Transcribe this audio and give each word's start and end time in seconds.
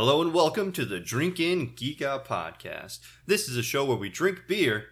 Hello 0.00 0.22
and 0.22 0.32
welcome 0.32 0.72
to 0.72 0.86
the 0.86 0.98
Drink 0.98 1.38
In 1.38 1.74
Geek 1.74 2.00
Out 2.00 2.24
podcast. 2.24 3.00
This 3.26 3.50
is 3.50 3.58
a 3.58 3.62
show 3.62 3.84
where 3.84 3.98
we 3.98 4.08
drink 4.08 4.44
beer 4.48 4.86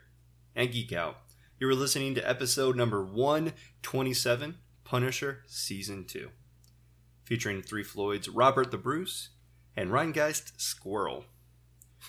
and 0.55 0.71
geek 0.71 0.93
out. 0.93 1.17
You 1.59 1.67
are 1.71 1.75
listening 1.75 2.15
to 2.17 2.29
episode 2.29 2.77
number 2.77 3.03
127, 3.03 4.59
Punisher 4.85 5.45
Season 5.47 6.05
2, 6.05 6.29
featuring 7.25 7.63
Three 7.63 7.83
Floyd's 7.83 8.29
Robert 8.29 8.71
the 8.71 8.77
Bruce 8.77 9.31
and 9.75 9.89
Rhinegeist 9.89 10.61
Squirrel. 10.61 11.25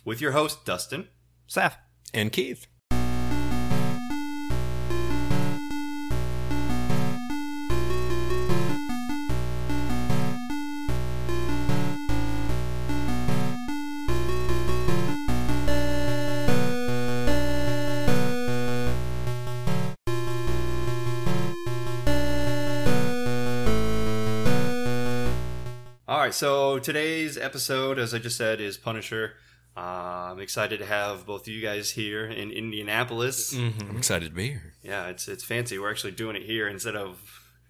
With 0.03 0.19
your 0.19 0.33
host, 0.33 0.65
Dustin. 0.65 1.07
Seth. 1.47 1.77
And 2.13 2.33
Keith. 2.33 2.67
So 26.39 26.79
today's 26.79 27.37
episode, 27.37 27.99
as 27.99 28.13
I 28.13 28.17
just 28.19 28.37
said, 28.37 28.61
is 28.61 28.77
Punisher. 28.77 29.33
Uh, 29.75 30.31
I'm 30.31 30.39
excited 30.39 30.79
to 30.79 30.85
have 30.85 31.25
both 31.25 31.41
of 31.41 31.47
you 31.49 31.61
guys 31.61 31.91
here 31.91 32.25
in 32.25 32.49
Indianapolis. 32.51 33.53
I'm 33.53 33.97
excited 33.97 34.29
to 34.29 34.35
be 34.35 34.47
here. 34.51 34.73
Yeah, 34.81 35.07
it's 35.07 35.27
it's 35.27 35.43
fancy. 35.43 35.77
We're 35.77 35.91
actually 35.91 36.11
doing 36.13 36.37
it 36.37 36.43
here 36.43 36.69
instead 36.69 36.95
of 36.95 37.09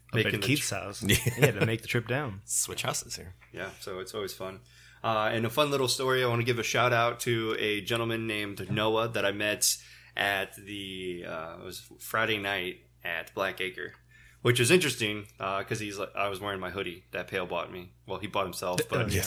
Up 0.10 0.16
making 0.16 0.40
the 0.42 0.48
Keith's 0.48 0.70
tr- 0.70 0.76
house. 0.76 1.02
Yeah. 1.08 1.18
Yeah, 1.40 1.52
to 1.52 1.66
make 1.66 1.82
the 1.82 1.88
trip 1.88 2.08
down. 2.08 2.42
Switch 2.46 2.84
houses 2.84 3.16
here. 3.16 3.34
Yeah, 3.52 3.70
so 3.80 4.00
it's 4.00 4.14
always 4.14 4.34
fun. 4.34 4.60
Uh, 5.04 5.30
and 5.34 5.46
a 5.46 5.50
fun 5.50 5.72
little 5.72 5.88
story. 5.88 6.24
I 6.24 6.28
want 6.28 6.42
to 6.42 6.46
give 6.46 6.60
a 6.60 6.64
shout 6.64 6.94
out 6.94 7.22
to 7.22 7.56
a 7.58 7.82
gentleman 7.82 8.28
named 8.28 8.70
Noah 8.70 9.08
that 9.10 9.26
I 9.26 9.32
met 9.32 9.76
at 10.16 10.56
the 10.58 11.26
uh, 11.28 11.56
it 11.60 11.66
was 11.66 11.88
Friday 12.00 12.38
night 12.38 12.82
at 13.04 13.34
Black 13.34 13.62
Acre, 13.62 13.94
which 14.42 14.60
is 14.60 14.72
interesting 14.72 15.26
because 15.38 15.80
he's 15.80 15.98
like 15.98 16.10
I 16.16 16.28
was 16.30 16.40
wearing 16.40 16.60
my 16.60 16.70
hoodie 16.70 17.04
that 17.12 17.28
Pail 17.28 17.46
bought 17.46 17.72
me. 17.72 17.92
Well, 18.08 18.20
he 18.20 18.28
bought 18.28 18.46
himself, 18.46 18.80
but 18.90 19.02
Oh, 19.02 19.08
yeah. 19.08 19.24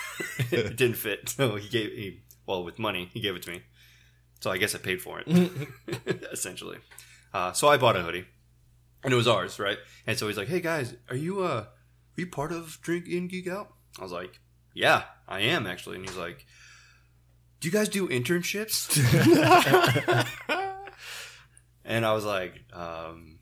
it 0.50 0.76
didn't 0.76 0.96
fit. 0.96 1.28
So 1.36 1.56
he 1.56 1.68
gave 1.68 1.90
he 1.92 2.20
well 2.46 2.64
with 2.64 2.78
money 2.78 3.08
he 3.12 3.20
gave 3.20 3.36
it 3.36 3.42
to 3.42 3.50
me. 3.50 3.62
So 4.40 4.50
I 4.50 4.56
guess 4.58 4.74
I 4.74 4.78
paid 4.78 5.00
for 5.02 5.20
it 5.20 5.26
essentially. 6.32 6.78
Uh, 7.34 7.52
so 7.52 7.68
I 7.68 7.76
bought 7.76 7.96
a 7.96 8.02
hoodie, 8.02 8.24
and 9.04 9.12
it 9.12 9.16
was 9.16 9.28
ours, 9.28 9.58
right? 9.58 9.78
And 10.06 10.16
so 10.18 10.28
he's 10.28 10.36
like, 10.38 10.48
"Hey 10.48 10.60
guys, 10.60 10.94
are 11.10 11.16
you 11.16 11.40
uh, 11.42 11.64
are 11.66 11.68
you 12.16 12.26
part 12.28 12.52
of 12.52 12.78
Drink 12.80 13.06
In 13.08 13.26
Geek 13.28 13.48
Out?" 13.48 13.68
I 13.98 14.02
was 14.02 14.12
like, 14.12 14.40
"Yeah, 14.74 15.02
I 15.26 15.40
am 15.40 15.66
actually." 15.66 15.96
And 15.96 16.08
he's 16.08 16.16
like, 16.16 16.46
"Do 17.60 17.68
you 17.68 17.72
guys 17.72 17.88
do 17.88 18.08
internships?" 18.08 18.96
and 21.84 22.06
I 22.06 22.12
was 22.12 22.24
like, 22.24 22.54
um, 22.72 23.37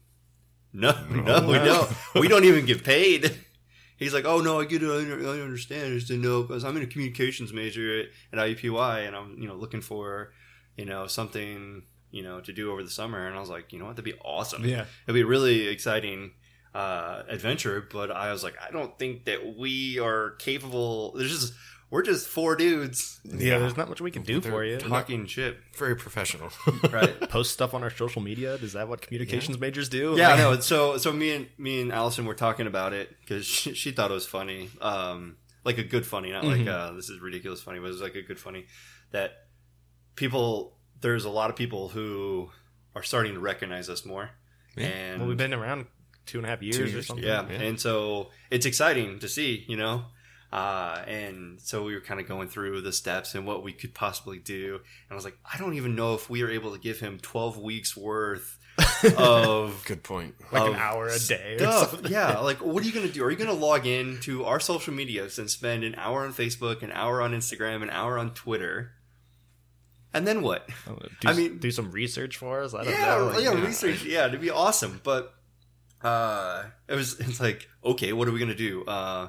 "No, 0.80 0.92
no, 1.08 1.48
we 1.48 1.55
don't. 1.55 1.91
We 2.14 2.28
don't 2.28 2.44
even 2.44 2.66
get 2.66 2.84
paid." 2.84 3.34
He's 3.96 4.12
like, 4.12 4.27
"Oh 4.27 4.41
no, 4.41 4.60
I 4.60 4.66
get 4.66 4.82
it. 4.82 4.91
I 4.91 4.98
I 4.98 5.41
understand. 5.41 5.86
I 5.86 5.96
just 5.96 6.08
didn't 6.08 6.22
know 6.22 6.42
because 6.42 6.64
I'm 6.64 6.77
in 6.77 6.82
a 6.82 6.86
communications 6.86 7.50
major 7.52 8.00
at, 8.00 8.06
at 8.32 8.38
IUPUI, 8.38 9.06
and 9.06 9.16
I'm 9.16 9.38
you 9.41 9.48
know 9.48 9.54
looking 9.54 9.80
for 9.80 10.32
you 10.77 10.84
know 10.84 11.06
something 11.06 11.82
you 12.10 12.22
know 12.22 12.41
to 12.41 12.52
do 12.52 12.70
over 12.72 12.82
the 12.82 12.91
summer." 12.91 13.27
And 13.27 13.34
I 13.34 13.41
was 13.41 13.48
like, 13.48 13.72
"You 13.72 13.78
know 13.78 13.86
what? 13.86 13.97
That'd 13.97 14.04
be 14.04 14.20
awesome. 14.22 14.64
Yeah. 14.66 14.84
It'd 15.06 15.14
be 15.14 15.24
really 15.24 15.69
exciting 15.69 16.32
uh, 16.74 17.22
adventure." 17.27 17.88
But 17.91 18.10
I 18.10 18.30
was 18.32 18.42
like, 18.44 18.56
"I 18.60 18.70
don't 18.70 18.98
think 18.98 19.24
that 19.24 19.56
we 19.56 19.98
are 19.98 20.32
capable. 20.32 21.12
There's 21.12 21.30
just 21.30 21.54
we're 21.91 22.03
just 22.03 22.27
four 22.29 22.56
dudes 22.56 23.20
Yeah, 23.25 23.59
there's 23.59 23.77
not 23.77 23.89
much 23.89 24.01
we 24.01 24.11
can 24.11 24.23
do 24.23 24.41
for 24.41 24.65
you. 24.65 24.79
talking 24.79 25.27
shit, 25.27 25.56
Very 25.77 25.95
professional. 25.97 26.51
right?" 26.91 27.19
Post 27.31 27.53
stuff 27.53 27.75
on 27.75 27.83
our 27.83 27.91
social 27.91 28.23
media. 28.23 28.55
Is 28.55 28.73
that 28.75 28.89
what 28.89 29.01
communications 29.03 29.59
majors 29.59 29.88
do? 29.88 30.15
Yeah, 30.16 30.31
I 30.33 30.37
know. 30.37 30.59
So, 30.60 30.97
so 30.99 31.12
me 31.12 31.33
and 31.33 31.47
me 31.59 31.81
and 31.81 31.93
Allison 31.93 32.25
were 32.27 32.34
talking 32.34 32.66
about 32.66 32.93
it 32.93 33.15
because 33.21 33.47
she, 33.47 33.75
she 33.75 33.93
thought 33.93 34.10
it 34.10 34.15
was 34.15 34.27
funny, 34.27 34.69
um, 34.81 35.37
like 35.65 35.78
a 35.78 35.84
good 35.84 36.05
funny, 36.06 36.31
not 36.33 36.44
like 36.44 36.66
uh, 36.66 36.93
this 36.93 37.09
is 37.10 37.21
ridiculous 37.21 37.60
funny, 37.62 37.78
but 37.78 37.87
it 37.87 37.91
was 37.93 38.00
like 38.00 38.15
a 38.16 38.22
good 38.22 38.39
funny 38.41 38.66
that 39.12 39.33
people. 40.15 40.72
There's 41.00 41.25
a 41.27 41.31
lot 41.31 41.50
of 41.50 41.56
people 41.56 41.89
who 41.91 42.50
are 42.94 43.03
starting 43.03 43.34
to 43.34 43.41
recognize 43.41 43.89
us 43.91 44.05
more, 44.06 44.31
Yeah. 44.77 44.87
and 44.87 45.21
Well, 45.21 45.28
we've 45.28 45.37
been 45.37 45.53
around 45.53 45.87
two 46.25 46.39
and 46.39 46.47
a 46.47 46.49
half 46.50 46.62
years, 46.62 46.94
or 46.94 47.03
something. 47.03 47.25
yeah, 47.25 47.47
Yeah. 47.49 47.60
and 47.60 47.78
so 47.81 48.31
it's 48.50 48.65
exciting 48.66 49.19
to 49.21 49.28
see, 49.28 49.65
you 49.69 49.77
know. 49.77 50.06
Uh, 50.53 51.03
and 51.07 51.61
so 51.61 51.83
we 51.84 51.95
were 51.95 52.01
kind 52.01 52.21
of 52.21 52.29
going 52.29 52.49
through 52.49 52.81
the 52.81 52.93
steps 52.93 53.34
and 53.34 53.47
what 53.47 53.62
we 53.62 53.73
could 53.73 53.93
possibly 53.95 54.39
do. 54.39 54.75
And 54.77 54.83
I 55.11 55.15
was 55.15 55.25
like, 55.25 55.37
I 55.53 55.59
don't 55.59 55.75
even 55.75 55.95
know 55.97 56.15
if 56.15 56.31
we 56.31 56.43
are 56.43 56.51
able 56.51 56.73
to 56.73 56.79
give 56.79 57.01
him 57.01 57.19
12 57.21 57.59
weeks 57.59 57.97
worth 57.97 58.57
of 59.19 59.83
Good 59.87 60.03
point. 60.03 60.34
Like 60.53 60.71
an 60.71 60.77
hour 60.77 61.09
a 61.09 61.19
day 61.19 61.55
or 61.57 61.59
stuff. 61.59 62.01
Yeah, 62.11 62.39
like 62.41 62.59
what 62.59 62.83
are 62.83 62.87
you 62.87 62.93
gonna 62.93 63.09
do? 63.09 63.25
Are 63.25 63.31
you 63.31 63.37
gonna 63.37 63.53
log 63.55 63.87
in 63.87 64.19
to 64.21 64.45
our 64.45 64.61
social 64.61 64.93
medias 64.93 65.39
and 65.39 65.51
spend 65.51 65.83
an 65.83 65.95
hour 65.97 66.25
on 66.27 66.33
Facebook, 66.34 66.83
an 66.83 66.93
hour 66.93 67.23
on 67.23 67.33
Instagram, 67.33 67.83
an 67.83 67.89
hour 67.91 68.19
on 68.19 68.34
Twitter, 68.34 68.93
and 70.13 70.27
then 70.27 70.43
what? 70.43 70.69
Do, 70.87 71.28
I 71.28 71.33
mean- 71.33 71.59
do 71.59 71.71
some 71.71 71.91
research 71.91 72.37
for 72.37 72.63
us. 72.63 72.75
I 72.75 72.84
don't 72.84 72.93
Yeah, 72.93 73.07
know. 73.19 73.25
Like, 73.28 73.43
yeah, 73.45 73.53
yeah. 73.55 73.65
research. 73.67 74.05
Yeah, 74.05 74.27
it'd 74.27 74.41
be 74.43 74.51
awesome. 74.51 75.01
But 75.03 75.34
uh, 76.03 76.65
it 76.87 76.95
was. 76.95 77.19
It's 77.21 77.41
like 77.41 77.69
okay, 77.84 78.13
what 78.13 78.28
are 78.28 78.33
we 78.33 78.39
gonna 78.39 78.55
do? 78.55 78.84
Uh, 78.84 79.28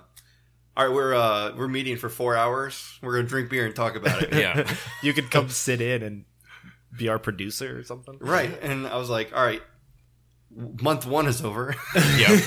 all 0.78 0.86
right, 0.86 0.94
we're 0.94 1.16
uh, 1.16 1.56
we're 1.56 1.68
meeting 1.68 1.98
for 1.98 2.08
four 2.08 2.36
hours. 2.38 3.00
We're 3.02 3.16
gonna 3.16 3.28
drink 3.28 3.50
beer 3.50 3.66
and 3.66 3.76
talk 3.76 3.96
about 3.96 4.22
it. 4.22 4.32
Yeah. 4.38 4.72
you 5.02 5.12
could 5.14 5.32
come 5.32 5.50
sit 5.50 5.82
in 5.82 6.04
and 6.04 6.26
be 6.96 7.10
our 7.10 7.18
producer 7.18 7.80
or 7.80 7.84
something. 7.84 8.18
Right, 8.20 8.62
and 8.62 8.86
I 8.86 8.98
was 8.98 9.10
like, 9.10 9.36
all 9.36 9.44
right, 9.44 9.64
month 10.56 11.08
one 11.08 11.26
is 11.28 11.44
over. 11.44 11.76
yeah. 12.18 12.38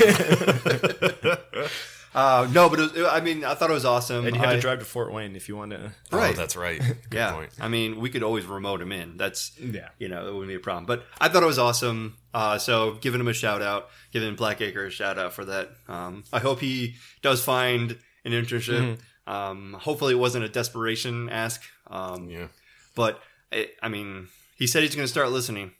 uh, 2.14 2.48
no, 2.52 2.68
but 2.68 2.78
it 2.78 2.92
was, 2.94 3.06
I 3.10 3.20
mean, 3.20 3.44
I 3.44 3.54
thought 3.54 3.70
it 3.70 3.74
was 3.74 3.84
awesome. 3.84 4.26
And 4.26 4.36
you 4.36 4.40
had 4.40 4.50
I- 4.50 4.54
to 4.54 4.60
drive 4.60 4.78
to 4.78 4.84
Fort 4.84 5.12
Wayne 5.12 5.34
if 5.34 5.48
you 5.48 5.56
want 5.56 5.72
to. 5.72 5.92
Right. 6.12 6.32
Oh, 6.32 6.36
that's 6.36 6.54
right. 6.54 6.78
Good 6.80 6.96
yeah, 7.12 7.32
point. 7.32 7.50
I 7.60 7.66
mean, 7.66 7.98
we 8.00 8.10
could 8.10 8.22
always 8.22 8.46
remote 8.46 8.80
him 8.80 8.92
in. 8.92 9.16
That's 9.16 9.58
Yeah. 9.58 9.88
you 9.98 10.08
know, 10.08 10.26
it 10.28 10.32
wouldn't 10.32 10.48
be 10.48 10.54
a 10.54 10.60
problem. 10.60 10.86
But 10.86 11.04
I 11.20 11.28
thought 11.28 11.42
it 11.42 11.46
was 11.46 11.58
awesome. 11.58 12.16
Uh, 12.32 12.58
so 12.58 12.92
giving 13.00 13.20
him 13.20 13.28
a 13.28 13.32
shout 13.32 13.60
out, 13.60 13.88
giving 14.12 14.36
Blackacre 14.36 14.86
a 14.86 14.90
shout 14.90 15.18
out 15.18 15.32
for 15.32 15.44
that. 15.46 15.70
Um, 15.88 16.22
I 16.32 16.38
hope 16.38 16.60
he 16.60 16.94
does 17.22 17.42
find 17.42 17.98
an 18.24 18.32
internship. 18.32 18.98
Um, 19.26 19.76
hopefully 19.78 20.12
it 20.14 20.18
wasn't 20.18 20.44
a 20.44 20.48
desperation 20.48 21.28
ask. 21.28 21.62
Um, 21.86 22.28
Yeah. 22.30 22.48
but 22.94 23.20
it, 23.52 23.74
I 23.82 23.88
mean, 23.88 24.28
he 24.56 24.66
said 24.66 24.82
he's 24.82 24.94
going 24.94 25.04
to 25.04 25.10
start 25.12 25.30
listening. 25.30 25.72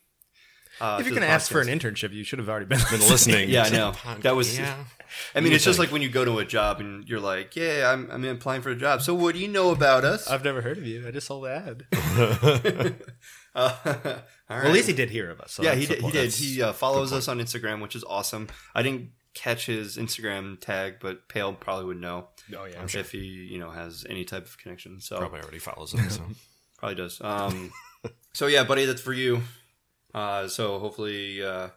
Uh, 0.81 0.97
If 1.01 1.07
you're 1.07 1.15
going 1.15 1.27
to 1.27 1.33
ask 1.33 1.51
for 1.51 1.61
an 1.61 1.69
internship, 1.69 2.13
you 2.13 2.25
should 2.25 2.39
have 2.39 2.49
already 2.49 2.67
been, 2.67 2.79
Been 2.91 3.01
listening. 3.01 3.51
Yeah, 3.57 3.65
I 3.65 3.69
know. 3.71 3.95
That 4.21 4.35
was- 4.37 4.59
Yeah. 4.59 4.85
I 5.35 5.41
mean, 5.41 5.51
You 5.51 5.57
it's 5.57 5.65
just 5.65 5.77
think. 5.79 5.89
like 5.89 5.93
when 5.93 6.03
you 6.03 6.09
go 6.09 6.25
to 6.25 6.39
a 6.39 6.45
job 6.45 6.79
and 6.79 7.07
you're 7.09 7.19
like, 7.19 7.57
"Yeah, 7.57 7.91
I'm, 7.93 8.09
I'm 8.13 8.25
applying 8.27 8.63
for 8.63 8.71
a 8.71 8.77
job. 8.77 9.03
So 9.03 9.13
what 9.13 9.35
do 9.35 9.41
you 9.41 9.49
know 9.49 9.73
about 9.73 10.05
us?" 10.05 10.29
I've 10.31 10.45
never 10.45 10.63
heard 10.63 10.79
of 10.79 10.87
you. 10.87 11.05
I 11.07 11.11
just 11.11 11.27
saw 11.27 11.41
the 11.41 11.51
ad. 11.51 11.85
Uh, 13.53 13.75
all 13.85 14.13
Well, 14.49 14.67
at 14.67 14.73
least 14.73 14.87
he 14.87 14.95
did 14.95 15.11
hear 15.11 15.29
of 15.29 15.41
us. 15.41 15.51
So 15.53 15.65
yeah, 15.65 15.71
that's 15.75 15.81
he 15.81 15.87
the 15.87 15.95
did. 15.97 16.05
He 16.05 16.11
did. 16.13 16.25
That's 16.27 16.39
He 16.39 16.63
uh, 16.63 16.73
follows 16.73 17.13
us 17.13 17.27
on 17.27 17.41
Instagram, 17.41 17.83
which 17.83 17.97
is 17.97 18.05
awesome. 18.05 18.47
I 18.77 18.83
didn't 18.85 19.11
catch 19.35 19.67
his 19.67 19.97
Instagram 19.97 20.61
tag, 20.61 20.97
but 21.01 21.29
Pail 21.29 21.53
probably 21.53 21.87
would 21.87 22.01
know 22.01 22.29
Oh 22.57 22.65
yeah, 22.65 22.83
if 22.83 23.13
he, 23.13 23.19
you 23.19 23.59
know, 23.59 23.71
has 23.71 24.05
any 24.09 24.25
type 24.25 24.45
of 24.45 24.59
connection. 24.59 25.01
So 25.01 25.19
Probably 25.19 25.41
already 25.41 25.59
follows 25.59 25.93
him. 25.93 26.09
So. 26.11 26.23
probably 26.79 26.97
does. 26.97 27.21
Um, 27.21 27.73
so 28.33 28.47
yeah, 28.47 28.65
buddy, 28.65 28.85
that's 28.87 29.03
for 29.03 29.13
you. 29.13 29.43
Uh, 30.13 30.49
so 30.49 30.79
hopefully 30.79 31.43
uh, 31.43 31.69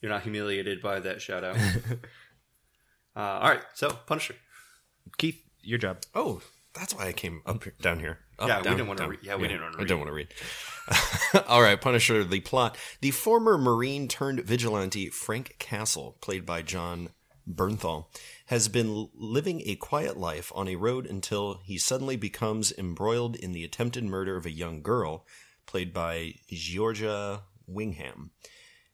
you're 0.00 0.10
not 0.10 0.22
humiliated 0.22 0.80
by 0.80 1.00
that 1.00 1.20
shout 1.20 1.44
out. 1.44 1.56
uh, 3.16 3.20
all 3.20 3.50
right, 3.50 3.62
so 3.74 3.90
Punisher. 4.06 4.36
Keith, 5.18 5.42
your 5.62 5.78
job. 5.78 5.98
Oh, 6.14 6.40
that's 6.74 6.94
why 6.94 7.06
I 7.06 7.12
came 7.12 7.42
up 7.46 7.64
here, 7.64 7.74
down 7.80 7.98
here. 8.00 8.18
Up, 8.38 8.48
Yeah, 8.48 8.58
we 8.58 8.64
down, 8.64 8.76
didn't 8.76 8.88
wanna 8.88 9.08
read- 9.08 9.18
yeah, 9.22 9.34
we 9.36 9.48
didn't 9.48 9.62
wanna 9.62 9.76
I 9.76 9.80
read. 9.80 9.88
don't 9.88 9.98
want 9.98 10.08
to 10.08 10.14
read. 10.14 10.28
All 11.48 11.62
right, 11.62 11.80
Punisher. 11.80 12.24
The 12.24 12.40
plot: 12.40 12.76
the 13.00 13.10
former 13.10 13.58
Marine 13.58 14.08
turned 14.08 14.40
vigilante 14.44 15.08
Frank 15.10 15.56
Castle, 15.58 16.16
played 16.20 16.46
by 16.46 16.62
Jon 16.62 17.10
Bernthal, 17.50 18.06
has 18.46 18.68
been 18.68 19.08
living 19.14 19.62
a 19.66 19.74
quiet 19.76 20.16
life 20.16 20.52
on 20.54 20.68
a 20.68 20.76
road 20.76 21.06
until 21.06 21.60
he 21.64 21.78
suddenly 21.78 22.16
becomes 22.16 22.72
embroiled 22.78 23.36
in 23.36 23.52
the 23.52 23.64
attempted 23.64 24.04
murder 24.04 24.36
of 24.36 24.46
a 24.46 24.50
young 24.50 24.82
girl, 24.82 25.26
played 25.66 25.92
by 25.92 26.34
Giorgia 26.50 27.42
Whigham. 27.66 28.30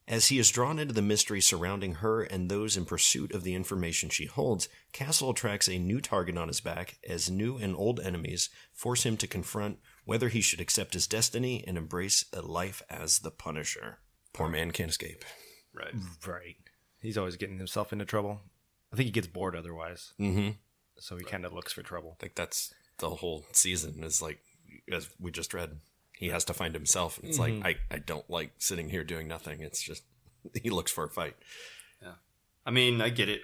As 0.07 0.27
he 0.29 0.39
is 0.39 0.51
drawn 0.51 0.79
into 0.79 0.93
the 0.93 1.01
mystery 1.01 1.41
surrounding 1.41 1.95
her 1.97 2.23
and 2.23 2.51
those 2.51 2.77
in 2.77 2.85
pursuit 2.85 3.33
of 3.33 3.43
the 3.43 3.55
information 3.55 4.11
she 4.11 4.27
holds, 4.27 4.69
Castle 4.93 5.31
attracts 5.31 5.67
a 5.69 5.79
new 5.79 6.01
target 6.01 6.37
on 6.37 6.49
his 6.49 6.61
back 6.61 6.99
as 7.09 7.31
new 7.31 7.57
and 7.57 7.75
old 7.75 8.01
enemies 8.01 8.51
force 8.73 9.05
him 9.07 9.17
to 9.17 9.27
confront 9.27 9.79
whether 10.05 10.29
he 10.29 10.43
should 10.43 10.61
accept 10.61 10.93
his 10.93 11.07
destiny 11.07 11.65
and 11.67 11.79
embrace 11.79 12.27
a 12.35 12.43
life 12.43 12.83
as 12.91 13.21
the 13.21 13.31
Punisher. 13.31 13.99
Poor 14.35 14.49
man 14.49 14.73
can't 14.73 14.91
escape. 14.91 15.25
Right. 15.73 15.95
Right. 16.27 16.57
He's 17.01 17.17
always 17.17 17.37
getting 17.37 17.57
himself 17.59 17.91
into 17.93 18.05
trouble. 18.05 18.43
I 18.93 18.97
think 18.97 19.07
he 19.07 19.13
gets 19.13 19.27
bored 19.27 19.57
otherwise, 19.57 20.13
Mm-hmm. 20.21 20.51
so 20.99 21.17
he 21.17 21.25
kind 21.25 21.45
of 21.47 21.53
looks 21.55 21.73
for 21.73 21.83
trouble. 21.83 22.17
I 22.19 22.21
think 22.21 22.35
that's 22.35 22.73
the 22.99 23.09
whole 23.11 23.45
season 23.53 24.05
is 24.05 24.21
like 24.23 24.41
as 24.93 25.09
we 25.19 25.31
just 25.31 25.55
read, 25.55 25.79
he 26.25 26.31
has 26.31 26.45
to 26.47 26.55
find 26.55 26.75
himself, 26.75 27.19
and 27.19 27.29
it's 27.29 27.39
like 27.39 27.55
I 27.65 27.77
I 27.91 27.99
don't 27.99 28.29
like 28.31 28.53
sitting 28.59 28.89
here 28.91 29.05
doing 29.05 29.29
nothing. 29.29 29.61
It's 29.61 29.83
just 29.83 30.03
he 30.63 30.71
looks 30.71 30.91
for 30.91 31.05
a 31.05 31.11
fight. 31.11 31.37
Yeah, 32.03 32.15
I 32.67 32.71
mean, 32.71 33.01
I 33.01 33.09
get 33.11 33.29
it. 33.29 33.43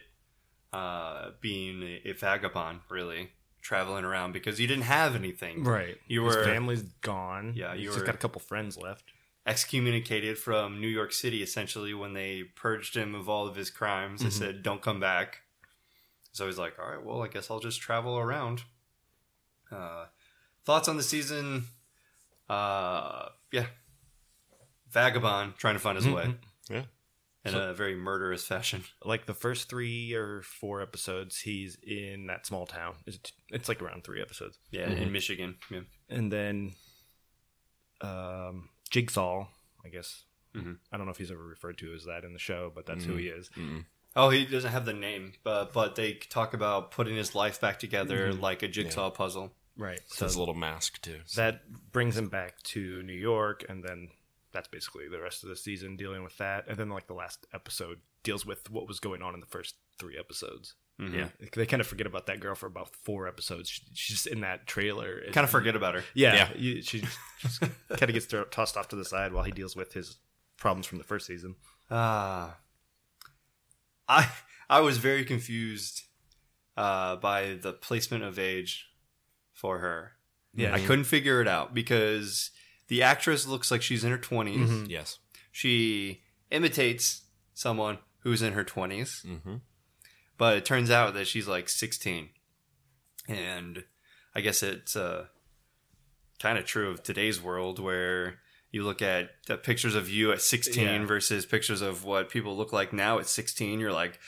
Uh, 0.72 1.32
being 1.40 1.82
a, 1.82 2.10
a 2.10 2.12
vagabond, 2.12 2.80
really 2.88 3.30
traveling 3.60 4.04
around 4.04 4.32
because 4.32 4.60
you 4.60 4.66
didn't 4.68 4.84
have 4.84 5.14
anything. 5.16 5.64
Right. 5.64 5.96
You 6.06 6.24
His 6.24 6.36
were 6.36 6.44
family's 6.44 6.82
gone. 7.02 7.54
Yeah, 7.56 7.74
He's 7.74 7.84
you 7.84 7.92
just 7.92 8.06
got 8.06 8.14
a 8.14 8.18
couple 8.18 8.40
friends 8.40 8.78
left. 8.78 9.04
excommunicated 9.46 10.38
from 10.38 10.80
New 10.80 10.86
York 10.88 11.12
City 11.12 11.42
essentially 11.42 11.92
when 11.92 12.12
they 12.14 12.44
purged 12.54 12.96
him 12.96 13.14
of 13.16 13.28
all 13.28 13.46
of 13.48 13.56
his 13.56 13.68
crimes. 13.68 14.20
They 14.22 14.28
Mhm. 14.28 14.32
said, 14.32 14.62
"Don't 14.62 14.80
come 14.80 15.00
back." 15.00 15.40
So 16.32 16.46
he's 16.46 16.56
like, 16.58 16.78
"All 16.78 16.88
right, 16.88 17.02
well, 17.04 17.20
I 17.22 17.28
guess 17.28 17.50
I'll 17.50 17.58
just 17.60 17.80
travel 17.80 18.16
around." 18.16 18.62
Uh, 19.72 20.06
thoughts 20.64 20.88
on 20.88 20.96
the 20.96 21.02
season? 21.02 21.64
Uh, 22.52 23.28
yeah, 23.52 23.66
vagabond 24.90 25.54
trying 25.56 25.74
to 25.74 25.80
find 25.80 25.96
his 25.96 26.08
way 26.08 26.34
Yeah. 26.68 26.82
in 27.44 27.54
a 27.54 27.72
very 27.74 27.94
murderous 27.94 28.44
fashion. 28.44 28.84
Like 29.04 29.26
the 29.26 29.34
first 29.34 29.68
three 29.68 30.12
or 30.14 30.42
four 30.42 30.82
episodes, 30.82 31.38
he's 31.40 31.76
in 31.82 32.26
that 32.26 32.46
small 32.46 32.66
town. 32.66 32.94
It's, 33.06 33.18
it's 33.50 33.68
like 33.68 33.80
around 33.82 34.04
three 34.04 34.20
episodes. 34.20 34.58
Yeah, 34.70 34.88
Mm-hmm. 34.88 35.02
in 35.02 35.12
Michigan. 35.12 35.56
Yeah. 35.70 35.80
And 36.08 36.32
then 36.32 36.72
um, 38.00 38.68
Jigsaw, 38.90 39.46
I 39.84 39.88
guess. 39.88 40.24
Mhm. 40.54 40.78
I 40.92 40.96
don't 40.96 41.06
know 41.06 41.12
if 41.12 41.18
he's 41.18 41.30
ever 41.30 41.44
referred 41.46 41.78
to 41.78 41.94
as 41.94 42.04
that 42.06 42.24
in 42.24 42.32
the 42.32 42.38
show, 42.38 42.72
but 42.74 42.84
that's 42.86 43.04
who 43.04 43.14
he 43.16 43.28
is. 43.28 43.48
Oh, 44.16 44.30
he 44.30 44.44
doesn't 44.44 44.72
have 44.72 44.84
the 44.84 44.92
name, 44.92 45.34
but 45.44 45.72
but 45.72 45.94
they 45.94 46.14
talk 46.14 46.52
about 46.54 46.90
putting 46.90 47.14
his 47.14 47.36
life 47.36 47.60
back 47.60 47.78
together 47.78 48.32
like 48.34 48.64
a 48.64 48.68
jigsaw 48.68 49.10
puzzle. 49.10 49.52
Right. 49.76 50.00
So 50.08 50.26
his 50.26 50.36
little 50.36 50.54
mask 50.54 51.00
too. 51.00 51.20
that 51.36 51.62
brings 51.92 52.16
him 52.16 52.28
back 52.28 52.62
to 52.64 53.02
New 53.02 53.12
York, 53.14 53.64
and 53.68 53.82
then 53.82 54.08
that's 54.52 54.68
basically 54.68 55.08
the 55.08 55.20
rest 55.20 55.42
of 55.42 55.48
the 55.48 55.56
season 55.56 55.96
dealing 55.96 56.22
with 56.24 56.36
that. 56.38 56.64
And 56.68 56.76
then 56.76 56.88
like 56.90 57.06
the 57.06 57.14
last 57.14 57.46
episode 57.54 57.98
deals 58.22 58.44
with 58.44 58.70
what 58.70 58.86
was 58.88 59.00
going 59.00 59.22
on 59.22 59.32
in 59.34 59.40
the 59.40 59.46
first 59.46 59.76
three 59.98 60.18
episodes. 60.18 60.74
Mhm. 61.00 61.14
Yeah, 61.14 61.28
they 61.54 61.64
kind 61.64 61.80
of 61.80 61.86
forget 61.86 62.06
about 62.06 62.26
that 62.26 62.40
girl 62.40 62.54
for 62.54 62.66
about 62.66 62.94
four 62.94 63.26
episodes. 63.26 63.70
She, 63.70 63.82
she's 63.94 64.16
just 64.16 64.26
in 64.26 64.40
that 64.42 64.66
trailer. 64.66 65.22
Kind 65.32 65.44
of 65.44 65.50
forget 65.50 65.74
about 65.74 65.94
her. 65.94 66.04
yeah, 66.14 66.34
Yeah. 66.34 66.52
you- 66.56 66.82
she 66.82 67.02
just 67.38 67.60
kind 67.60 67.72
of 68.02 68.12
gets 68.12 68.26
thro- 68.26 68.44
tossed 68.44 68.76
off 68.76 68.88
to 68.88 68.96
the 68.96 69.04
side 69.06 69.32
while 69.32 69.44
he 69.44 69.52
deals 69.52 69.74
with 69.74 69.94
his 69.94 70.18
problems 70.58 70.86
from 70.86 70.98
the 70.98 71.04
first 71.04 71.26
season. 71.26 71.54
Ah, 71.90 72.58
I 74.08 74.30
I 74.68 74.80
was 74.80 74.98
very 74.98 75.24
confused 75.24 76.02
uh, 76.76 77.16
by 77.16 77.54
the 77.54 77.72
placement 77.72 78.24
of 78.24 78.38
age 78.38 78.89
for 79.60 79.78
her. 79.80 80.12
Yeah. 80.54 80.74
I 80.74 80.80
couldn't 80.80 81.04
figure 81.04 81.40
it 81.42 81.46
out 81.46 81.74
because 81.74 82.50
the 82.88 83.02
actress 83.02 83.46
looks 83.46 83.70
like 83.70 83.82
she's 83.82 84.02
in 84.04 84.10
her 84.10 84.18
20s. 84.18 84.56
Mhm. 84.68 84.88
Yes. 84.88 85.18
She 85.52 86.22
imitates 86.50 87.22
someone 87.54 87.98
who's 88.20 88.40
in 88.42 88.54
her 88.54 88.64
20s, 88.64 89.22
Mm-hmm. 89.24 89.56
but 90.38 90.56
it 90.56 90.64
turns 90.64 90.90
out 90.90 91.14
that 91.14 91.26
she's 91.26 91.46
like 91.46 91.68
16. 91.68 92.30
And 93.28 93.84
I 94.34 94.40
guess 94.40 94.62
it's 94.62 94.96
uh, 94.96 95.26
kind 96.40 96.58
of 96.58 96.64
true 96.64 96.90
of 96.90 97.02
today's 97.02 97.40
world 97.40 97.78
where 97.78 98.40
you 98.72 98.82
look 98.82 99.02
at 99.02 99.30
the 99.46 99.56
pictures 99.56 99.94
of 99.94 100.08
you 100.08 100.32
at 100.32 100.40
16 100.40 100.82
Yeah. 100.84 101.04
versus 101.04 101.44
pictures 101.44 101.82
of 101.82 102.04
what 102.04 102.30
people 102.30 102.56
look 102.56 102.72
like 102.72 102.92
now 102.92 103.18
at 103.18 103.26
16. 103.28 103.78
You're 103.80 103.92
like, 103.92 104.18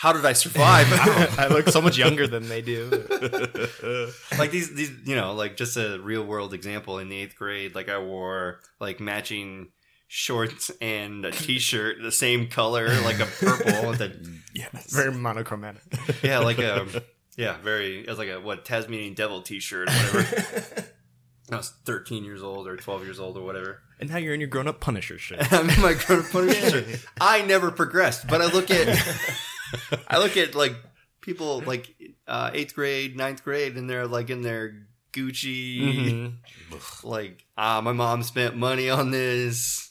how 0.00 0.12
did 0.12 0.24
I 0.24 0.32
survive? 0.32 0.86
I 1.38 1.48
look 1.48 1.68
so 1.68 1.80
much 1.82 1.98
younger 1.98 2.28
than 2.28 2.48
they 2.48 2.62
do. 2.62 2.88
like 4.38 4.52
these, 4.52 4.72
these, 4.74 4.92
you 5.04 5.16
know, 5.16 5.32
like 5.34 5.56
just 5.56 5.76
a 5.76 5.98
real 6.00 6.24
world 6.24 6.54
example 6.54 6.98
in 7.00 7.08
the 7.08 7.16
eighth 7.20 7.34
grade, 7.36 7.74
like 7.74 7.88
I 7.88 7.98
wore 7.98 8.60
like 8.80 9.00
matching 9.00 9.72
shorts 10.06 10.70
and 10.80 11.24
a 11.26 11.30
t-shirt 11.32 11.96
the 12.00 12.10
same 12.12 12.46
color 12.48 12.88
like 13.02 13.20
a 13.20 13.26
purple 13.26 13.92
that 13.98 14.12
Yes. 14.54 14.90
Very 14.94 15.12
monochromatic. 15.12 15.82
yeah 16.22 16.38
like 16.38 16.58
a 16.58 16.80
um, 16.80 16.90
yeah 17.36 17.58
very 17.58 18.00
it 18.00 18.08
was 18.08 18.16
like 18.18 18.30
a 18.30 18.40
what 18.40 18.64
tasmanian 18.64 19.12
devil 19.12 19.42
t-shirt 19.42 19.86
or 19.90 19.92
whatever 19.92 20.84
i 21.52 21.56
was 21.56 21.74
13 21.84 22.24
years 22.24 22.42
old 22.42 22.66
or 22.66 22.78
12 22.78 23.04
years 23.04 23.20
old 23.20 23.36
or 23.36 23.42
whatever 23.42 23.82
And 24.00 24.08
now 24.08 24.16
you're 24.16 24.32
in 24.32 24.40
your 24.40 24.48
grown 24.48 24.66
up 24.66 24.80
Punisher 24.80 25.18
shit. 25.18 25.52
i'm 25.52 25.68
in 25.68 25.80
my 25.82 25.92
grown 25.92 26.20
up 26.20 26.30
Punisher 26.30 26.70
shirt 26.84 27.04
i 27.20 27.42
never 27.42 27.70
progressed 27.70 28.28
but 28.28 28.40
i 28.40 28.46
look 28.46 28.70
at 28.70 28.86
i 30.08 30.18
look 30.18 30.36
at 30.36 30.54
like 30.54 30.74
people 31.20 31.60
like 31.60 31.94
uh, 32.26 32.50
eighth 32.54 32.74
grade 32.74 33.16
ninth 33.16 33.42
grade 33.44 33.76
and 33.76 33.88
they're 33.88 34.06
like 34.06 34.30
in 34.30 34.42
their 34.42 34.86
gucci 35.12 35.78
Mhm. 35.80 36.36
like 37.04 37.44
ah 37.56 37.80
my 37.80 37.92
mom 37.92 38.22
spent 38.22 38.56
money 38.56 38.88
on 38.90 39.10
this 39.10 39.90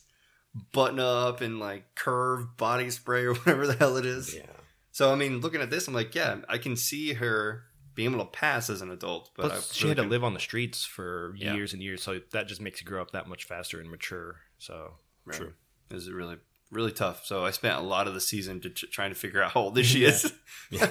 button 0.74 1.00
up 1.00 1.42
and 1.42 1.60
like 1.60 1.94
curve 1.96 2.58
body 2.58 2.90
spray 2.90 3.26
or 3.26 3.34
whatever 3.34 3.68
the 3.68 3.74
hell 3.76 3.98
it 3.98 4.06
is 4.06 4.36
Yeah. 4.36 4.44
so 4.92 5.12
I 5.12 5.16
mean, 5.16 5.42
looking 5.42 5.62
at 5.62 5.70
this, 5.70 5.88
I'm 5.88 5.94
like, 5.94 6.16
yeah, 6.16 6.38
I 6.50 6.58
can 6.58 6.76
see 6.76 7.14
her 7.14 7.64
being 7.94 8.12
able 8.14 8.26
to 8.26 8.32
pass 8.32 8.70
as 8.70 8.82
an 8.82 8.90
adult, 8.92 9.30
but 9.36 9.52
I 9.52 9.60
she 9.60 9.84
really 9.86 9.96
had 9.96 10.04
to 10.04 10.10
live 10.10 10.24
on 10.24 10.34
the 10.34 10.40
streets 10.40 10.84
for 10.86 11.34
Yeah. 11.38 11.54
years 11.54 11.74
and 11.74 11.82
years, 11.84 12.02
so 12.02 12.20
that 12.32 12.48
just 12.48 12.62
makes 12.62 12.82
you 12.82 12.88
grow 12.88 13.02
up 13.02 13.12
that 13.12 13.28
much 13.28 13.44
faster 13.46 13.80
and 13.80 13.90
mature. 13.92 14.38
So 14.58 14.94
Right. 15.26 15.38
True. 15.38 15.54
It 15.92 16.12
really, 16.12 16.38
really 16.72 16.92
tough. 16.92 17.26
So 17.26 17.46
I 17.46 17.52
spent 17.52 17.78
a 17.78 17.82
lot 17.82 18.08
of 18.08 18.14
the 18.14 18.20
season 18.22 18.60
to 18.62 18.70
t- 18.70 18.88
trying 18.88 19.10
to 19.12 19.16
figure 19.16 19.42
out 19.42 19.52
how 19.54 19.62
old 19.62 19.86
she 19.86 20.04
is. 20.06 20.34
I 20.74 20.90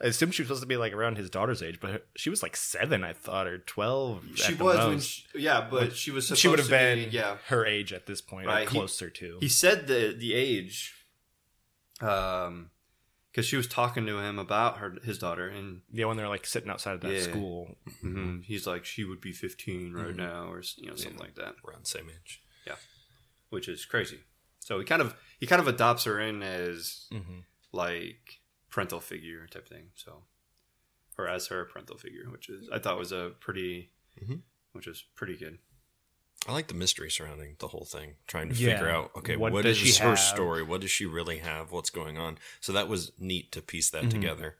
assumed 0.00 0.34
she 0.34 0.42
was 0.42 0.48
supposed 0.48 0.62
to 0.62 0.66
be 0.66 0.76
like 0.78 0.92
around 0.94 1.18
his 1.18 1.28
daughter's 1.28 1.62
age, 1.62 1.78
but 1.80 1.90
her- 1.90 2.02
she 2.16 2.30
was 2.30 2.42
like 2.42 2.56
seven, 2.56 3.04
I 3.04 3.12
thought, 3.12 3.46
or 3.46 3.58
twelve. 3.58 4.24
she 4.34 4.54
was 4.54 4.78
when, 4.86 5.00
she, 5.00 5.24
yeah, 5.34 5.66
but 5.70 5.94
she 5.94 6.10
was. 6.10 6.28
she 6.38 6.48
would 6.48 6.58
have 6.58 6.70
been 6.70 7.10
be- 7.10 7.16
yeah. 7.16 7.36
her 7.48 7.66
age 7.66 7.92
at 7.92 8.06
this 8.06 8.20
point, 8.22 8.46
Right, 8.46 8.66
or 8.66 8.70
he- 8.70 8.76
closer 8.78 9.10
to. 9.10 9.36
He 9.40 9.48
said 9.48 9.86
the 9.86 10.14
the 10.18 10.32
age, 10.34 10.94
um, 12.00 12.70
because 13.30 13.44
she 13.46 13.56
was 13.56 13.66
talking 13.66 14.06
to 14.06 14.18
him 14.18 14.38
about 14.38 14.78
her 14.78 14.96
his 15.04 15.18
daughter, 15.18 15.48
and 15.48 15.82
yeah, 15.92 16.06
when 16.06 16.16
they're 16.16 16.28
like 16.28 16.46
sitting 16.46 16.70
outside 16.70 16.94
of 16.94 17.00
that 17.02 17.12
Yeah. 17.12 17.20
school. 17.20 17.76
mhm, 18.02 18.44
he's 18.44 18.66
like, 18.66 18.84
she 18.84 19.04
would 19.04 19.20
be 19.20 19.32
15 19.32 19.92
right 19.92 20.06
Mhm. 20.14 20.16
now, 20.16 20.50
or 20.50 20.62
you 20.76 20.88
know 20.88 20.96
something 20.96 21.20
like 21.20 21.34
that. 21.34 21.56
Around 21.66 21.84
the 21.84 21.88
same 21.90 22.08
age. 22.08 22.42
Yeah, 22.66 22.76
which 23.50 23.68
is 23.68 23.84
crazy. 23.84 24.20
So 24.68 24.78
he 24.78 24.84
kind 24.84 25.00
of 25.00 25.14
he 25.40 25.46
kind 25.46 25.62
of 25.62 25.66
adopts 25.66 26.04
her 26.04 26.20
in 26.20 26.42
as 26.42 27.06
hmm 27.10 27.38
like 27.72 28.40
parental 28.70 29.00
figure 29.00 29.46
type 29.46 29.66
thing. 29.66 29.86
So, 29.94 30.24
or 31.16 31.26
as 31.26 31.46
her 31.46 31.64
parental 31.64 31.96
figure, 31.96 32.24
which 32.30 32.50
is 32.50 32.68
I 32.70 32.78
thought 32.78 32.98
was 32.98 33.10
a 33.10 33.32
pretty, 33.40 33.92
Mhm. 34.22 34.42
which 34.72 34.86
is 34.86 35.02
pretty 35.16 35.38
good. 35.38 35.58
I 36.46 36.52
like 36.52 36.68
the 36.68 36.74
mystery 36.74 37.10
surrounding 37.10 37.56
the 37.60 37.68
whole 37.68 37.86
thing, 37.86 38.16
trying 38.26 38.50
to 38.50 38.54
Yeah. 38.54 38.74
figure 38.74 38.90
out 38.90 39.10
okay, 39.16 39.36
What 39.36 39.52
what 39.52 39.62
does 39.62 39.78
is 39.80 39.88
she 39.88 40.02
her 40.02 40.10
have? 40.10 40.18
story? 40.18 40.62
What 40.62 40.82
does 40.82 40.90
she 40.90 41.06
really 41.06 41.38
have? 41.38 41.72
What's 41.72 41.88
going 41.90 42.18
on? 42.18 42.36
So 42.60 42.70
that 42.74 42.88
was 42.88 43.12
neat 43.18 43.50
to 43.52 43.62
piece 43.62 43.88
that 43.88 44.04
Mhm. 44.04 44.10
together. 44.10 44.58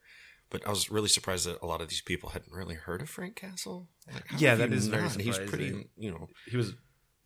But 0.49 0.65
I 0.65 0.71
was 0.71 0.89
really 0.89 1.09
surprised 1.09 1.45
that 1.45 1.61
a 1.61 1.67
lot 1.67 1.81
of 1.81 1.89
these 1.89 2.01
people 2.01 2.29
hadn't 2.29 2.51
really 2.51 2.73
heard 2.73 3.03
of 3.03 3.09
Frank 3.11 3.35
Castle. 3.35 3.89
Like, 4.11 4.23
Yeah, 4.39 4.55
that 4.55 4.71
is 4.71 4.71
that 4.71 4.71
you 4.71 4.75
is 4.77 4.87
very 4.87 5.03
not? 5.03 5.21
He's 5.21 5.37
pretty, 5.37 5.87
you 5.95 6.09
know. 6.09 6.29
He 6.47 6.57
was 6.57 6.69
a 6.69 6.73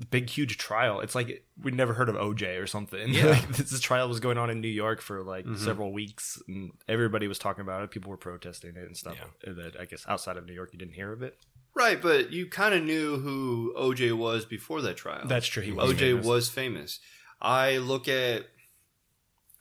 big, 0.09 0.29
huge 0.29 0.57
trial. 0.57 0.99
It's 0.99 1.15
like 1.15 1.45
we'd 1.61 1.75
never 1.75 1.93
heard 1.93 2.09
of 2.09 2.15
OJ 2.15 2.61
or 2.61 2.67
something. 2.67 3.09
Yeah. 3.13 3.25
like, 3.31 3.47
this 3.55 3.79
trial 3.79 4.09
was 4.09 4.19
going 4.19 4.37
on 4.37 4.49
in 4.49 4.59
New 4.61 4.67
York 4.67 5.01
for 5.01 5.23
like 5.23 5.45
Mhm. 5.45 5.57
several 5.57 5.93
weeks, 5.93 6.41
and 6.47 6.71
everybody 6.87 7.27
was 7.27 7.39
talking 7.39 7.61
about 7.61 7.83
it. 7.83 7.91
People 7.91 8.09
were 8.11 8.17
protesting 8.17 8.71
it 8.75 8.85
and 8.87 8.97
stuff. 8.97 9.15
Yeah. 9.45 9.53
That 9.53 9.79
I 9.79 9.85
guess 9.85 10.05
outside 10.07 10.37
of 10.37 10.45
New 10.45 10.53
York, 10.53 10.69
you 10.73 10.79
didn't 10.79 10.95
hear 10.95 11.11
of 11.13 11.21
it. 11.21 11.37
Right, 11.75 11.99
but 12.01 12.31
you 12.31 12.47
kind 12.47 12.75
of 12.75 12.83
knew 12.83 13.17
who 13.17 13.73
OJ 13.77 14.11
was 14.15 14.45
before 14.45 14.81
that 14.81 14.95
trial. 14.97 15.25
That's 15.27 15.47
true. 15.47 15.63
He 15.63 15.71
was 15.71 15.91
OJ 15.91 15.97
famous. 15.99 16.25
was 16.25 16.49
famous. 16.49 16.99
I 17.41 17.77
look 17.77 18.07
at 18.07 18.45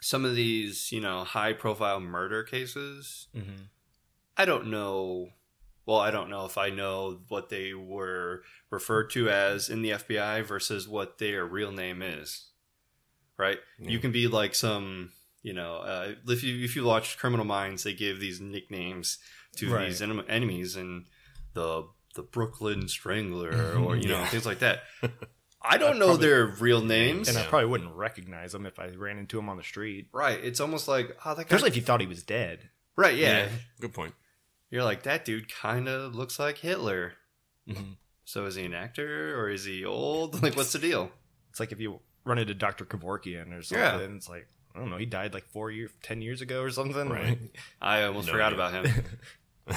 some 0.01 0.25
of 0.25 0.35
these, 0.35 0.91
you 0.93 1.01
know, 1.01 1.25
high 1.25 1.53
profile 1.53 2.01
murder 2.01 2.43
cases. 2.43 3.29
Mhm. 3.35 3.69
I 4.37 4.45
don't 4.45 4.67
know. 4.69 5.31
Well, 5.87 5.99
I 5.99 6.11
don't 6.11 6.31
know 6.31 6.45
if 6.47 6.57
I 6.59 6.71
know 6.71 7.21
what 7.29 7.49
they 7.49 7.75
were 7.75 8.43
referred 8.71 9.11
to 9.11 9.29
as 9.29 9.69
in 9.69 9.83
the 9.83 9.91
FBI 9.91 10.45
versus 10.45 10.87
what 10.89 11.19
their 11.19 11.45
real 11.45 11.73
name 11.73 12.03
is. 12.03 12.47
Right? 13.39 13.59
You 13.79 13.99
can 13.99 14.12
be 14.12 14.29
like 14.29 14.55
some, 14.55 15.11
you 15.43 15.53
know, 15.53 15.77
uh, 15.77 16.12
if 16.29 16.45
you 16.45 16.65
if 16.65 16.77
you 16.77 16.85
watch 16.85 17.19
Criminal 17.19 17.45
Minds, 17.45 17.83
they 17.83 17.95
give 17.95 18.21
these 18.21 18.41
nicknames 18.41 19.19
to 19.57 19.73
Right. 19.73 19.87
these 19.89 20.01
enem- 20.01 20.25
enemies 20.29 20.77
and 20.77 21.07
the 21.55 21.89
the 22.15 22.23
Brooklyn 22.23 22.87
Strangler 22.89 23.51
or 23.79 23.97
you 23.97 24.09
know 24.09 24.19
Yeah. 24.21 24.27
things 24.29 24.47
like 24.47 24.61
that. 24.61 24.83
I 25.65 25.79
don't 25.79 25.97
I 25.97 25.99
know 25.99 26.07
probably- 26.09 26.27
their 26.27 26.47
real 26.47 26.83
names. 26.83 27.29
and 27.29 27.39
I 27.39 27.45
probably 27.47 27.69
wouldn't 27.69 27.95
recognize 27.95 28.53
them 28.53 28.67
if 28.67 28.79
I 28.79 28.89
ran 28.91 29.19
into 29.19 29.39
him 29.39 29.49
on 29.49 29.57
the 29.57 29.62
street, 29.65 30.09
right? 30.12 30.39
It's 30.43 30.61
almost 30.61 30.87
like 30.89 31.17
oh 31.25 31.35
that 31.35 31.49
guy. 31.49 31.57
especially 31.57 31.69
if 31.71 31.77
you 31.77 31.83
thought 31.83 32.01
he 32.01 32.07
was 32.07 32.23
dead. 32.23 32.69
right? 32.97 33.17
Yeah. 33.17 33.49
Good 33.81 33.95
point. 33.95 34.15
You're 34.73 34.83
like 34.83 35.05
that 35.05 35.25
dude. 35.25 35.49
Kind 35.52 35.87
of 35.87 36.14
looks 36.17 36.38
like 36.41 36.59
Hitler. 36.59 37.12
Mhm. 37.69 37.97
So 38.25 38.47
is 38.47 38.55
he 38.57 38.64
an 38.64 38.75
actor 38.75 39.38
or 39.38 39.49
is 39.50 39.64
he 39.64 39.85
old? 39.85 40.43
Like, 40.43 40.57
what's 40.57 40.73
the 40.73 40.79
deal? 40.81 41.11
It's 41.50 41.61
like 41.61 41.71
if 41.71 41.79
you 41.79 42.00
run 42.25 42.38
into 42.38 42.55
Doctor 42.55 42.85
Kevorkian 42.85 43.57
or 43.57 43.62
something. 43.62 43.79
Yeah. 43.85 44.17
It's 44.17 44.29
like 44.29 44.49
I 44.75 44.79
don't 44.79 44.88
know. 44.91 44.97
He 44.97 45.05
died 45.07 45.35
like 45.35 45.45
four 45.50 45.71
years, 45.71 45.91
ten 46.02 46.23
years 46.23 46.41
ago 46.41 46.62
or 46.62 46.71
something. 46.71 47.09
Right. 47.11 47.38
I 47.81 48.02
almost 48.05 48.26
No 48.29 48.33
forgot 48.33 48.55
idea. 48.55 48.64
about 48.81 48.87
him. 48.87 49.05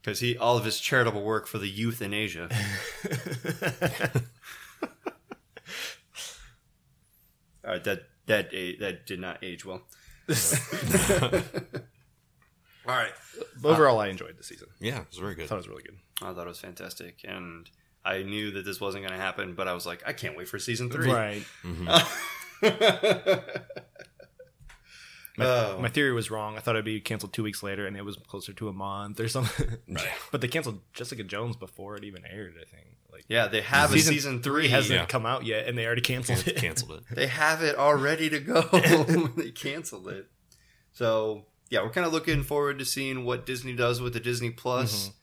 because 0.00 0.20
he 0.20 0.38
all 0.38 0.56
of 0.56 0.64
his 0.64 0.78
charitable 0.78 1.22
work 1.24 1.46
for 1.48 1.58
the 1.58 1.68
youth 1.68 2.00
in 2.00 2.14
Asia. 2.14 2.48
All 7.64 7.72
right, 7.72 7.84
that 7.84 8.02
that 8.26 8.50
that 8.80 9.06
did 9.06 9.20
not 9.20 9.42
age 9.44 9.64
well. 9.66 9.82
All 12.86 12.96
right, 12.96 13.12
Overall, 13.62 13.98
I 14.00 14.08
enjoyed 14.08 14.36
the 14.38 14.42
season. 14.42 14.68
Yeah, 14.80 15.00
it 15.00 15.06
was 15.10 15.18
very 15.18 15.32
I 15.32 15.34
good. 15.34 15.48
thought 15.48 15.56
it 15.56 15.58
was 15.58 15.68
really 15.68 15.82
good. 15.82 15.96
I 16.22 16.32
thought 16.32 16.46
it 16.46 16.48
was 16.48 16.60
fantastic, 16.60 17.20
and 17.24 17.68
I 18.04 18.22
knew 18.22 18.50
that 18.52 18.64
this 18.64 18.80
wasn't 18.80 19.04
going 19.06 19.16
to 19.16 19.22
happen, 19.22 19.54
but 19.54 19.68
I 19.68 19.74
was 19.74 19.84
like, 19.86 20.02
I 20.06 20.12
can't 20.14 20.36
wait 20.36 20.48
for 20.48 20.58
season 20.58 20.90
three. 20.90 21.10
Right. 21.10 21.44
Mm-hmm. 21.64 21.86
My, 25.38 25.46
Oh. 25.46 25.78
my 25.80 25.88
theory 25.88 26.12
was 26.12 26.30
wrong. 26.30 26.56
I 26.56 26.60
thought 26.60 26.74
it'd 26.74 26.84
be 26.84 27.00
canceled 27.00 27.32
two 27.32 27.42
weeks 27.42 27.62
later, 27.62 27.86
and 27.86 27.96
it 27.96 28.04
was 28.04 28.16
closer 28.26 28.52
to 28.52 28.68
a 28.68 28.72
month 28.72 29.20
or 29.20 29.28
something. 29.28 29.76
Right. 29.88 30.06
but 30.32 30.40
they 30.42 30.48
canceled 30.48 30.80
Jessica 30.92 31.22
Jones 31.22 31.56
before 31.56 31.96
it 31.96 32.04
even 32.04 32.24
aired. 32.26 32.54
I 32.60 32.64
think. 32.64 32.96
Like 33.10 33.24
yeah, 33.28 33.46
they 33.46 33.60
have 33.62 33.94
a 33.94 33.98
season 33.98 34.42
three. 34.42 34.68
hasn't 34.68 34.98
Yeah. 34.98 35.06
come 35.06 35.24
out 35.26 35.46
yet, 35.46 35.66
and 35.66 35.78
they 35.78 35.86
already 35.86 36.02
canceled 36.02 36.46
it. 36.46 36.56
Canceled 36.56 36.98
it. 37.08 37.14
They 37.14 37.26
have 37.28 37.62
it 37.62 37.76
all 37.76 37.94
ready 37.94 38.28
to 38.28 38.38
go. 38.40 38.60
they 39.36 39.50
canceled 39.52 40.08
it. 40.08 40.26
So 40.92 41.46
yeah, 41.70 41.82
we're 41.82 41.90
kind 41.90 42.06
of 42.06 42.12
looking 42.12 42.42
forward 42.42 42.78
to 42.80 42.84
seeing 42.84 43.24
what 43.24 43.46
Disney 43.46 43.74
does 43.74 44.00
with 44.00 44.12
the 44.12 44.20
Disney 44.20 44.50
Plus. 44.50 45.04
Mm-hmm. 45.08 45.16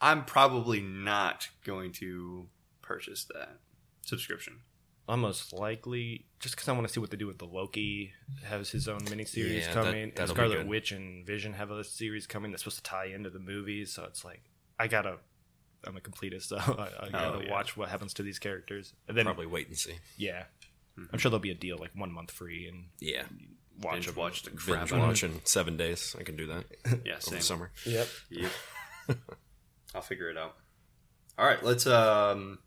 I'm 0.00 0.24
probably 0.24 0.80
not 0.80 1.48
going 1.64 1.90
to 1.94 2.46
purchase 2.82 3.24
that 3.34 3.58
subscription. 4.02 4.60
I'm 5.08 5.20
most 5.20 5.52
likely, 5.52 6.26
just 6.40 6.56
because 6.56 6.68
I 6.68 6.72
want 6.72 6.86
to 6.86 6.92
see 6.92 6.98
what 7.00 7.10
they 7.10 7.16
do 7.16 7.26
with 7.28 7.38
the 7.38 7.46
Loki. 7.46 8.12
Has 8.44 8.70
his 8.70 8.88
own 8.88 9.00
miniseries 9.00 9.60
Yeah, 9.62 9.72
coming, 9.72 10.02
and 10.02 10.12
that'll 10.16 10.34
be 10.34 10.40
Scarlet. 10.40 10.66
Witch 10.66 10.90
and 10.92 11.24
Vision 11.24 11.52
have 11.54 11.70
a 11.70 11.84
series 11.84 12.26
coming 12.26 12.50
that's 12.50 12.64
supposed 12.64 12.78
to 12.78 12.82
tie 12.82 13.06
into 13.06 13.30
the 13.30 13.38
movies. 13.38 13.92
So 13.92 14.04
it's 14.04 14.24
like 14.24 14.42
I 14.78 14.88
gotta. 14.88 15.18
I'm 15.84 15.96
a 15.96 16.00
completist, 16.00 16.42
so 16.48 16.56
I, 16.56 17.06
I 17.06 17.08
gotta 17.10 17.36
Oh, 17.38 17.40
yeah. 17.40 17.50
watch 17.52 17.76
what 17.76 17.88
happens 17.88 18.12
to 18.14 18.24
these 18.24 18.40
characters. 18.40 18.92
And 19.06 19.16
then, 19.16 19.26
Probably 19.26 19.46
wait 19.46 19.68
and 19.68 19.76
see. 19.78 19.94
yeah, 20.16 20.44
hmm. 20.96 21.04
I'm 21.12 21.18
sure 21.20 21.30
there'll 21.30 21.40
be 21.40 21.52
a 21.52 21.54
deal 21.54 21.78
like 21.78 21.92
one 21.94 22.10
month 22.12 22.32
free 22.32 22.66
and 22.66 22.86
Yeah. 22.98 23.22
Watch 23.80 23.92
Binge 24.06 24.16
watch 24.16 24.42
the 24.42 24.50
crap 24.50 24.80
Binge 24.88 24.92
out 24.92 24.98
of 25.00 25.06
watch 25.08 25.22
in 25.24 25.40
seven 25.44 25.76
days. 25.76 26.14
I 26.18 26.22
can 26.22 26.36
do 26.36 26.46
that 26.46 26.64
it. 26.84 27.00
Yeah, 27.04 27.12
over 27.14 27.20
same. 27.20 27.38
the 27.38 27.44
summer. 27.44 27.70
Yep. 27.84 28.08
Yep. 28.30 28.50
I'll 29.94 30.02
figure 30.02 30.28
it 30.30 30.36
out. 30.36 30.54
All 31.38 31.46
right, 31.46 31.62
let's 31.62 31.86
um 31.86 32.58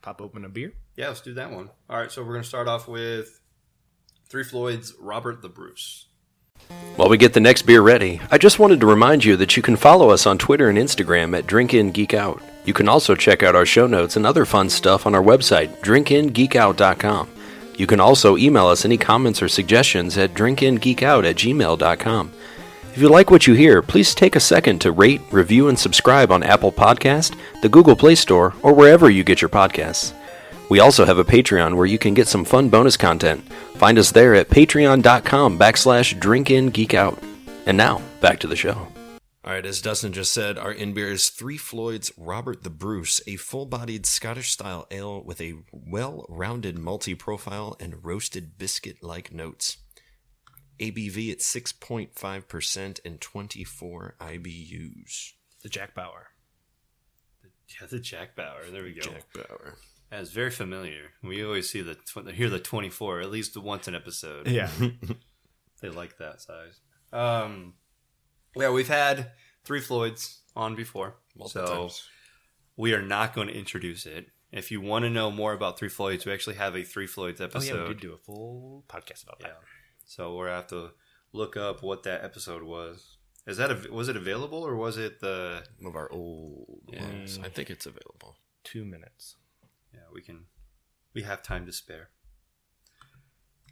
Pop 0.00 0.20
open 0.20 0.44
a 0.44 0.48
beer. 0.48 0.72
yeah, 0.96 1.08
let's 1.08 1.20
do 1.20 1.34
that 1.34 1.50
one. 1.52 1.70
All 1.88 1.98
right, 1.98 2.10
so 2.10 2.22
we're 2.24 2.32
gonna 2.32 2.44
start 2.44 2.68
off 2.68 2.88
with 2.88 3.40
Three 4.28 4.44
Floyd's 4.44 4.94
Robert 4.98 5.42
the 5.42 5.48
Bruce. 5.48 6.06
While 6.96 7.08
we 7.08 7.16
get 7.18 7.32
the 7.34 7.40
next 7.40 7.62
beer 7.62 7.82
ready, 7.82 8.20
I 8.30 8.38
just 8.38 8.58
wanted 8.58 8.78
to 8.80 8.86
remind 8.86 9.24
you 9.24 9.36
that 9.36 9.56
you 9.56 9.62
can 9.62 9.74
follow 9.76 10.10
us 10.10 10.26
on 10.26 10.38
Twitter 10.38 10.68
and 10.68 10.78
Instagram 10.78 11.36
at 11.36 11.46
DrinkInGeekOut. 11.46 12.40
You 12.64 12.72
can 12.72 12.88
also 12.88 13.14
check 13.16 13.42
out 13.42 13.56
our 13.56 13.66
show 13.66 13.86
notes 13.88 14.16
and 14.16 14.24
other 14.24 14.44
fun 14.44 14.70
stuff 14.70 15.04
on 15.06 15.14
our 15.14 15.22
website, 15.22 15.76
drinkingeekout.com. 15.80 17.28
You 17.76 17.86
can 17.86 18.00
also 18.00 18.36
email 18.36 18.66
us 18.66 18.84
any 18.84 18.96
comments 18.96 19.42
or 19.42 19.48
suggestions 19.48 20.16
at 20.18 20.34
drinkingeekout 20.34 21.28
at 21.28 21.36
gmail.com. 21.36 22.32
If 22.94 22.98
you 22.98 23.08
like 23.08 23.30
what 23.30 23.46
you 23.46 23.54
hear, 23.54 23.80
please 23.80 24.14
take 24.14 24.36
a 24.36 24.40
second 24.40 24.80
to 24.80 24.92
rate, 24.92 25.22
review, 25.30 25.68
and 25.68 25.78
subscribe 25.78 26.30
on 26.30 26.42
Apple 26.42 26.70
Podcast, 26.70 27.38
the 27.62 27.68
Google 27.70 27.96
Play 27.96 28.14
Store, 28.14 28.52
or 28.62 28.74
wherever 28.74 29.08
you 29.08 29.24
get 29.24 29.40
your 29.40 29.48
podcasts. 29.48 30.12
We 30.68 30.80
also 30.80 31.06
have 31.06 31.18
a 31.18 31.24
Patreon 31.24 31.76
where 31.76 31.86
you 31.86 31.98
can 31.98 32.12
get 32.12 32.28
some 32.28 32.44
fun 32.44 32.68
bonus 32.68 32.98
content. 32.98 33.50
Find 33.76 33.98
us 33.98 34.12
there 34.12 34.34
at 34.34 34.50
patreon.com 34.50 35.58
backslash 35.58 36.18
drinkingeekout. 36.18 37.22
And 37.64 37.76
now, 37.78 38.02
back 38.20 38.40
to 38.40 38.46
the 38.46 38.56
show. 38.56 38.91
All 39.44 39.52
right, 39.52 39.66
as 39.66 39.82
Dustin 39.82 40.12
just 40.12 40.32
said, 40.32 40.56
our 40.56 40.70
in 40.70 40.92
beer 40.94 41.10
is 41.10 41.28
Three 41.28 41.56
Floyd's 41.56 42.12
Robert 42.16 42.62
the 42.62 42.70
Bruce, 42.70 43.20
a 43.26 43.36
full 43.36 43.66
bodied 43.66 44.06
Scottish 44.06 44.50
style 44.52 44.86
ale 44.92 45.22
with 45.24 45.40
a 45.40 45.54
well 45.72 46.24
rounded 46.28 46.78
multi 46.78 47.16
profile 47.16 47.76
and 47.80 48.04
roasted 48.04 48.56
biscuit 48.56 49.02
like 49.02 49.32
notes. 49.32 49.78
ABV 50.78 51.32
at 51.32 51.38
6.5% 51.38 53.00
and 53.04 53.20
24 53.20 54.16
IBUs. 54.20 55.32
The 55.62 55.68
Jack 55.68 55.94
Bauer. 55.94 56.28
Yeah, 57.68 57.86
the 57.88 58.00
Jack 58.00 58.36
Bauer. 58.36 58.70
There 58.70 58.82
we 58.82 58.92
go. 58.92 59.02
Jack 59.02 59.24
Bauer. 59.34 59.74
That's 60.10 60.30
very 60.30 60.50
familiar. 60.50 61.10
We 61.22 61.44
always 61.44 61.70
see 61.70 61.80
the 61.80 61.94
tw- 61.94 62.30
hear 62.32 62.50
the 62.50 62.58
twenty 62.58 62.90
four 62.90 63.20
at 63.20 63.30
least 63.30 63.56
once 63.56 63.88
an 63.88 63.94
episode. 63.94 64.46
Yeah. 64.46 64.70
They 65.80 65.88
like 65.88 66.18
that 66.18 66.40
size. 66.40 66.80
Um, 67.12 67.74
yeah, 68.56 68.70
we've 68.70 68.88
had 68.88 69.32
three 69.64 69.80
Floyds 69.80 70.40
on 70.56 70.74
before, 70.74 71.16
Multiple 71.36 71.66
so 71.66 71.74
times. 71.82 72.08
we 72.76 72.92
are 72.94 73.02
not 73.02 73.34
going 73.34 73.48
to 73.48 73.54
introduce 73.56 74.06
it. 74.06 74.26
If 74.50 74.70
you 74.70 74.80
want 74.82 75.04
to 75.04 75.10
know 75.10 75.30
more 75.30 75.54
about 75.54 75.78
Three 75.78 75.88
Floyds, 75.88 76.26
we 76.26 76.32
actually 76.32 76.56
have 76.56 76.76
a 76.76 76.82
Three 76.82 77.06
Floyds 77.06 77.40
episode. 77.40 77.56
oh 77.56 77.58
episode. 77.60 77.76
yeah, 77.82 77.88
we 77.88 77.94
did 77.94 78.00
do 78.00 78.12
a 78.12 78.18
full 78.18 78.84
podcast 78.88 79.22
about 79.24 79.38
Yeah. 79.40 79.46
that. 79.48 79.58
So 80.04 80.34
we're 80.36 80.46
gonna 80.46 80.56
have 80.56 80.66
to 80.68 80.90
look 81.32 81.56
up 81.56 81.82
what 81.82 82.02
that 82.02 82.22
episode 82.22 82.62
was. 82.62 83.16
Is 83.46 83.56
that 83.56 83.70
a, 83.70 83.90
was 83.92 84.08
it 84.08 84.16
available 84.16 84.62
or 84.62 84.76
was 84.76 84.98
it 84.98 85.20
the? 85.20 85.64
One 85.78 85.88
of 85.90 85.96
our 85.96 86.10
old 86.12 86.82
Yeah. 86.92 87.02
ones. 87.04 87.38
I 87.42 87.48
think 87.48 87.70
it's 87.70 87.86
available. 87.86 88.36
Two 88.62 88.84
minutes. 88.84 89.36
Yeah, 89.94 90.00
we 90.12 90.20
can. 90.22 90.44
We 91.14 91.22
have 91.22 91.42
time 91.42 91.64
to 91.66 91.72
spare. 91.72 92.10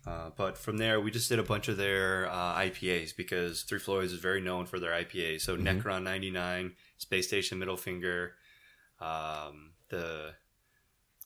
Uh, 0.07 0.31
but 0.37 0.57
from 0.57 0.79
there, 0.79 0.99
we 1.01 1.11
just 1.11 1.29
did 1.29 1.39
a 1.39 1.43
bunch 1.43 1.69
of 1.69 1.77
their 1.77 2.27
uh, 2.31 2.55
IPAs 2.59 3.15
because 3.17 3.63
Three 3.63 3.79
Floyds 3.79 4.13
is 4.13 4.19
very 4.21 4.41
known 4.41 4.65
for 4.67 4.79
their 4.79 4.93
IPAs. 4.93 5.43
So 5.43 5.57
Necron 5.57 6.03
99, 6.05 6.73
Space 6.97 7.29
Station 7.29 7.59
Middle 7.59 7.77
Finger, 7.77 8.33
um, 9.01 9.73
the 9.89 10.33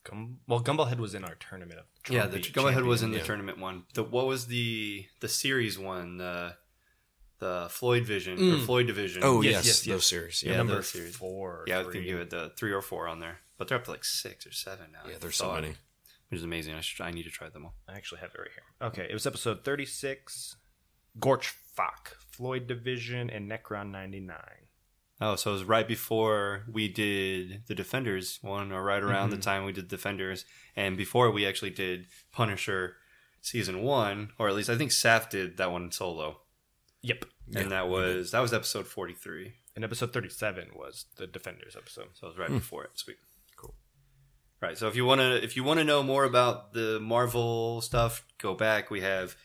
Gum- 0.02 0.38
well, 0.46 0.60
Gumballhead 0.62 0.98
was 0.98 1.14
in 1.14 1.24
our 1.24 1.34
tournament 1.36 1.80
of 1.80 1.86
yeah, 2.12 2.26
the 2.26 2.38
Trump 2.40 2.54
Go 2.54 2.68
Ahead 2.68 2.82
was 2.82 3.02
in 3.02 3.10
the 3.10 3.18
yeah. 3.18 3.22
tournament 3.24 3.58
one. 3.58 3.84
The 3.94 4.02
what 4.02 4.26
was 4.26 4.48
the 4.48 5.06
the 5.20 5.28
series 5.28 5.78
one? 5.78 6.18
The 6.18 6.56
the 7.38 7.68
Floyd 7.70 8.04
Vision 8.04 8.34
or 8.34 8.56
Mm. 8.58 8.64
Floyd 8.66 8.86
Division. 8.86 9.22
Oh, 9.24 9.40
Yes, 9.40 9.64
yes, 9.66 9.86
yes, 9.86 9.94
those 9.94 10.06
series. 10.06 10.42
Yeah, 10.42 10.50
Yeah, 10.52 10.56
number 10.58 10.74
those 10.74 10.88
series. 10.88 11.16
four. 11.16 11.60
or 11.60 11.64
yeah, 11.66 11.80
I 11.80 11.84
think 11.90 12.04
you 12.06 12.16
had 12.18 12.28
the 12.30 12.52
three 12.58 12.72
or 12.72 12.82
four 12.82 13.08
on 13.08 13.18
there, 13.20 13.38
but 13.56 13.68
they're 13.68 13.78
up 13.78 13.84
to 13.84 13.90
like 13.92 14.04
six 14.04 14.46
or 14.46 14.52
seven 14.52 14.92
now. 14.92 15.08
yeah 15.08 15.16
there's 15.20 15.36
so 15.36 15.52
many. 15.54 15.74
Which 16.34 16.40
is 16.40 16.44
amazing. 16.44 16.74
I 16.74 16.80
should, 16.80 17.04
I 17.04 17.12
need 17.12 17.22
to 17.22 17.30
try 17.30 17.48
them 17.48 17.64
all. 17.64 17.74
I 17.88 17.94
actually 17.94 18.20
have 18.20 18.30
it 18.34 18.40
right 18.40 18.50
here. 18.52 18.88
Okay, 18.88 19.06
it 19.08 19.14
was 19.14 19.24
episode 19.24 19.64
thirty-six. 19.64 20.56
Gorch 21.20 21.46
Fock, 21.46 22.16
Floyd 22.32 22.66
Division, 22.66 23.30
and 23.30 23.48
Necron 23.48 23.92
ninety-nine. 23.92 24.66
Oh, 25.20 25.36
so 25.36 25.50
it 25.50 25.52
was 25.52 25.64
right 25.64 25.86
before 25.86 26.64
we 26.70 26.88
did 26.88 27.62
the 27.68 27.74
Defenders 27.74 28.40
one, 28.42 28.72
or 28.72 28.82
right 28.82 29.00
around 29.00 29.30
the 29.30 29.36
mm-hmm. 29.36 29.42
time 29.42 29.64
we 29.64 29.72
did 29.72 29.86
Defenders, 29.86 30.44
and 30.74 30.96
before 30.96 31.30
we 31.30 31.46
actually 31.46 31.70
did 31.70 32.08
Punisher 32.32 32.96
season 33.40 33.82
one, 33.82 34.32
or 34.36 34.48
at 34.48 34.56
least 34.56 34.70
I 34.70 34.76
think 34.76 34.90
Saf 34.90 35.30
did 35.30 35.56
that 35.58 35.70
one 35.70 35.92
solo, 35.92 36.40
Yep. 37.02 37.26
and 37.54 37.70
that 37.70 37.88
was 37.88 38.32
that 38.32 38.40
was 38.40 38.52
episode 38.52 38.88
forty 38.88 39.14
three. 39.14 39.54
And 39.76 39.84
episode 39.84 40.12
thirty-seven 40.12 40.70
was 40.74 41.06
the 41.16 41.28
Defenders 41.28 41.76
episode. 41.76 42.08
So 42.14 42.26
it 42.26 42.30
was 42.30 42.38
right 42.38 42.48
hmm. 42.48 42.58
before 42.58 42.82
it. 42.84 42.90
Sweet, 42.94 43.18
cool. 43.18 43.33
Right. 44.64 44.78
So 44.78 44.88
if 44.88 44.96
you 44.96 45.04
want 45.04 45.20
to 45.20 45.44
if 45.44 45.56
you 45.56 45.62
want 45.62 45.78
to 45.80 45.84
know 45.84 46.02
more 46.02 46.24
about 46.24 46.72
the 46.72 46.98
Marvel 46.98 47.82
stuff, 47.82 48.24
go 48.38 48.54
back. 48.54 48.90
We 48.90 49.02
have 49.02 49.36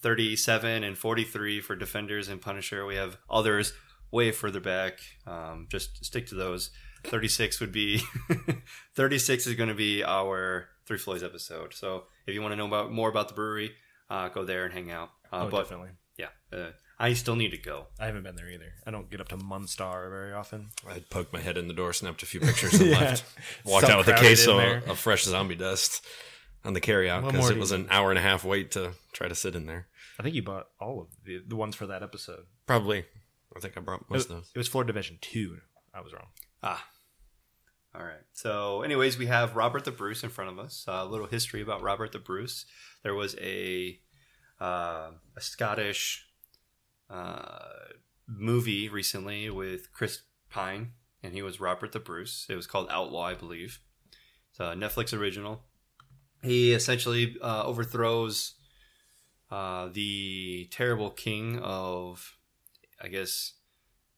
thirty 0.00 0.36
seven 0.36 0.84
and 0.84 0.96
forty 0.96 1.24
three 1.24 1.60
for 1.60 1.74
Defenders 1.74 2.28
and 2.28 2.40
Punisher. 2.40 2.86
We 2.86 2.94
have 2.94 3.18
others 3.28 3.72
way 4.12 4.30
further 4.30 4.60
back. 4.60 5.00
Um, 5.26 5.66
just 5.68 6.04
stick 6.04 6.28
to 6.28 6.36
those. 6.36 6.70
Thirty 7.02 7.26
six 7.26 7.58
would 7.58 7.72
be 7.72 8.02
thirty 8.94 9.18
six 9.18 9.48
is 9.48 9.56
going 9.56 9.68
to 9.68 9.74
be 9.74 10.04
our 10.04 10.68
Three 10.86 10.98
Floyds 10.98 11.24
episode. 11.24 11.74
So 11.74 12.04
if 12.28 12.34
you 12.34 12.40
want 12.40 12.52
to 12.52 12.56
know 12.56 12.66
about 12.66 12.92
more 12.92 13.08
about 13.08 13.26
the 13.26 13.34
brewery, 13.34 13.72
uh, 14.08 14.28
go 14.28 14.44
there 14.44 14.64
and 14.64 14.72
hang 14.72 14.92
out. 14.92 15.10
Uh, 15.32 15.46
oh, 15.46 15.50
but 15.50 15.62
definitely. 15.62 15.90
yeah, 16.16 16.28
uh, 16.52 16.70
I 17.00 17.12
still 17.12 17.36
need 17.36 17.50
to 17.50 17.58
go. 17.58 17.86
I 18.00 18.06
haven't 18.06 18.24
been 18.24 18.34
there 18.34 18.50
either. 18.50 18.72
I 18.86 18.90
don't 18.90 19.08
get 19.08 19.20
up 19.20 19.28
to 19.28 19.36
Munster 19.36 20.08
very 20.10 20.32
often. 20.32 20.70
I 20.88 20.98
poked 21.10 21.32
my 21.32 21.38
head 21.40 21.56
in 21.56 21.68
the 21.68 21.74
door, 21.74 21.92
snapped 21.92 22.22
a 22.22 22.26
few 22.26 22.40
pictures, 22.48 22.74
and 22.80 22.90
Yeah. 22.90 22.98
left. 23.00 23.24
Walked 23.64 23.86
So 23.86 23.92
out 23.92 23.98
with 23.98 24.08
a 24.08 24.12
crowded 24.12 24.26
case 24.28 24.46
of, 24.48 24.56
there. 24.56 24.82
of 24.86 24.98
fresh 24.98 25.22
zombie 25.24 25.54
dust 25.54 26.04
on 26.64 26.72
the 26.72 26.80
carryout 26.80 27.22
What 27.22 27.32
because 27.32 27.50
it 27.50 27.56
was 27.58 27.70
an 27.70 27.86
hour 27.90 28.10
and 28.10 28.18
a 28.18 28.22
half 28.22 28.44
wait 28.44 28.72
to 28.72 28.92
try 29.12 29.28
to 29.28 29.34
sit 29.34 29.54
in 29.54 29.66
there. 29.66 29.86
I 30.18 30.22
think 30.24 30.34
you 30.34 30.42
bought 30.42 30.66
all 30.80 31.00
of 31.02 31.06
the 31.24 31.40
the 31.46 31.54
ones 31.54 31.76
for 31.76 31.86
that 31.86 32.02
episode. 32.02 32.46
Probably. 32.66 33.04
I 33.56 33.60
think 33.60 33.76
I 33.76 33.80
brought 33.80 34.00
It, 34.02 34.10
most 34.10 34.28
of 34.30 34.36
those. 34.36 34.50
it 34.54 34.58
was 34.58 34.66
Floyd 34.68 34.88
Division 34.88 35.18
two. 35.20 35.58
I 35.94 36.00
was 36.00 36.12
wrong. 36.12 36.26
Ah. 36.62 36.84
All 37.94 38.02
right. 38.04 38.20
So, 38.32 38.82
anyways, 38.82 39.16
we 39.18 39.26
have 39.26 39.56
Robert 39.56 39.84
the 39.84 39.90
Bruce 39.90 40.22
in 40.22 40.30
front 40.30 40.50
of 40.50 40.58
us. 40.58 40.84
a 40.88 41.04
little 41.04 41.26
history 41.26 41.62
about 41.62 41.80
Robert 41.82 42.12
the 42.12 42.18
Bruce. 42.18 42.66
There 43.02 43.14
was 43.14 43.36
a 43.40 43.98
uh, 44.60 45.12
a 45.36 45.40
Scottish 45.40 46.26
uh, 47.10 47.58
movie 48.26 48.88
recently 48.88 49.50
with 49.50 49.92
Chris 49.92 50.22
Pine, 50.50 50.92
and 51.22 51.32
he 51.32 51.42
was 51.42 51.60
Robert 51.60 51.92
the 51.92 52.00
Bruce. 52.00 52.46
It 52.48 52.56
was 52.56 52.66
called 52.66 52.88
Outlaw, 52.90 53.24
I 53.24 53.34
believe. 53.34 53.80
It's 54.50 54.60
a 54.60 54.74
Netflix 54.74 55.18
original. 55.18 55.62
He 56.42 56.72
essentially 56.72 57.36
uh, 57.42 57.64
overthrows 57.64 58.54
uh, 59.50 59.88
the 59.92 60.68
terrible 60.70 61.10
king 61.10 61.58
of, 61.58 62.36
I 63.02 63.08
guess, 63.08 63.54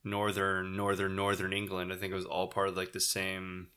northern, 0.05 0.77
northern, 0.77 1.17
northern 1.17 1.53
England. 1.53 1.93
I 1.93 1.97
think 1.97 2.13
it 2.13 2.17
was 2.17 2.27
all 2.27 2.49
part 2.49 2.69
of 2.69 2.77
like 2.77 2.93
the 2.93 3.01
same 3.01 3.69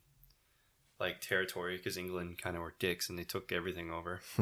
like 1.00 1.22
territory 1.22 1.78
because 1.78 1.98
England 1.98 2.40
kind 2.42 2.56
of 2.56 2.62
were 2.62 2.76
dicks 2.80 3.10
and 3.10 3.18
they 3.18 3.24
took 3.24 3.52
everything 3.52 3.92
over. 3.92 4.22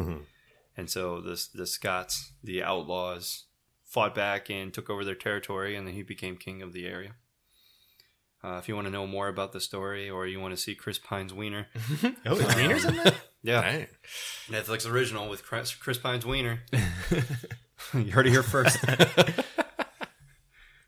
and 0.77 0.89
so 0.89 1.21
the 1.21 1.43
the 1.53 1.67
Scots, 1.67 2.33
the 2.43 2.63
outlaws, 2.63 3.45
fought 3.91 4.15
back 4.15 4.49
and 4.49 4.73
took 4.73 4.89
over 4.89 5.03
their 5.03 5.15
territory, 5.15 5.75
and 5.75 5.85
then 5.85 5.93
he 5.93 6.01
became 6.01 6.37
king 6.37 6.61
of 6.61 6.71
the 6.73 6.87
area. 6.87 7.11
Uh, 8.43 8.57
if 8.57 8.67
you 8.67 8.73
want 8.73 8.87
to 8.87 8.91
know 8.91 9.05
more 9.05 9.27
about 9.27 9.51
the 9.51 9.59
story, 9.59 10.09
or 10.09 10.25
you 10.25 10.39
want 10.39 10.51
to 10.55 10.59
see 10.59 10.73
Chris 10.73 10.97
Pine's 10.97 11.33
wiener, 11.33 11.67
Oh, 12.25 12.35
is 12.37 12.55
Wiener's 12.55 12.85
in 12.85 12.95
that? 12.95 13.13
yeah, 13.43 13.61
Dang. 13.61 13.87
Netflix 14.49 14.89
original 14.89 15.29
with 15.29 15.43
Chris, 15.43 15.75
Chris 15.75 15.97
Pine's 15.99 16.25
wiener. 16.25 16.61
you 17.93 18.11
heard 18.11 18.25
it 18.27 18.31
here 18.31 18.41
first. 18.43 18.79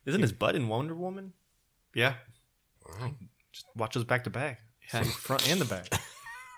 Isn't 0.06 0.22
his 0.22 0.32
butt 0.32 0.56
in 0.56 0.68
Wonder 0.68 0.96
Woman? 0.96 1.34
yeah, 1.94 2.16
Just 3.52 3.66
watch 3.76 3.94
those 3.94 4.04
back 4.04 4.24
to 4.24 4.30
back. 4.30 4.62
See 4.90 5.04
front 5.04 5.48
and 5.50 5.62
the 5.62 5.66
back. 5.66 5.88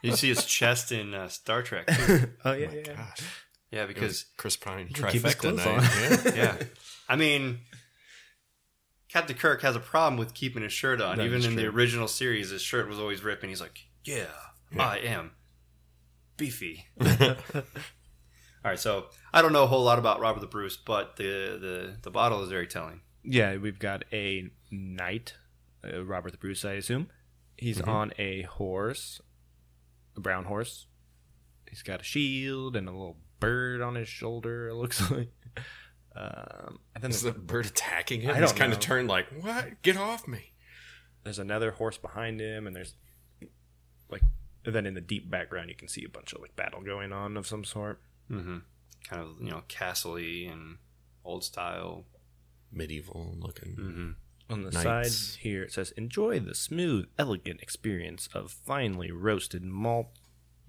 you 0.02 0.16
see 0.16 0.30
his 0.30 0.46
chest 0.46 0.92
in 0.92 1.14
uh, 1.14 1.28
Star 1.28 1.62
Trek. 1.62 1.88
too. 1.88 2.30
Oh 2.46 2.54
yeah, 2.54 2.70
yeah. 2.72 2.82
yeah. 2.88 2.94
Gosh. 2.96 3.20
Yeah, 3.76 3.88
because 3.88 4.24
Chris 4.38 4.56
Pine 4.56 4.88
can 4.88 5.10
keep 5.10 5.22
his 5.22 5.36
trifecta 5.36 5.38
clothes 5.38 5.66
night. 5.66 6.28
on. 6.28 6.34
Yeah. 6.34 6.36
yeah, 6.60 6.64
I 7.10 7.18
mean, 7.18 7.60
Captain 9.10 9.36
Kirk 9.36 9.62
has 9.64 9.76
a 9.76 9.82
problem 9.82 10.18
with 10.18 10.34
keeping 10.34 10.64
his 10.64 10.72
shirt 10.72 11.02
on. 11.02 11.18
That 11.18 11.26
Even 11.26 11.40
is 11.40 11.46
in 11.46 11.58
the 11.58 11.66
original 11.66 12.08
series, 12.08 12.52
his 12.52 12.62
shirt 12.62 12.88
was 12.88 13.00
always 13.00 13.22
ripping. 13.22 13.50
He's 13.50 13.60
like, 13.60 13.80
"Yeah, 14.06 14.28
I 14.80 15.00
am 15.00 15.32
beefy." 16.38 16.86
All 17.02 17.26
right, 18.64 18.80
so 18.80 19.08
I 19.34 19.42
don't 19.42 19.52
know 19.52 19.64
a 19.64 19.68
whole 19.68 19.84
lot 19.84 20.00
about 20.00 20.22
Robert 20.22 20.40
the 20.40 20.48
Bruce, 20.48 20.78
but 20.78 21.18
the 21.18 21.58
the 21.60 21.98
the 22.02 22.12
bottle 22.12 22.42
is 22.44 22.50
very 22.50 22.68
telling. 22.68 23.02
Yeah, 23.26 23.58
we've 23.58 23.78
got 23.78 24.06
a 24.14 24.52
knight, 24.72 25.34
uh, 25.84 26.02
Robert 26.06 26.32
the 26.32 26.38
Bruce, 26.38 26.64
I 26.64 26.74
assume. 26.74 27.10
He's 27.58 27.82
on 27.82 28.14
a 28.18 28.44
horse, 28.44 29.20
a 30.16 30.22
brown 30.22 30.46
horse. 30.46 30.88
He's 31.70 31.84
got 31.84 32.00
a 32.00 32.04
shield 32.06 32.78
and 32.78 32.88
a 32.88 32.92
little 32.92 33.18
bird 33.40 33.82
on 33.82 33.96
his 33.96 34.08
shoulder. 34.08 34.70
It 34.70 34.76
looks 34.76 35.00
like. 35.12 35.32
Um, 36.16 36.80
and 36.96 37.04
then 37.04 37.12
Is 37.12 37.22
there's, 37.24 37.34
the 37.34 37.40
bird 37.40 37.66
attacking 37.66 38.22
him? 38.22 38.32
I 38.32 38.40
He's 38.40 38.50
don't 38.52 38.58
kind 38.58 38.72
know. 38.72 38.76
of 38.78 38.82
turned 38.82 39.08
like, 39.10 39.28
what? 39.42 39.82
Get 39.82 39.98
off 39.98 40.28
me. 40.28 40.54
there's 41.24 41.40
another 41.40 41.72
horse 41.72 41.98
behind 41.98 42.40
him, 42.40 42.68
and 42.68 42.76
there's 42.76 42.96
like. 44.10 44.22
And 44.66 44.74
then 44.74 44.86
in 44.86 44.94
the 44.96 45.02
deep 45.02 45.30
background, 45.30 45.70
you 45.70 45.76
can 45.76 45.88
see 45.88 46.04
a 46.06 46.10
bunch 46.10 46.34
of 46.34 46.42
like 46.42 46.56
battle 46.56 46.82
going 46.82 47.12
on 47.14 47.38
of 47.38 47.46
some 47.46 47.64
sort. 47.64 48.00
Mm-hmm. 48.32 48.58
Kind 49.10 49.22
of 49.22 49.30
you 49.42 49.52
know 49.52 49.64
castle-y 49.68 50.48
and 50.52 50.78
old 51.24 51.44
style. 51.44 52.06
Medieval 52.72 53.36
looking. 53.40 53.76
Mm-hmm. 53.76 54.10
On 54.48 54.62
the 54.64 54.72
Knights. 54.72 55.18
side 55.34 55.40
here, 55.42 55.64
it 55.64 55.72
says, 55.72 55.92
"Enjoy 55.92 56.40
the 56.40 56.54
smooth, 56.56 57.08
elegant 57.20 57.62
experience 57.62 58.28
of 58.34 58.52
finely 58.52 59.12
roasted 59.12 59.64
malt 59.64 60.08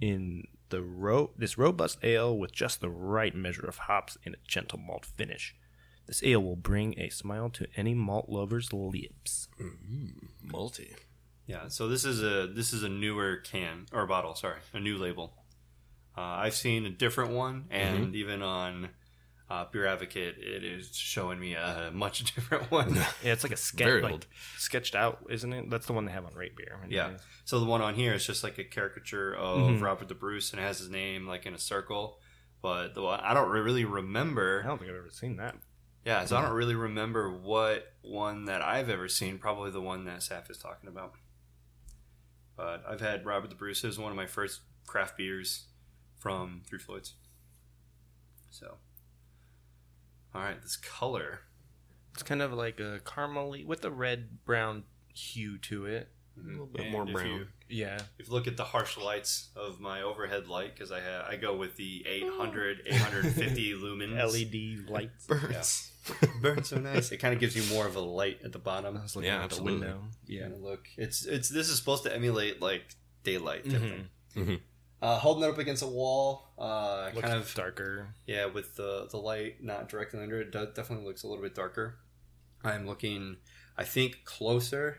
in 0.00 0.44
the 0.70 0.82
ro- 0.82 1.30
this 1.36 1.56
robust 1.58 1.98
ale 2.02 2.36
with 2.36 2.52
just 2.52 2.80
the 2.80 2.90
right 2.90 3.34
measure 3.34 3.66
of 3.66 3.78
hops 3.78 4.16
and 4.24 4.34
a 4.34 4.38
gentle 4.46 4.78
malt 4.78 5.04
finish. 5.04 5.54
This 6.06 6.22
ale 6.22 6.42
will 6.42 6.56
bring 6.56 6.98
a 6.98 7.08
smile 7.08 7.50
to 7.50 7.66
any 7.76 7.94
malt 7.94 8.28
lover's 8.28 8.72
lips." 8.72 9.48
Malty. 10.46 10.94
Yeah, 11.46 11.68
so 11.68 11.88
this 11.88 12.04
is 12.04 12.22
a 12.22 12.46
this 12.46 12.72
is 12.72 12.82
a 12.82 12.88
newer 12.88 13.36
can 13.36 13.86
or 13.92 14.06
bottle. 14.06 14.34
Sorry, 14.34 14.58
a 14.72 14.80
new 14.80 14.98
label. 14.98 15.34
Uh, 16.16 16.22
I've 16.22 16.54
seen 16.54 16.86
a 16.86 16.90
different 16.90 17.32
one, 17.32 17.66
and 17.70 18.14
even 18.16 18.42
on 18.42 18.88
uh, 19.48 19.64
Beer 19.70 19.86
Advocate, 19.86 20.36
it 20.38 20.64
is 20.64 20.94
showing 20.96 21.38
me 21.38 21.54
a 21.54 21.90
much 21.92 22.24
different 22.34 22.70
one. 22.70 22.94
Yeah, 22.96 23.32
it's 23.32 23.42
like 23.44 23.52
a 23.52 23.56
sketch, 23.56 23.86
Very 23.86 24.02
like 24.02 24.12
old. 24.12 24.26
sketched 24.58 24.94
out, 24.94 25.24
isn't 25.30 25.52
it? 25.52 25.70
That's 25.70 25.86
the 25.86 25.92
one 25.92 26.04
they 26.04 26.12
have 26.12 26.24
on 26.26 26.34
Rate 26.34 26.56
Beer. 26.56 26.78
yeah, 26.88 27.12
so 27.44 27.60
the 27.60 27.66
one 27.66 27.80
on 27.80 27.94
here 27.94 28.14
is 28.14 28.26
just 28.26 28.42
like 28.42 28.58
a 28.58 28.64
caricature 28.64 29.34
of 29.34 29.80
Robert 29.82 30.08
the 30.08 30.14
Bruce, 30.14 30.52
and 30.52 30.60
it 30.60 30.64
has 30.64 30.78
his 30.78 30.88
name 30.90 31.26
like 31.26 31.46
in 31.46 31.54
a 31.54 31.58
circle. 31.58 32.18
But 32.62 32.94
the 32.94 33.02
one 33.02 33.20
I 33.20 33.34
don't 33.34 33.50
really 33.50 33.84
remember. 33.84 34.62
I 34.64 34.66
don't 34.66 34.78
think 34.78 34.90
I've 34.90 34.96
ever 34.96 35.10
seen 35.10 35.36
that. 35.36 35.54
Yeah, 36.04 36.24
so 36.24 36.36
I 36.36 36.42
don't 36.42 36.52
really 36.54 36.74
remember 36.76 37.30
what 37.30 37.84
one 38.02 38.44
that 38.46 38.62
I've 38.62 38.88
ever 38.88 39.08
seen. 39.08 39.38
Probably 39.38 39.70
the 39.70 39.80
one 39.80 40.04
that 40.04 40.20
Saf 40.20 40.48
is 40.50 40.58
talking 40.58 40.88
about. 40.88 41.12
But 42.56 42.84
I've 42.88 43.00
had 43.00 43.26
Robert 43.26 43.50
the 43.50 43.56
Bruce. 43.56 43.84
It 43.84 43.88
was 43.88 43.98
one 43.98 44.10
of 44.10 44.16
my 44.16 44.26
first 44.26 44.60
craft 44.86 45.16
beers 45.16 45.66
from 46.16 46.62
Three 46.68 46.78
Floyds. 46.78 47.14
So, 48.50 48.76
all 50.36 50.42
right, 50.42 50.60
this 50.62 50.76
color. 50.76 51.40
It's 52.14 52.22
kind 52.22 52.40
of 52.42 52.52
like 52.52 52.80
a 52.80 53.00
caramely 53.04 53.66
with 53.66 53.84
a 53.84 53.90
red 53.90 54.44
brown 54.44 54.84
hue 55.14 55.58
to 55.58 55.86
it. 55.86 56.08
A 56.38 56.46
little 56.50 56.66
bit 56.66 56.82
And 56.82 56.92
more 56.92 57.04
if 57.06 57.12
brown. 57.14 57.26
You, 57.28 57.46
Yeah, 57.68 57.98
if 58.18 58.28
you 58.28 58.32
look 58.34 58.46
at 58.46 58.56
the 58.58 58.64
harsh 58.64 58.98
lights 58.98 59.48
of 59.56 59.80
my 59.80 60.02
overhead 60.02 60.48
light, 60.48 60.74
because 60.74 60.92
I 60.92 61.00
have, 61.00 61.24
I 61.26 61.36
go 61.36 61.56
with 61.56 61.76
the 61.76 62.04
800, 62.06 62.82
850 62.86 63.72
lumens. 63.82 64.32
LED 64.84 64.90
lights. 64.90 65.26
Birds. 65.26 65.90
burns 66.42 66.68
so 66.68 66.78
nice. 66.78 67.10
It 67.10 67.16
kind 67.18 67.32
of 67.34 67.40
gives 67.40 67.56
you 67.56 67.74
more 67.74 67.86
of 67.86 67.96
a 67.96 68.00
light 68.00 68.38
at 68.44 68.52
the 68.52 68.58
bottom. 68.58 68.96
I 68.96 69.02
was 69.02 69.16
looking 69.16 69.30
Yeah, 69.30 69.42
out 69.44 69.50
the 69.50 69.62
window. 69.62 70.02
Yeah. 70.26 70.42
kind 70.42 70.54
of 70.54 70.60
look. 70.60 70.86
It's 70.96 71.24
it's 71.26 71.48
this 71.48 71.68
is 71.68 71.78
supposed 71.78 72.04
to 72.04 72.14
emulate 72.14 72.60
like 72.62 72.84
daylight. 73.24 73.68
Type 73.68 73.82
Mhm. 74.36 74.60
Thing. 75.06 75.14
Uh, 75.14 75.18
holding 75.18 75.44
it 75.44 75.50
up 75.50 75.58
against 75.58 75.82
a 75.82 75.86
wall, 75.86 76.48
uh, 76.58 77.10
Looks 77.14 77.26
kind 77.28 77.38
of 77.40 77.54
darker. 77.54 78.08
yeah, 78.26 78.46
with 78.46 78.76
the 78.76 79.06
the 79.10 79.16
light 79.18 79.62
not 79.62 79.88
directly 79.88 80.20
under 80.22 80.40
it, 80.40 80.50
does, 80.52 80.68
definitely 80.74 81.06
looks 81.06 81.22
a 81.22 81.26
little 81.28 81.42
bit 81.42 81.54
darker. 81.54 81.96
I'm 82.64 82.86
looking, 82.86 83.36
I 83.76 83.84
think 83.84 84.24
closer. 84.24 84.98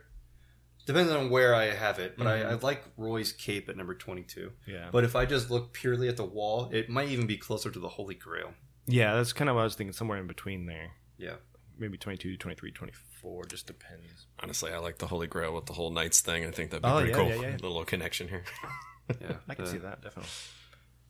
Depends 0.85 1.11
on 1.11 1.29
where 1.29 1.53
I 1.53 1.65
have 1.71 1.99
it, 1.99 2.17
but 2.17 2.27
I, 2.27 2.43
I 2.43 2.53
like 2.53 2.81
Roy's 2.95 3.33
cape 3.33 3.67
at 3.67 3.75
number 3.75 3.93
twenty 3.93 4.23
two. 4.23 4.51
Yeah. 4.65 4.87
But 4.91 5.03
if 5.03 5.15
I 5.17 5.25
just 5.25 5.51
look 5.51 5.73
purely 5.73 6.07
at 6.07 6.15
the 6.15 6.23
wall, 6.23 6.69
it 6.71 6.87
might 6.89 7.09
even 7.09 7.27
be 7.27 7.35
closer 7.35 7.69
to 7.69 7.79
the 7.79 7.89
Holy 7.89 8.15
Grail. 8.15 8.53
Yeah, 8.85 9.15
that's 9.15 9.33
kind 9.33 9.49
of 9.49 9.55
what 9.57 9.61
I 9.61 9.65
was 9.65 9.75
thinking, 9.75 9.91
somewhere 9.91 10.17
in 10.17 10.27
between 10.27 10.65
there. 10.65 10.91
Yeah, 11.17 11.33
Maybe 11.77 11.97
22, 11.97 12.37
23, 12.37 12.71
24, 12.71 13.45
just 13.47 13.67
depends. 13.67 14.27
Honestly, 14.41 14.71
I 14.71 14.77
like 14.77 14.97
the 14.99 15.07
Holy 15.07 15.27
Grail 15.27 15.53
with 15.53 15.65
the 15.65 15.73
whole 15.73 15.91
Knights 15.91 16.21
thing. 16.21 16.45
I 16.45 16.51
think 16.51 16.71
that'd 16.71 16.83
be 16.83 16.87
Oh, 16.89 16.99
pretty 16.99 17.09
yeah, 17.11 17.15
cool. 17.17 17.29
yeah, 17.29 17.49
yeah. 17.49 17.57
The 17.61 17.67
little 17.67 17.83
connection 17.83 18.29
here. 18.29 18.43
yeah. 19.09 19.37
I 19.47 19.55
can 19.55 19.65
the, 19.65 19.71
see 19.71 19.77
that, 19.77 20.01
definitely. 20.01 20.29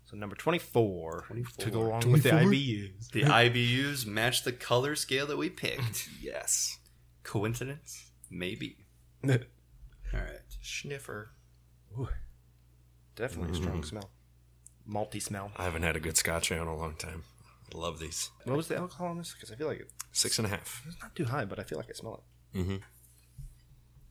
So 0.06 0.16
number 0.16 0.36
24, 0.36 1.26
24. 1.28 1.66
to 1.66 1.72
go 1.72 1.82
along 1.82 2.12
with 2.12 2.24
the 2.24 2.30
IBUs. 2.30 3.12
The 3.12 3.24
IBUs 3.24 4.06
match 4.06 4.44
the 4.44 4.54
color 4.54 4.96
scale 4.96 5.28
that 5.28 5.38
we 5.38 5.50
picked. 5.50 6.08
yes. 6.22 6.78
Coincidence? 7.24 8.12
Maybe. 8.32 8.86
All 9.30 9.36
right. 10.14 10.40
Sniffer. 10.62 11.32
definitely 13.16 13.52
a 13.52 13.62
strong 13.62 13.84
smell. 13.84 14.10
Malty 14.90 15.22
smell. 15.22 15.52
I 15.58 15.66
haven't 15.66 15.84
had 15.84 15.98
a 15.98 16.00
good 16.00 16.16
Scotch 16.16 16.52
ale 16.52 16.62
in 16.62 16.68
a 16.70 16.78
long 16.78 16.96
time. 16.96 17.24
I 17.74 17.78
love 17.78 18.00
these. 18.00 18.32
What 18.46 18.56
was 18.56 18.70
the 18.70 18.78
alcohol 18.78 19.08
on 19.08 19.18
this? 19.18 19.34
Because 19.34 19.52
I 19.52 19.56
feel 19.56 19.68
like 19.68 19.86
Six 20.14 20.40
and 20.40 20.48
a 20.48 20.50
half. 20.50 20.84
it's 20.88 20.96
not 21.02 21.16
too 21.16 21.26
high, 21.26 21.44
but 21.44 21.60
I 21.60 21.64
feel 21.64 21.78
like 21.78 21.90
I 21.90 21.94
smell 21.94 22.24
it. 22.54 22.60
Mm-hmm. 22.60 22.78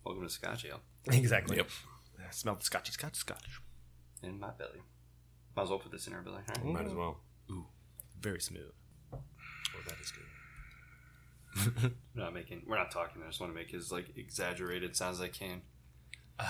Welcome 0.04 0.24
to 0.24 0.30
Scotch 0.30 0.66
Ale. 0.66 0.80
Exactly. 1.12 1.56
Yep. 1.56 1.68
I 2.18 2.30
smell 2.32 2.56
the 2.56 2.64
scotchy 2.64 2.92
scotch 2.92 3.14
scotch. 3.14 3.60
In 4.22 4.38
my 4.38 4.50
belly. 4.50 4.80
Might 5.56 5.64
as 5.64 5.70
well 5.70 5.78
put 5.78 5.92
this 5.92 6.06
in 6.06 6.12
our 6.12 6.22
belly. 6.22 6.42
All 6.56 6.64
right. 6.64 6.74
Might 6.74 6.86
as 6.86 6.94
well. 6.94 7.18
Ooh, 7.50 7.66
very 8.20 8.40
smooth. 8.40 8.72
Oh, 9.12 9.18
that 9.88 9.98
is 10.00 10.12
good. 10.12 11.92
We're 12.14 12.22
not 12.22 12.34
making. 12.34 12.62
We're 12.66 12.76
not 12.76 12.90
talking. 12.90 13.22
I 13.22 13.28
just 13.28 13.40
want 13.40 13.52
to 13.52 13.58
make 13.58 13.72
as 13.72 13.90
like 13.90 14.16
exaggerated 14.16 14.94
sounds 14.96 15.20
as 15.20 15.22
I 15.22 15.28
can. 15.28 15.62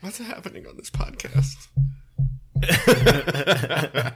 What's 0.00 0.18
happening 0.18 0.66
on 0.66 0.76
this 0.76 0.90
podcast? 0.90 1.68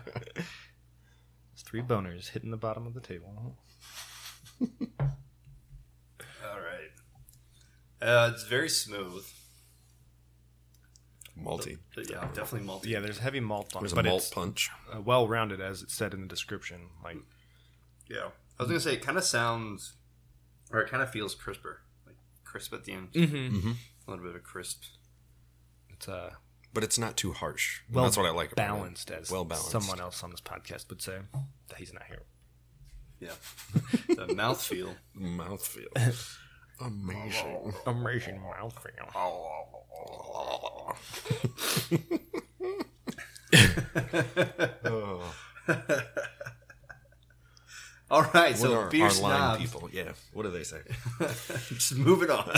It's 1.54 1.62
three 1.68 1.82
boners 1.82 2.28
hitting 2.28 2.52
the 2.52 2.56
bottom 2.56 2.86
of 2.86 2.94
the 2.94 3.00
table. 3.00 3.56
All 8.02 8.08
right. 8.08 8.14
Uh, 8.26 8.30
it's 8.32 8.44
very 8.44 8.68
smooth. 8.68 9.26
Malty. 11.40 11.78
But 11.94 12.10
yeah, 12.10 12.26
definitely 12.34 12.66
multi. 12.66 12.90
Yeah, 12.90 13.00
there's 13.00 13.18
heavy 13.18 13.40
malt 13.40 13.74
on 13.76 13.82
There's 13.82 13.92
it, 13.92 13.94
a 13.94 13.96
but 14.02 14.04
malt 14.06 14.22
it's 14.22 14.30
punch. 14.30 14.70
uh, 14.92 15.00
well 15.00 15.28
rounded, 15.28 15.60
as 15.60 15.82
it 15.82 15.90
said 15.90 16.12
in 16.12 16.20
the 16.22 16.26
description. 16.26 16.88
Like, 17.04 17.18
Yeah. 18.08 18.30
I 18.58 18.62
was 18.64 18.68
gonna 18.68 18.80
say 18.80 18.94
it 18.94 19.02
kind 19.02 19.16
of 19.16 19.22
sounds, 19.24 19.92
or 20.72 20.80
it 20.80 20.90
kind 20.90 21.00
of 21.02 21.10
feels 21.10 21.36
crisper, 21.36 21.82
like 22.06 22.16
crisp 22.44 22.74
at 22.74 22.84
the 22.84 22.92
end. 22.92 23.12
mm-hmm. 23.12 23.70
A 23.70 24.10
little 24.10 24.24
bit 24.26 24.34
of 24.34 24.42
crisp. 24.42 24.82
it's 25.90 26.08
uh, 26.08 26.30
But 26.74 26.82
it's 26.82 26.98
not 26.98 27.16
too 27.16 27.32
harsh. 27.32 27.82
well 27.92 28.02
That's 28.04 28.16
what 28.16 28.26
I 28.26 28.30
like 28.30 28.50
about 28.50 28.66
balanced, 28.66 29.10
it. 29.10 29.20
as 29.20 29.30
well 29.30 29.44
balanced. 29.44 29.70
someone 29.70 30.00
else 30.00 30.24
on 30.24 30.30
this 30.32 30.40
podcast 30.40 30.88
would 30.90 31.00
say. 31.02 31.18
That 31.68 31.78
he's 31.78 31.92
not 31.92 32.02
here. 32.08 32.22
Yeah. 33.20 33.34
the 34.08 34.26
mouthfeel. 34.34 34.96
Mouthfeel. 35.16 36.34
Amazing. 36.80 37.74
Amazing 37.86 38.40
mouthfeel. 38.40 39.10
Oh. 39.14 40.94
All 48.10 48.22
right, 48.22 48.52
What 48.52 48.56
so 48.56 48.74
are 48.74 48.88
beer 48.88 49.04
our 49.04 49.10
snobs. 49.10 49.60
people? 49.60 49.90
Yeah. 49.92 50.12
What 50.32 50.44
do 50.44 50.50
they 50.50 50.62
say? 50.62 50.80
Just 51.68 51.94
moving 51.96 52.30
on. 52.30 52.50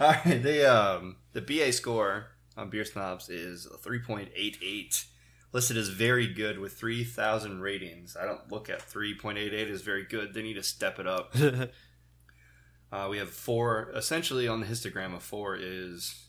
All 0.00 0.12
right, 0.24 0.40
the 0.42 0.72
um 0.72 1.16
the 1.32 1.40
BA 1.40 1.72
score 1.72 2.26
on 2.56 2.70
beer 2.70 2.84
snobs 2.84 3.28
is 3.28 3.66
a 3.66 3.76
three 3.76 3.98
point 3.98 4.28
eight 4.36 4.56
eight, 4.64 5.04
listed 5.52 5.76
as 5.76 5.88
very 5.88 6.28
good 6.32 6.60
with 6.60 6.74
three 6.74 7.02
thousand 7.02 7.60
ratings. 7.60 8.16
I 8.16 8.24
don't 8.24 8.50
look 8.52 8.70
at 8.70 8.82
three 8.82 9.16
point 9.18 9.36
eight 9.36 9.52
eight 9.52 9.68
as 9.68 9.82
very 9.82 10.04
good. 10.04 10.32
They 10.32 10.42
need 10.42 10.54
to 10.54 10.62
step 10.62 11.00
it 11.00 11.06
up. 11.08 11.34
Uh, 12.92 13.06
we 13.10 13.18
have 13.18 13.30
four. 13.30 13.90
Essentially, 13.94 14.48
on 14.48 14.60
the 14.60 14.66
histogram, 14.66 15.14
a 15.14 15.20
four 15.20 15.56
is 15.56 16.26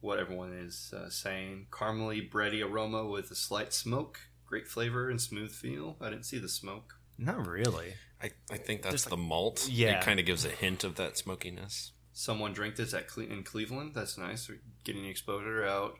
what 0.00 0.18
everyone 0.18 0.52
is 0.52 0.92
uh, 0.96 1.08
saying: 1.10 1.66
caramely, 1.70 2.28
bready 2.30 2.64
aroma 2.64 3.04
with 3.06 3.30
a 3.30 3.34
slight 3.34 3.72
smoke, 3.72 4.20
great 4.46 4.68
flavor 4.68 5.10
and 5.10 5.20
smooth 5.20 5.50
feel. 5.50 5.96
I 6.00 6.10
didn't 6.10 6.26
see 6.26 6.38
the 6.38 6.48
smoke. 6.48 6.94
Not 7.18 7.46
really. 7.46 7.94
I, 8.22 8.30
I 8.50 8.56
think 8.56 8.82
that's 8.82 8.94
Just 8.94 9.10
the 9.10 9.16
malt. 9.16 9.68
Yeah. 9.70 9.98
It 9.98 10.04
kind 10.04 10.18
of 10.18 10.26
gives 10.26 10.44
a 10.44 10.48
hint 10.48 10.82
of 10.84 10.94
that 10.96 11.16
smokiness. 11.18 11.92
someone 12.12 12.52
drank 12.52 12.76
this 12.76 12.94
at 12.94 13.08
Cle- 13.08 13.24
in 13.30 13.42
Cleveland. 13.42 13.92
That's 13.94 14.16
nice. 14.16 14.48
We're 14.48 14.60
getting 14.84 15.02
the 15.02 15.10
exposure 15.10 15.64
out 15.64 15.98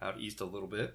out 0.00 0.20
east 0.20 0.40
a 0.40 0.44
little 0.44 0.68
bit. 0.68 0.94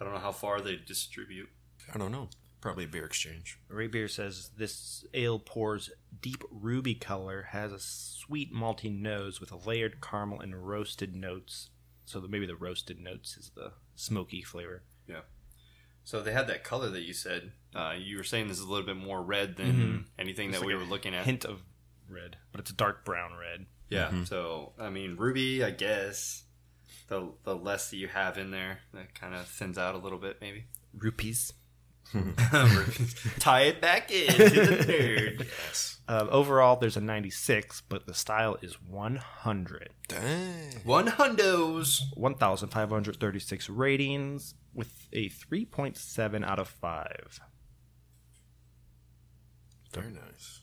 I 0.00 0.04
don't 0.04 0.14
know 0.14 0.20
how 0.20 0.32
far 0.32 0.60
they 0.60 0.76
distribute. 0.76 1.48
I 1.92 1.98
don't 1.98 2.12
know. 2.12 2.28
Probably 2.60 2.84
a 2.84 2.88
beer 2.88 3.04
exchange. 3.06 3.58
Rate 3.68 3.90
Beer 3.92 4.06
says 4.08 4.50
this 4.56 5.04
ale 5.14 5.38
pours 5.38 5.90
deep 6.20 6.42
ruby 6.50 6.94
color, 6.94 7.48
has 7.50 7.72
a 7.72 7.78
sweet 7.80 8.52
malty 8.52 8.94
nose 8.94 9.40
with 9.40 9.50
a 9.50 9.56
layered 9.56 10.00
caramel 10.02 10.40
and 10.40 10.66
roasted 10.68 11.14
notes. 11.16 11.70
So 12.04 12.20
that 12.20 12.30
maybe 12.30 12.44
the 12.46 12.56
roasted 12.56 12.98
notes 13.00 13.36
is 13.36 13.50
the 13.54 13.72
smoky 13.94 14.42
flavor. 14.42 14.82
Yeah. 15.06 15.20
So 16.04 16.20
they 16.22 16.32
had 16.32 16.48
that 16.48 16.64
color 16.64 16.90
that 16.90 17.02
you 17.02 17.12
said. 17.14 17.52
Uh, 17.74 17.94
you 17.96 18.16
were 18.16 18.24
saying 18.24 18.48
this 18.48 18.58
is 18.58 18.64
a 18.64 18.68
little 18.68 18.84
bit 18.86 18.96
more 18.96 19.22
red 19.22 19.56
than 19.56 19.72
Mhm. 19.72 20.04
anything 20.18 20.48
It's 20.48 20.56
that 20.58 20.60
like 20.60 20.66
we 20.66 20.74
a 20.74 20.78
were 20.78 20.84
looking 20.84 21.14
at. 21.14 21.24
Hint 21.24 21.44
of 21.44 21.62
red, 22.08 22.36
but 22.50 22.60
it's 22.60 22.70
a 22.70 22.74
dark 22.74 23.04
brown 23.04 23.34
red. 23.34 23.66
Yeah. 23.88 24.10
Mhm. 24.10 24.26
So 24.26 24.74
I 24.78 24.90
mean, 24.90 25.16
ruby. 25.16 25.62
I 25.64 25.70
guess 25.70 26.44
the 27.06 27.32
the 27.44 27.54
less 27.56 27.90
that 27.90 27.96
you 27.96 28.08
have 28.08 28.36
in 28.38 28.50
there, 28.50 28.80
that 28.92 29.14
kind 29.14 29.34
of 29.34 29.46
thins 29.46 29.78
out 29.78 29.94
a 29.94 29.98
little 29.98 30.18
bit, 30.18 30.40
maybe. 30.40 30.66
Rupees. 30.92 31.52
Tie 33.38 33.62
it 33.62 33.80
back 33.80 34.10
in 34.10 34.32
to 34.32 34.48
the 34.48 34.84
nerd. 34.84 35.46
Yes. 35.66 35.98
Uh, 36.08 36.26
overall, 36.30 36.74
there's 36.76 36.96
a 36.96 37.00
96, 37.00 37.82
but 37.88 38.06
the 38.06 38.14
style 38.14 38.56
is 38.62 38.74
100. 38.82 39.90
Dang. 40.08 40.72
One 40.82 41.06
hundos. 41.06 42.00
1,536 42.14 43.68
ratings 43.70 44.54
with 44.74 45.06
a 45.12 45.28
3.7 45.28 46.44
out 46.44 46.58
of 46.58 46.66
5. 46.68 47.40
Very 49.92 50.10
nice. 50.10 50.62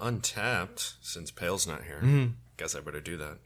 Untappd, 0.00 0.94
since 1.00 1.30
Pail's 1.30 1.66
not 1.66 1.84
here. 1.84 2.00
Mhm. 2.02 2.34
Guess 2.56 2.74
I 2.74 2.80
better 2.80 3.00
do 3.00 3.16
that. 3.18 3.38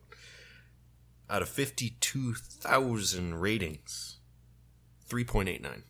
Out 1.29 1.43
of 1.43 1.49
52,000 1.51 3.35
ratings, 3.35 4.19
3.89. 5.09 5.83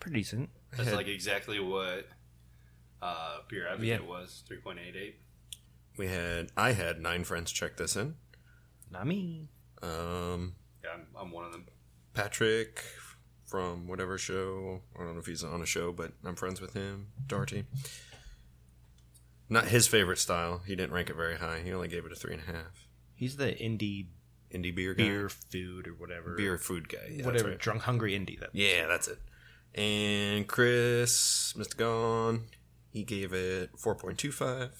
Pretty 0.00 0.16
decent. 0.18 0.50
That's 0.76 0.88
had- 0.88 0.96
like 0.96 1.08
exactly 1.08 1.58
what 1.60 2.08
uh, 3.00 3.38
Beer 3.48 3.66
Advocate 3.68 4.00
Yeah. 4.02 4.06
was. 4.08 4.42
Three 4.46 4.58
point 4.58 4.78
eight 4.78 4.96
eight. 4.96 5.16
We 5.98 6.06
had, 6.06 6.50
I 6.56 6.72
had 6.72 7.00
nine 7.00 7.24
friends 7.24 7.52
check 7.52 7.76
this 7.76 7.96
in. 7.96 8.14
Not 8.90 9.06
me. 9.06 9.48
Um, 9.82 10.54
Yeah, 10.82 10.90
I'm, 10.94 11.06
I'm 11.18 11.30
one 11.30 11.44
of 11.44 11.52
them. 11.52 11.66
Patrick 12.14 12.82
from 13.44 13.86
whatever 13.86 14.16
show. 14.16 14.80
I 14.96 15.04
don't 15.04 15.14
know 15.14 15.20
if 15.20 15.26
he's 15.26 15.44
on 15.44 15.60
a 15.60 15.66
show, 15.66 15.92
but 15.92 16.12
I'm 16.24 16.34
friends 16.36 16.60
with 16.60 16.72
him. 16.74 17.08
Darty. 17.26 17.64
Not 19.48 19.66
his 19.68 19.86
favorite 19.86 20.18
style. 20.18 20.62
He 20.66 20.74
didn't 20.74 20.92
rank 20.92 21.10
it 21.10 21.16
very 21.16 21.36
high. 21.36 21.60
He 21.62 21.72
only 21.72 21.88
gave 21.88 22.06
it 22.06 22.12
a 22.12 22.14
three 22.14 22.32
and 22.34 22.42
a 22.42 22.52
half. 22.52 22.86
He's 23.14 23.36
the 23.36 23.48
indie 23.52 24.06
Indie 24.52 24.74
beer 24.74 24.94
guy. 24.94 25.04
beer 25.04 25.28
food 25.28 25.88
or 25.88 25.92
whatever. 25.92 26.34
beer 26.36 26.56
food 26.58 26.88
guy. 26.88 26.98
Yeah, 27.10 27.24
whatever. 27.26 27.50
right. 27.50 27.58
Drunk 27.58 27.82
Hungry 27.82 28.12
Indie. 28.12 28.38
That. 28.40 28.50
Yeah, 28.54 28.86
that's 28.86 29.08
it. 29.08 29.18
And 29.74 30.46
Chris, 30.46 31.54
Mr. 31.56 31.76
Gone, 31.76 32.44
he 32.90 33.04
gave 33.04 33.32
it 33.32 33.70
4.25. 33.76 34.70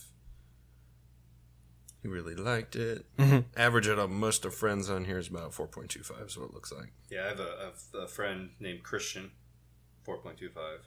He 2.02 2.08
really 2.08 2.34
liked 2.34 2.74
it. 2.76 3.06
Mhm. 3.16 3.44
Average 3.56 3.88
out 3.88 3.98
of 4.00 4.10
most 4.10 4.44
of 4.44 4.54
friends 4.54 4.90
on 4.90 5.04
here 5.04 5.18
is 5.18 5.28
about 5.28 5.52
4.25 5.52 6.26
is 6.26 6.36
what 6.36 6.48
it 6.50 6.54
looks 6.54 6.72
like. 6.72 6.92
Yeah, 7.10 7.24
I 7.24 7.28
have 7.28 7.40
a, 7.40 7.56
I 7.60 7.64
have 7.66 8.04
a 8.04 8.08
friend 8.08 8.50
named 8.58 8.82
Christian. 8.82 9.30
Four 10.02 10.18
point 10.18 10.36
two 10.38 10.48
five. 10.50 10.80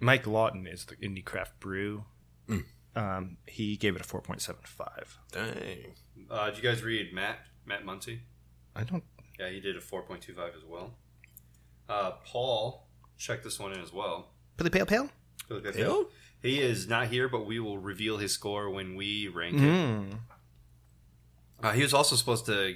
Mike 0.00 0.24
Lawton 0.24 0.68
is 0.68 0.84
the 0.84 0.94
indie 0.96 1.24
craft 1.24 1.58
brew. 1.58 2.04
Mm. 2.48 2.64
Um, 2.94 3.36
he 3.46 3.76
gave 3.76 3.96
it 3.96 4.02
a 4.02 4.04
4.75. 4.04 5.16
Dang. 5.32 5.94
Uh, 6.30 6.46
did 6.50 6.56
you 6.58 6.62
guys 6.62 6.82
read 6.84 7.12
Matt 7.12 7.38
Matt 7.66 7.84
Muncy? 7.84 8.20
I 8.76 8.84
don't. 8.84 9.02
Yeah, 9.40 9.48
he 9.48 9.58
did 9.60 9.76
a 9.76 9.80
four 9.80 10.02
point 10.02 10.22
two 10.22 10.34
five 10.34 10.52
as 10.56 10.62
well. 10.64 10.94
Uh, 11.92 12.12
Paul 12.24 12.86
check 13.18 13.42
this 13.42 13.58
one 13.58 13.72
in 13.72 13.80
as 13.80 13.92
well. 13.92 14.28
Billy 14.56 14.70
Pale 14.70 14.86
Pale? 14.86 15.08
Really 15.48 15.62
good 15.62 15.74
Pale? 15.74 16.06
He 16.40 16.60
is 16.60 16.88
not 16.88 17.08
here, 17.08 17.28
but 17.28 17.46
we 17.46 17.60
will 17.60 17.78
reveal 17.78 18.16
his 18.16 18.32
score 18.32 18.70
when 18.70 18.96
we 18.96 19.28
rank 19.28 19.56
it. 19.56 19.60
Mm. 19.60 20.18
Uh, 21.62 21.72
he 21.72 21.82
was 21.82 21.94
also 21.94 22.16
supposed 22.16 22.46
to 22.46 22.74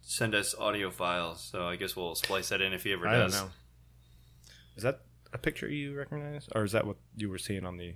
send 0.00 0.34
us 0.34 0.54
audio 0.58 0.90
files, 0.90 1.46
so 1.52 1.66
I 1.66 1.76
guess 1.76 1.94
we'll 1.94 2.14
splice 2.14 2.48
that 2.48 2.60
in 2.60 2.72
if 2.72 2.84
he 2.84 2.92
ever 2.92 3.06
I 3.06 3.12
don't 3.12 3.30
does. 3.30 3.40
know. 3.40 3.50
Is 4.76 4.82
that 4.82 5.02
a 5.32 5.38
picture 5.38 5.68
you 5.68 5.94
recognize? 5.94 6.48
Or 6.54 6.64
is 6.64 6.72
that 6.72 6.86
what 6.86 6.96
you 7.16 7.28
were 7.28 7.38
seeing 7.38 7.66
on 7.66 7.76
the 7.76 7.94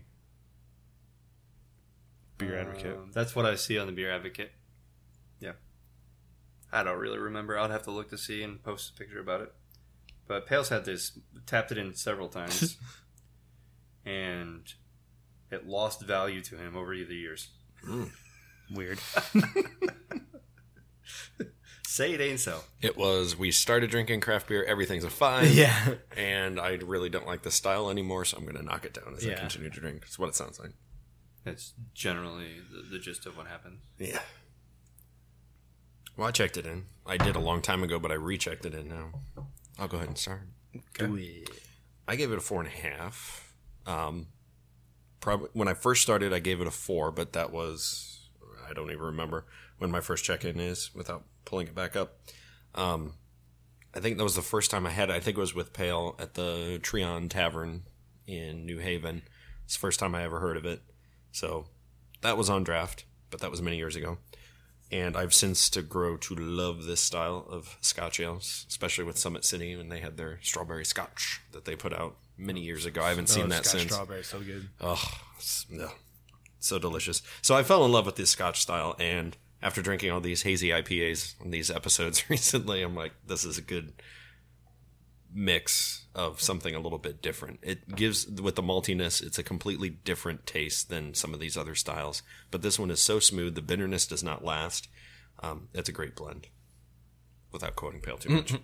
Beer 2.37 2.59
Advocate? 2.59 2.97
Um, 2.97 3.11
that's 3.13 3.35
what 3.35 3.47
I 3.47 3.55
see 3.57 3.79
on 3.79 3.87
the 3.87 3.93
Beer 3.93 4.13
Advocate. 4.13 4.53
Yeah. 5.41 5.53
I 6.71 6.83
don't 6.83 6.99
really 6.99 7.19
remember. 7.19 7.59
I'll 7.59 7.71
have 7.71 7.85
to 7.85 7.91
look 7.91 8.11
to 8.11 8.19
see 8.19 8.43
and 8.43 8.63
post 8.63 8.91
a 8.91 8.93
picture 8.93 9.19
about 9.19 9.41
it. 9.41 9.53
But 10.33 10.47
Pail's 10.47 10.71
had 10.71 10.87
this, 10.87 11.19
tapped 11.45 11.73
it 11.73 11.79
in 11.79 11.93
several 11.93 12.29
times, 12.29 12.79
and 14.07 14.63
it 15.51 15.67
lost 15.67 16.01
value 16.01 16.41
to 16.41 16.57
him 16.57 16.75
over 16.75 16.97
the 16.97 17.15
years. 17.15 17.51
Mm. 17.87 18.09
Weird. 18.75 18.99
Say 21.87 22.15
it 22.15 22.23
ain't 22.23 22.41
so. 22.41 22.61
It 22.81 22.97
was, 22.97 23.37
we 23.37 23.51
started 23.51 23.91
drinking 23.91 24.23
craft 24.23 24.49
beer, 24.49 24.65
everything's 24.65 25.05
a 25.05 25.11
fine. 25.11 25.51
yeah. 25.53 25.97
And 26.17 26.59
I 26.59 26.77
really 26.77 27.11
don't 27.11 27.27
like 27.27 27.43
the 27.43 27.51
style 27.51 27.91
anymore, 27.91 28.25
so 28.25 28.39
I'm 28.39 28.45
going 28.45 28.57
to 28.57 28.63
knock 28.63 28.87
it 28.87 28.95
down 28.95 29.13
as 29.15 29.27
I 29.27 29.35
continue 29.35 29.69
to 29.69 29.81
drink. 29.81 30.01
That's 30.01 30.19
what 30.19 30.31
it 30.31 30.35
sounds 30.35 30.59
like. 30.59 30.71
That's 31.45 31.75
generally 31.93 32.63
the, 32.71 32.97
the 32.97 32.99
gist 32.99 33.27
of 33.27 33.37
what 33.37 33.49
happens. 33.49 33.83
Yeah. 33.99 34.21
Well, 36.17 36.29
I 36.29 36.31
checked 36.31 36.57
it 36.57 36.65
in. 36.65 36.85
I 37.05 37.19
did 37.19 37.37
a 37.37 37.41
long 37.41 37.61
time 37.61 37.83
ago, 37.83 37.99
but 37.99 38.11
I 38.11 38.15
rechecked 38.15 38.65
it 38.65 38.73
in 38.73 38.89
now. 38.89 39.11
I'll 39.83 39.89
go 39.89 39.97
ahead 39.97 40.11
and 40.11 40.17
start. 40.17 40.43
Do 40.97 41.17
it. 41.17 41.51
I 42.07 42.15
gave 42.15 42.31
it 42.31 42.39
a 42.39 42.41
four 42.41 42.61
and 42.61 42.69
a 42.69 42.89
half. 42.89 43.53
Um, 43.85 44.29
probably 45.19 45.49
when 45.55 45.67
I 45.67 45.75
first 45.75 46.03
started, 46.03 46.33
I 46.33 46.39
gave 46.39 46.61
it 46.61 46.69
a 46.69 46.71
four, 46.71 47.11
but 47.11 47.33
that 47.33 47.51
was 47.53 48.29
I 48.69 48.73
don't 48.75 48.93
even 48.93 49.03
remember 49.03 49.45
when 49.79 49.91
my 49.91 50.01
first 50.01 50.25
check 50.25 50.45
in 50.45 50.61
is 50.61 50.95
without 50.95 51.25
pulling 51.45 51.67
it 51.67 51.75
back 51.75 51.97
up. 51.97 52.21
Um, 52.77 53.15
I 53.93 53.99
think 53.99 54.19
that 54.19 54.23
was 54.23 54.37
the 54.37 54.41
first 54.41 54.71
time 54.71 54.87
I 54.87 54.91
had 54.91 55.11
it. 55.11 55.15
I 55.15 55.19
think 55.19 55.37
it 55.37 55.41
was 55.41 55.53
with 55.53 55.73
Pail 55.73 56.15
at 56.21 56.35
the 56.35 56.79
Trion 56.81 57.29
Tavern 57.29 57.83
in 58.25 58.65
New 58.65 58.79
Haven. 58.79 59.23
It's 59.65 59.75
the 59.75 59.81
first 59.81 59.99
time 59.99 60.15
I 60.15 60.23
ever 60.23 60.39
heard 60.39 60.57
of 60.57 60.65
it. 60.65 60.81
So 61.33 61.67
that 62.21 62.37
was 62.37 62.49
on 62.49 62.63
draft, 62.63 63.05
but 63.31 63.41
that 63.41 63.51
was 63.51 63.61
many 63.61 63.79
years 63.79 63.97
ago. 63.97 64.19
And 64.93 65.17
I've 65.17 65.33
since 65.33 65.71
to 65.71 65.81
grow 65.81 66.19
to 66.19 66.35
love 66.35 66.85
this 66.85 67.01
style 67.01 67.47
of 67.49 67.79
Scotch 67.81 68.21
ales, 68.21 68.67
especially 68.69 69.05
with 69.05 69.17
Summit 69.17 69.43
City 69.45 69.75
when 69.75 69.89
they 69.89 70.01
had 70.01 70.19
their 70.19 70.39
strawberry 70.43 70.85
Scotch 70.85 71.41
that 71.53 71.65
they 71.65 71.75
put 71.75 71.95
out 71.95 72.17
many 72.37 72.61
years 72.61 72.85
ago. 72.85 73.03
I 73.03 73.09
haven't 73.09 73.31
oh, 73.31 73.35
seen 73.35 73.45
Oh, 73.45 73.49
that 73.49 73.65
Scotch 73.65 73.81
since. 73.81 73.93
Strawberry, 73.93 74.23
so 74.23 74.41
good. 74.41 74.69
Oh, 74.83 75.03
yeah, 75.71 75.89
so 76.59 76.79
delicious. 76.79 77.23
So 77.41 77.57
I 77.57 77.63
fell 77.63 77.87
in 77.87 77.93
love 77.93 78.05
with 78.05 78.17
this 78.17 78.31
Scotch 78.31 78.61
style, 78.61 78.95
and 78.99 79.35
after 79.63 79.81
drinking 79.81 80.11
all 80.11 80.21
these 80.21 80.43
hazy 80.43 80.69
IPAs 80.69 81.41
on 81.41 81.51
these 81.51 81.71
episodes 81.71 82.29
recently, 82.31 82.83
I'm 82.83 82.95
like, 82.95 83.13
this 83.27 83.45
is 83.45 83.57
a 83.57 83.63
good 83.63 83.95
mix 85.35 86.07
of 86.15 86.41
something 86.41 86.75
a 86.75 86.81
little 86.81 86.99
bit 86.99 87.23
different. 87.23 87.61
It 87.63 87.97
gives 87.97 88.27
with 88.27 88.57
the 88.57 88.63
maltiness, 88.63 89.23
it's 89.23 89.39
a 89.39 89.43
completely 89.43 89.91
different 89.91 90.47
taste 90.47 90.89
than 90.89 91.15
some 91.15 91.33
of 91.33 91.41
these 91.41 91.57
other 91.57 91.75
styles. 91.75 92.23
But 92.51 92.63
this 92.63 92.79
one 92.79 92.91
is 92.91 93.01
so 93.01 93.19
smooth, 93.19 93.55
the 93.55 93.63
bitterness 93.63 94.07
does 94.07 94.23
not 94.23 94.45
last. 94.45 94.89
Um, 95.43 95.69
it's 95.75 95.89
a 95.89 95.93
great 95.93 96.15
blend. 96.15 96.49
Without 97.51 97.77
quoting 97.77 98.01
Pail 98.01 98.19
too 98.19 98.31
much. 98.31 98.55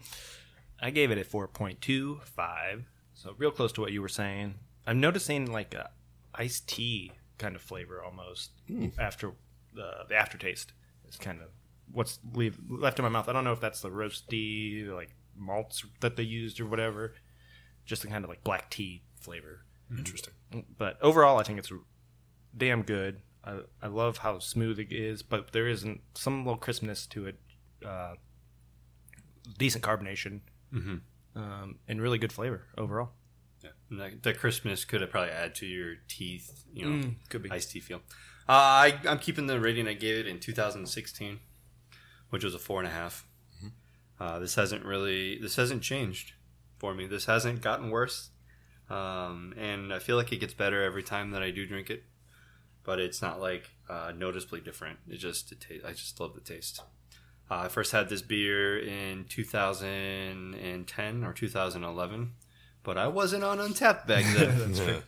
I 0.80 0.90
gave 0.90 1.10
it 1.10 1.18
a 1.18 1.24
4.25, 1.24 2.84
so 3.14 3.34
real 3.36 3.50
close 3.50 3.72
to 3.72 3.80
what 3.80 3.92
you 3.92 4.00
were 4.00 4.08
saying. 4.08 4.54
I'm 4.86 5.00
noticing 5.00 5.50
like 5.50 5.74
a 5.74 5.90
iced 6.34 6.68
tea 6.68 7.12
kind 7.36 7.56
of 7.56 7.62
flavor 7.62 8.02
almost 8.02 8.50
after 8.98 9.32
the, 9.74 9.90
the 10.08 10.14
aftertaste. 10.14 10.72
It's 11.04 11.16
kind 11.16 11.40
of 11.40 11.48
what's 11.92 12.18
leave, 12.32 12.58
left 12.68 12.98
in 12.98 13.02
my 13.02 13.08
mouth. 13.08 13.28
I 13.28 13.32
don't 13.32 13.44
know 13.44 13.52
if 13.52 13.60
that's 13.60 13.80
the 13.80 13.90
roasty 13.90 14.88
like 14.88 15.10
malts 15.38 15.84
that 16.00 16.16
they 16.16 16.22
used 16.22 16.60
or 16.60 16.66
whatever. 16.66 17.14
just 17.86 18.02
the 18.02 18.08
kind 18.08 18.24
of 18.24 18.28
like 18.28 18.44
black 18.44 18.68
tea 18.70 19.02
flavor. 19.20 19.64
Interesting. 19.96 20.34
But 20.76 20.98
overall, 21.00 21.38
I 21.38 21.42
think 21.42 21.58
it's 21.58 21.72
damn 22.56 22.82
good. 22.82 23.20
I, 23.44 23.60
I 23.82 23.86
love 23.86 24.18
how 24.18 24.38
smooth 24.40 24.78
it 24.78 24.92
is, 24.92 25.22
but 25.22 25.52
there 25.52 25.66
isn't 25.68 26.00
some 26.14 26.44
little 26.44 26.58
crispness 26.58 27.06
to 27.06 27.26
it. 27.26 27.36
Uh, 27.84 28.14
decent 29.56 29.82
carbonation, 29.84 30.40
um, 31.34 31.76
and 31.88 32.00
really 32.02 32.18
good 32.18 32.32
flavor 32.32 32.64
overall. 32.76 33.10
Yeah. 33.62 33.70
That, 33.90 34.22
that 34.22 34.38
crispness 34.38 34.84
could 34.84 35.00
have 35.00 35.10
probably 35.10 35.30
add 35.32 35.54
to 35.56 35.66
your 35.66 35.94
teeth, 36.08 36.64
you 36.72 36.84
know, 36.84 37.06
Mm, 37.06 37.14
could 37.30 37.42
be. 37.42 37.50
iced 37.50 37.70
tea 37.70 37.80
feel. 37.80 37.98
Uh, 38.48 38.52
I, 38.52 38.98
I'm 39.06 39.18
keeping 39.18 39.46
the 39.46 39.58
rating 39.60 39.88
I 39.88 39.94
gave 39.94 40.18
it 40.18 40.26
in 40.26 40.38
2016, 40.40 41.40
which 42.30 42.44
was 42.44 42.54
a 42.54 42.58
four 42.58 42.80
and 42.80 42.88
a 42.88 42.92
half. 42.92 43.26
Uh, 44.20 44.38
this 44.38 44.54
hasn't 44.56 44.84
really, 44.84 45.38
this 45.38 45.56
hasn't 45.56 45.82
changed 45.82 46.32
for 46.78 46.94
me. 46.94 47.06
This 47.06 47.26
hasn't 47.26 47.62
gotten 47.62 47.90
worse, 47.90 48.30
um, 48.90 49.54
and 49.56 49.92
I 49.92 49.98
feel 49.98 50.16
like 50.16 50.32
it 50.32 50.38
gets 50.40 50.54
better 50.54 50.82
every 50.82 51.02
time 51.02 51.30
that 51.30 51.42
I 51.42 51.50
do 51.50 51.66
drink 51.66 51.90
it. 51.90 52.04
But 52.84 52.98
it's 53.00 53.20
not 53.20 53.40
like 53.40 53.70
uh, 53.88 54.12
noticeably 54.16 54.60
different. 54.60 54.98
It 55.08 55.18
just, 55.18 55.52
it 55.52 55.60
ta- 55.60 55.86
I 55.88 55.92
just 55.92 56.18
love 56.20 56.34
the 56.34 56.40
taste. 56.40 56.80
Uh, 57.50 57.56
I 57.64 57.68
first 57.68 57.92
had 57.92 58.08
this 58.08 58.22
beer 58.22 58.78
in 58.78 59.24
2010 59.28 61.24
or 61.24 61.32
2011, 61.32 62.32
but 62.82 62.98
I 62.98 63.06
wasn't 63.08 63.44
on 63.44 63.58
Untappd 63.58 64.06
back 64.06 64.24
then. 64.36 64.74
Yeah. 64.74 65.00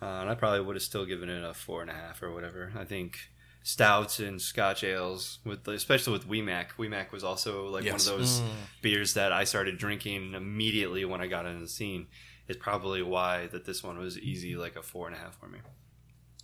Uh, 0.00 0.20
and 0.22 0.30
I 0.30 0.34
probably 0.34 0.60
would 0.60 0.74
have 0.74 0.82
still 0.82 1.06
given 1.06 1.28
it 1.28 1.44
a 1.44 1.54
four 1.54 1.80
and 1.80 1.88
a 1.88 1.94
half 1.94 2.24
or 2.24 2.32
whatever. 2.32 2.72
I 2.76 2.84
think 2.84 3.18
stouts 3.62 4.18
and 4.18 4.40
Scotch 4.40 4.82
ales, 4.84 5.38
with 5.44 5.66
especially 5.68 6.12
with 6.12 6.26
Wee 6.26 6.42
Mac. 6.42 6.76
Weemac 6.76 7.12
was 7.12 7.22
also 7.24 7.66
like 7.68 7.84
Yes. 7.84 8.06
one 8.08 8.14
of 8.14 8.20
those 8.20 8.42
beers 8.80 9.14
that 9.14 9.32
I 9.32 9.44
started 9.44 9.78
drinking 9.78 10.34
immediately 10.34 11.04
when 11.04 11.20
I 11.20 11.26
got 11.26 11.46
into 11.46 11.60
the 11.60 11.68
scene. 11.68 12.06
Is 12.48 12.56
probably 12.56 13.02
why 13.02 13.46
that 13.46 13.64
this 13.64 13.84
one 13.84 13.98
was 13.98 14.18
easy, 14.18 14.56
like 14.56 14.74
a 14.76 14.82
four 14.82 15.06
and 15.06 15.14
a 15.16 15.18
half 15.18 15.38
for 15.38 15.46
me. 15.46 15.60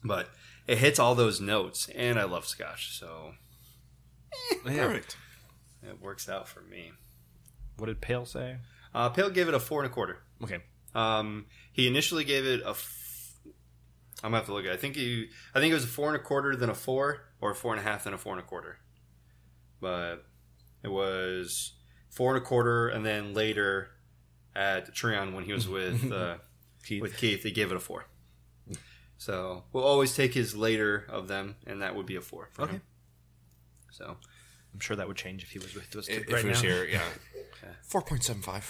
But 0.05 0.31
it 0.69 0.79
hits 0.79 1.01
all 1.01 1.17
those 1.17 1.41
notes, 1.41 1.89
and 1.95 2.19
I 2.21 2.25
love 2.25 2.47
Scotch, 2.47 2.97
so 2.97 3.35
Perfect. 4.65 5.17
it 5.83 6.01
works 6.01 6.29
out 6.29 6.49
for 6.49 6.61
me. 6.61 6.93
What 7.77 7.87
did 7.87 8.01
Pail 8.01 8.27
say? 8.27 8.59
Uh, 8.95 9.09
Pail 9.09 9.29
gave 9.31 9.49
it 9.49 9.55
a 9.55 9.61
four 9.61 9.83
and 9.83 9.91
a 9.91 9.93
quarter. 9.93 10.19
Okay, 10.43 10.61
Um, 10.95 11.47
he 11.73 11.87
initially 11.89 12.25
gave 12.25 12.47
it 12.47 12.61
a. 12.65 12.75
F- 14.19 14.25
I'm 14.25 14.31
gonna 14.31 14.37
have 14.39 14.47
to 14.47 14.53
look 14.53 14.65
at. 14.65 14.73
It. 14.73 14.75
I 14.75 14.77
think 14.77 14.97
he. 14.97 15.29
I 15.55 15.61
think 15.61 15.71
it 15.71 15.75
was 15.75 15.85
a 15.85 15.89
four 15.89 16.09
and 16.09 16.17
a 16.17 16.19
quarter, 16.23 16.55
then 16.57 16.69
a 16.71 16.75
four, 16.75 17.23
or 17.41 17.53
a 17.53 17.55
four 17.55 17.73
and 17.73 17.81
a 17.81 17.85
half, 17.85 18.05
then 18.05 18.13
a 18.15 18.19
four 18.19 18.33
and 18.33 18.41
a 18.41 18.45
quarter. 18.47 18.79
But 19.81 20.25
it 20.83 20.89
was 20.89 21.75
four 22.11 22.35
and 22.35 22.43
a 22.43 22.47
quarter, 22.47 22.89
and 22.89 23.05
then 23.07 23.33
later 23.35 23.91
at 24.57 24.95
Trion 24.95 25.35
when 25.35 25.45
he 25.45 25.53
was 25.53 25.69
with 25.69 26.11
uh, 26.13 26.39
Keith. 26.85 27.01
with 27.03 27.17
Keith, 27.17 27.43
he 27.43 27.51
gave 27.53 27.71
it 27.71 27.77
a 27.77 27.81
four. 27.81 28.07
So 29.21 29.65
we'll 29.73 29.85
always 29.85 30.15
take 30.15 30.35
his 30.35 30.55
later 30.57 31.05
of 31.09 31.27
them, 31.29 31.57
and 31.67 31.83
that 31.83 31.97
would 31.97 32.07
be 32.07 32.15
a 32.17 32.21
four. 32.21 32.49
For 32.53 32.63
Okay. 32.63 32.73
Him. 32.75 32.83
So 33.91 34.17
I'm 34.73 34.81
sure 34.81 34.97
that 34.97 35.09
would 35.09 35.17
change 35.17 35.43
if 35.43 35.51
he 35.51 35.59
was 35.59 35.75
with 35.75 35.95
us 35.97 36.07
If 36.09 36.31
right 36.33 36.45
it 36.45 36.49
was 36.49 36.63
now. 36.63 36.69
here, 36.69 36.85
yeah. 36.85 37.03
Four 37.83 38.03
point 38.03 38.23
seven 38.23 38.43
five. 38.43 38.65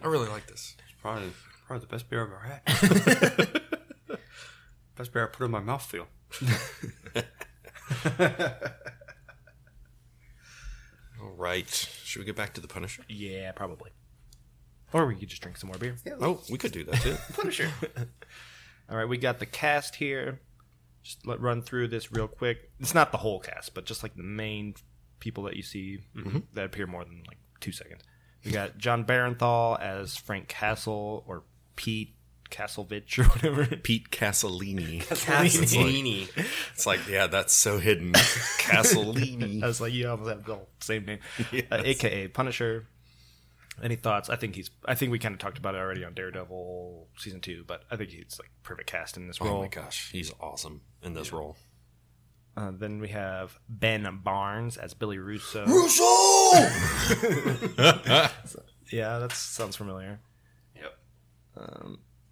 I 0.02 0.06
really 0.06 0.28
like 0.28 0.46
this. 0.46 0.76
probably 1.00 1.30
probably 1.66 1.86
the 1.86 1.90
best 1.90 2.10
beer 2.10 2.22
I've 2.22 2.28
ever 2.28 3.40
had. 3.46 3.48
best 4.98 5.12
beer 5.12 5.24
I 5.24 5.26
put 5.28 5.44
in 5.44 5.50
my 5.50 5.60
mouth 5.60 5.82
feel. 5.82 6.08
All 11.20 11.30
right. 11.36 11.68
Should 12.04 12.18
we 12.20 12.26
get 12.26 12.36
back 12.36 12.52
to 12.54 12.60
the 12.60 12.68
Punisher? 12.68 13.04
Yeah, 13.08 13.52
probably. 13.52 13.92
Or 14.92 15.06
we 15.06 15.14
could 15.14 15.28
just 15.28 15.40
drink 15.42 15.56
some 15.56 15.68
more 15.68 15.78
beer. 15.78 15.96
Oh, 16.20 16.40
we 16.50 16.58
could 16.58 16.72
do 16.72 16.84
that 16.84 17.00
too. 17.00 17.16
Punisher. 17.34 17.70
All 18.90 18.96
right, 18.96 19.08
we 19.08 19.18
got 19.18 19.38
the 19.38 19.46
cast 19.46 19.94
here. 19.94 20.40
Just 21.02 21.26
let 21.26 21.40
run 21.40 21.62
through 21.62 21.88
this 21.88 22.10
real 22.10 22.26
quick. 22.26 22.70
It's 22.80 22.94
not 22.94 23.12
the 23.12 23.18
whole 23.18 23.38
cast, 23.38 23.74
but 23.74 23.84
just 23.84 24.02
like 24.02 24.16
the 24.16 24.22
main 24.22 24.74
people 25.20 25.44
that 25.44 25.56
you 25.56 25.62
see 25.62 25.98
mm-hmm, 26.16 26.28
mm-hmm. 26.28 26.38
that 26.54 26.64
appear 26.64 26.86
more 26.86 27.04
than 27.04 27.22
like 27.28 27.38
two 27.60 27.72
seconds. 27.72 28.02
We 28.44 28.50
got 28.50 28.78
Jon 28.78 29.04
Bernthal 29.04 29.80
as 29.80 30.16
Frank 30.16 30.48
Castle 30.48 31.24
or 31.26 31.44
Pete 31.76 32.14
Castlevich 32.50 33.18
or 33.18 33.24
whatever. 33.24 33.66
Pete 33.76 34.10
Castellini. 34.10 35.02
Castellini. 35.06 36.28
It's 36.74 36.86
like, 36.86 37.06
yeah, 37.08 37.26
that's 37.26 37.52
so 37.52 37.78
hidden. 37.78 38.12
Castellini. 38.58 39.62
I 39.62 39.66
was 39.66 39.80
like, 39.80 39.92
you 39.92 40.08
almost 40.08 40.30
have 40.30 40.44
the 40.44 40.58
same 40.80 41.04
name, 41.04 41.18
uh, 41.70 41.82
aka 41.84 42.28
Punisher. 42.28 42.86
Any 43.82 43.94
thoughts? 43.94 44.28
I 44.28 44.36
think 44.36 44.56
he's. 44.56 44.70
I 44.84 44.96
think 44.96 45.12
we 45.12 45.20
kind 45.20 45.34
of 45.34 45.38
talked 45.38 45.58
about 45.58 45.76
it 45.76 45.78
already 45.78 46.04
on 46.04 46.12
Daredevil 46.12 47.06
season 47.16 47.40
two, 47.40 47.62
but 47.64 47.84
I 47.90 47.96
think 47.96 48.10
he's 48.10 48.36
like 48.40 48.50
perfect 48.64 48.90
cast 48.90 49.16
in 49.16 49.28
this 49.28 49.40
role. 49.40 49.58
Oh 49.58 49.62
my 49.62 49.68
gosh, 49.68 50.10
he's 50.10 50.32
awesome 50.40 50.80
in 51.02 51.14
this 51.14 51.32
role. 51.32 51.56
Uh, 52.56 52.72
then 52.76 52.98
we 52.98 53.06
have 53.10 53.56
Ben 53.68 54.18
Barnes 54.24 54.76
as 54.76 54.94
Billy 54.94 55.18
Russo. 55.18 55.64
Russo! 55.64 56.04
Yeah, 58.90 59.18
that 59.18 59.32
sounds 59.32 59.76
familiar. 59.76 60.20
Yep. 60.76 60.98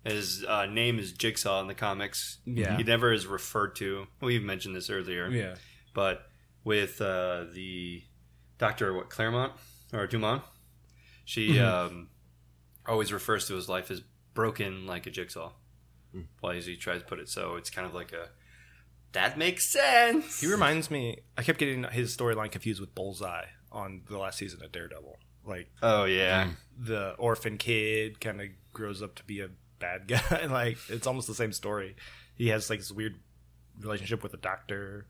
His 0.06 0.44
uh, 0.44 0.66
name 0.66 0.98
is 0.98 1.12
Jigsaw 1.12 1.60
in 1.60 1.66
the 1.66 1.74
comics. 1.74 2.38
Yeah. 2.44 2.76
He 2.76 2.84
never 2.84 3.12
is 3.12 3.26
referred 3.26 3.76
to. 3.76 4.06
We 4.20 4.38
mentioned 4.38 4.76
this 4.76 4.88
earlier. 4.88 5.28
Yeah. 5.28 5.54
But 5.94 6.22
with 6.64 7.00
uh, 7.00 7.46
the 7.52 8.02
Doctor 8.58 8.94
what 8.94 9.10
Claremont 9.10 9.52
or 9.92 10.06
Dumont, 10.06 10.42
she 11.24 11.58
um, 11.60 12.08
always 12.86 13.12
refers 13.12 13.48
to 13.48 13.54
his 13.54 13.68
life 13.68 13.90
as 13.90 14.02
broken 14.34 14.86
like 14.86 15.06
a 15.06 15.10
jigsaw. 15.10 15.52
Well, 16.40 16.52
as 16.52 16.66
he 16.66 16.76
tries 16.76 17.00
to 17.00 17.06
put 17.06 17.18
it, 17.18 17.28
so 17.28 17.56
it's 17.56 17.68
kind 17.68 17.86
of 17.86 17.92
like 17.92 18.12
a 18.12 18.28
that 19.12 19.36
makes 19.36 19.68
sense. 19.70 20.40
He 20.40 20.46
reminds 20.46 20.90
me. 20.90 21.18
I 21.36 21.42
kept 21.42 21.58
getting 21.58 21.84
his 21.84 22.16
storyline 22.16 22.50
confused 22.50 22.80
with 22.80 22.94
Bullseye 22.94 23.46
on 23.72 24.02
the 24.08 24.18
last 24.18 24.38
season 24.38 24.62
of 24.62 24.72
Daredevil. 24.72 25.16
Like 25.44 25.70
oh 25.82 26.04
yeah, 26.04 26.50
the 26.78 27.12
orphan 27.18 27.58
kid 27.58 28.20
kind 28.20 28.40
of 28.40 28.48
grows 28.72 29.02
up 29.02 29.14
to 29.16 29.24
be 29.24 29.40
a 29.40 29.48
bad 29.78 30.06
guy. 30.08 30.46
like 30.46 30.78
it's 30.88 31.06
almost 31.06 31.26
the 31.28 31.34
same 31.34 31.52
story. 31.52 31.96
He 32.34 32.48
has 32.48 32.68
like 32.70 32.78
this 32.80 32.92
weird 32.92 33.16
relationship 33.80 34.22
with 34.22 34.34
a 34.34 34.38
doctor. 34.38 35.06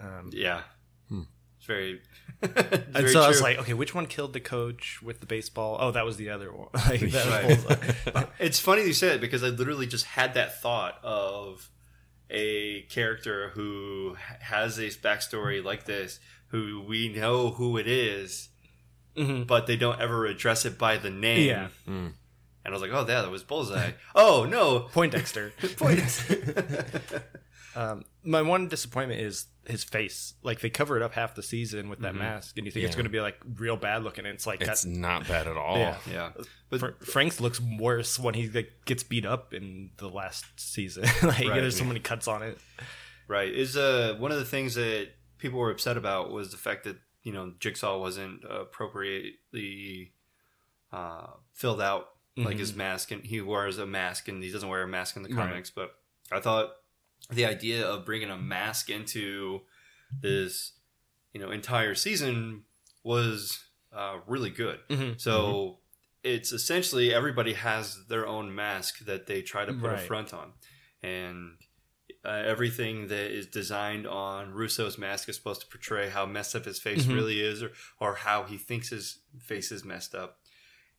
Um, 0.00 0.30
yeah. 0.32 0.62
It's 1.10 1.66
very. 1.66 2.00
it's 2.40 2.54
and 2.72 2.86
very 2.92 3.08
so 3.08 3.20
I 3.20 3.26
was 3.26 3.42
like, 3.42 3.58
okay, 3.58 3.74
which 3.74 3.92
one 3.92 4.06
killed 4.06 4.32
the 4.32 4.38
coach 4.38 5.00
with 5.02 5.18
the 5.18 5.26
baseball? 5.26 5.76
Oh, 5.80 5.90
that 5.90 6.04
was 6.04 6.16
the 6.16 6.30
other 6.30 6.52
one. 6.52 6.68
Like, 6.74 7.00
that 7.00 7.46
was 7.48 7.64
Right. 7.66 8.04
Bullseye. 8.14 8.24
It's 8.38 8.60
funny 8.60 8.82
you 8.84 8.92
say 8.92 9.16
it 9.16 9.20
because 9.20 9.42
I 9.42 9.48
literally 9.48 9.88
just 9.88 10.04
had 10.04 10.34
that 10.34 10.60
thought 10.62 11.00
of 11.02 11.68
a 12.30 12.82
character 12.82 13.48
who 13.54 14.16
has 14.40 14.78
a 14.78 14.82
backstory 14.90 15.64
like 15.64 15.84
this, 15.84 16.20
who 16.48 16.84
we 16.86 17.08
know 17.08 17.50
who 17.50 17.76
it 17.76 17.88
is, 17.88 18.50
Mhm. 19.16 19.44
but 19.48 19.66
they 19.66 19.76
don't 19.76 20.00
ever 20.00 20.26
address 20.26 20.64
it 20.64 20.78
by 20.78 20.96
the 20.96 21.10
name. 21.10 21.48
Yeah. 21.48 21.68
And 22.68 22.74
I 22.74 22.78
was 22.78 22.82
like, 22.82 22.90
oh, 22.92 23.06
yeah, 23.08 23.22
that 23.22 23.30
was 23.30 23.42
Bullseye. 23.42 23.92
oh, 24.14 24.44
no. 24.48 24.80
Poindexter. 24.92 25.52
Point. 25.76 26.02
Um, 27.76 28.04
my 28.24 28.42
one 28.42 28.66
disappointment 28.66 29.20
is 29.20 29.46
his 29.64 29.84
face. 29.84 30.34
Like 30.42 30.58
they 30.60 30.70
cover 30.70 30.96
it 30.96 31.02
up 31.02 31.12
half 31.12 31.36
the 31.36 31.44
season 31.44 31.88
with 31.88 32.00
that 32.00 32.12
Mm-hmm. 32.14 32.18
mask, 32.22 32.56
and 32.58 32.66
you 32.66 32.72
think 32.72 32.86
it's 32.86 32.96
going 32.96 33.04
to 33.04 33.10
be 33.10 33.20
like 33.20 33.36
real 33.56 33.76
bad 33.76 34.02
looking. 34.02 34.24
And 34.26 34.34
it's 34.34 34.48
like 34.48 34.60
It's 34.62 34.66
that's 34.68 34.84
not 34.84 35.28
bad 35.28 35.46
at 35.46 35.56
all. 35.56 35.76
Yeah. 35.78 35.96
yeah. 36.10 36.30
But 36.70 36.80
Fr- 36.80 37.04
Frank's 37.04 37.40
looks 37.40 37.60
worse 37.60 38.18
when 38.18 38.34
he 38.34 38.48
like, 38.48 38.72
gets 38.84 39.04
beat 39.04 39.24
up 39.24 39.54
in 39.54 39.90
the 39.98 40.08
last 40.08 40.44
season. 40.56 41.04
like 41.22 41.22
Right. 41.22 41.54
there's 41.54 41.78
so 41.78 41.84
many 41.84 42.00
cuts 42.00 42.26
on 42.26 42.42
it. 42.42 42.58
Right. 43.28 43.52
Is 43.54 43.76
uh 43.76 44.16
one 44.18 44.32
of 44.32 44.38
the 44.38 44.44
things 44.44 44.74
that 44.74 45.10
people 45.36 45.60
were 45.60 45.70
upset 45.70 45.96
about 45.96 46.32
was 46.32 46.50
the 46.50 46.56
fact 46.56 46.82
that 46.82 46.96
you 47.22 47.32
know 47.32 47.52
Jigsaw 47.60 48.00
wasn't 48.00 48.42
appropriately 48.48 50.14
uh, 50.92 51.26
filled 51.52 51.80
out 51.82 52.08
like 52.44 52.58
his 52.58 52.74
mask, 52.74 53.10
and 53.10 53.24
he 53.24 53.40
wears 53.40 53.78
a 53.78 53.86
mask, 53.86 54.28
and 54.28 54.42
he 54.42 54.50
doesn't 54.50 54.68
wear 54.68 54.82
a 54.82 54.88
mask 54.88 55.16
in 55.16 55.22
the 55.22 55.28
Right. 55.34 55.48
comics. 55.48 55.70
But 55.70 55.94
I 56.30 56.40
thought 56.40 56.72
the 57.30 57.44
idea 57.46 57.86
of 57.86 58.04
bringing 58.04 58.30
a 58.30 58.36
mask 58.38 58.90
into 58.90 59.62
this 60.20 60.72
you 61.32 61.40
know 61.40 61.50
entire 61.50 61.94
season 61.94 62.64
was 63.04 63.58
uh, 63.92 64.18
really 64.26 64.50
good. 64.50 64.80
Mhm. 64.88 65.20
So. 65.20 65.80
It's 66.24 66.50
essentially 66.50 67.14
everybody 67.14 67.52
has 67.52 68.06
their 68.08 68.26
own 68.26 68.52
mask 68.52 68.98
that 69.06 69.26
they 69.28 69.40
try 69.40 69.64
to 69.64 69.72
put 69.72 69.92
a 69.92 69.98
front 69.98 70.34
on, 70.34 70.52
and 71.00 71.56
uh, 72.24 72.28
everything 72.44 73.06
that 73.06 73.30
is 73.30 73.46
designed 73.46 74.04
on 74.04 74.52
Russo's 74.52 74.98
mask 74.98 75.28
is 75.28 75.36
supposed 75.36 75.60
to 75.60 75.68
portray 75.68 76.08
how 76.10 76.26
messed 76.26 76.56
up 76.56 76.64
his 76.64 76.80
face 76.80 77.04
Mhm. 77.06 77.14
really 77.14 77.40
is, 77.40 77.62
or 77.62 77.70
or 78.00 78.16
how 78.16 78.42
he 78.42 78.58
thinks 78.58 78.88
his 78.88 79.20
face 79.40 79.70
is 79.70 79.84
messed 79.84 80.12
up. 80.12 80.40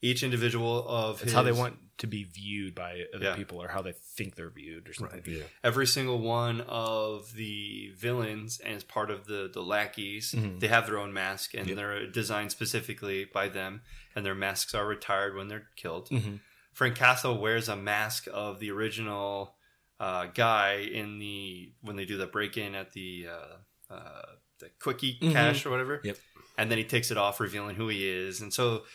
Each 0.01 0.23
individual 0.23 0.87
of 0.87 1.15
It's 1.15 1.23
his, 1.25 1.33
how 1.33 1.43
they 1.43 1.51
want 1.51 1.77
to 1.97 2.07
be 2.07 2.23
viewed 2.23 2.73
by 2.73 3.03
other 3.13 3.25
Yeah. 3.25 3.35
people, 3.35 3.61
or 3.61 3.67
how 3.67 3.81
they 3.81 3.91
think 3.91 4.35
they're 4.35 4.49
viewed, 4.49 4.87
or 4.87 4.93
something. 4.93 5.21
Yeah. 5.25 5.43
every 5.63 5.85
single 5.85 6.19
one 6.19 6.61
of 6.61 7.33
the 7.33 7.91
villains 7.97 8.59
and 8.61 8.75
as 8.75 8.83
part 8.85 9.11
of 9.11 9.25
the 9.25 9.49
the 9.53 9.61
lackeys 9.61 10.31
Mhm. 10.33 10.59
they 10.61 10.69
have 10.69 10.85
their 10.87 10.97
own 10.97 11.11
mask 11.11 11.53
and 11.53 11.67
Yep. 11.67 11.75
they're 11.75 12.07
designed 12.07 12.51
specifically 12.51 13.25
by 13.25 13.49
them 13.49 13.81
and 14.15 14.25
their 14.25 14.35
masks 14.35 14.73
are 14.73 14.87
retired 14.87 15.35
when 15.35 15.49
they're 15.49 15.67
killed 15.75 16.09
Mhm. 16.09 16.39
Frank 16.73 16.95
Castle 16.95 17.37
wears 17.37 17.67
a 17.67 17.75
mask 17.75 18.27
of 18.31 18.59
the 18.59 18.71
original 18.71 19.55
uh, 19.99 20.27
guy 20.27 20.75
in 20.75 21.19
the 21.19 21.73
when 21.81 21.97
they 21.97 22.05
do 22.05 22.15
the 22.15 22.27
break 22.27 22.55
in 22.57 22.73
at 22.73 22.93
the 22.93 23.27
uh, 23.27 23.93
uh, 23.93 24.35
the 24.59 24.69
quickie 24.79 25.19
Mhm. 25.19 25.33
cache 25.33 25.65
or 25.65 25.71
whatever. 25.71 25.99
Yep. 26.05 26.17
And 26.57 26.71
then 26.71 26.77
he 26.77 26.85
takes 26.85 27.11
it 27.11 27.17
off, 27.17 27.41
revealing 27.41 27.75
who 27.75 27.89
he 27.89 28.07
is. 28.07 28.39
And 28.39 28.53
so, 28.53 28.85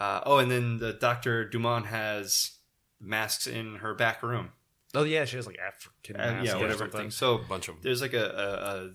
uh, 0.00 0.20
oh, 0.26 0.38
and 0.38 0.50
then 0.50 0.78
the 0.78 0.92
Doctor 0.92 1.44
Dumont 1.48 1.86
has 1.86 2.52
masks 3.00 3.46
in 3.46 3.76
her 3.76 3.94
back 3.94 4.22
room. 4.22 4.50
Oh 4.94 5.04
yeah, 5.04 5.24
she 5.24 5.36
has 5.36 5.46
like 5.46 5.58
African 5.58 6.16
Uh, 6.16 6.32
mask 6.32 6.46
yeah, 6.46 6.56
or 6.56 6.60
whatever 6.60 6.88
thing. 6.88 7.10
So 7.10 7.36
A 7.36 7.38
bunch 7.44 7.68
of 7.68 7.76
them. 7.76 7.82
there's 7.82 8.02
like 8.02 8.12
a, 8.14 8.24
a, 8.26 8.76
a 8.86 8.90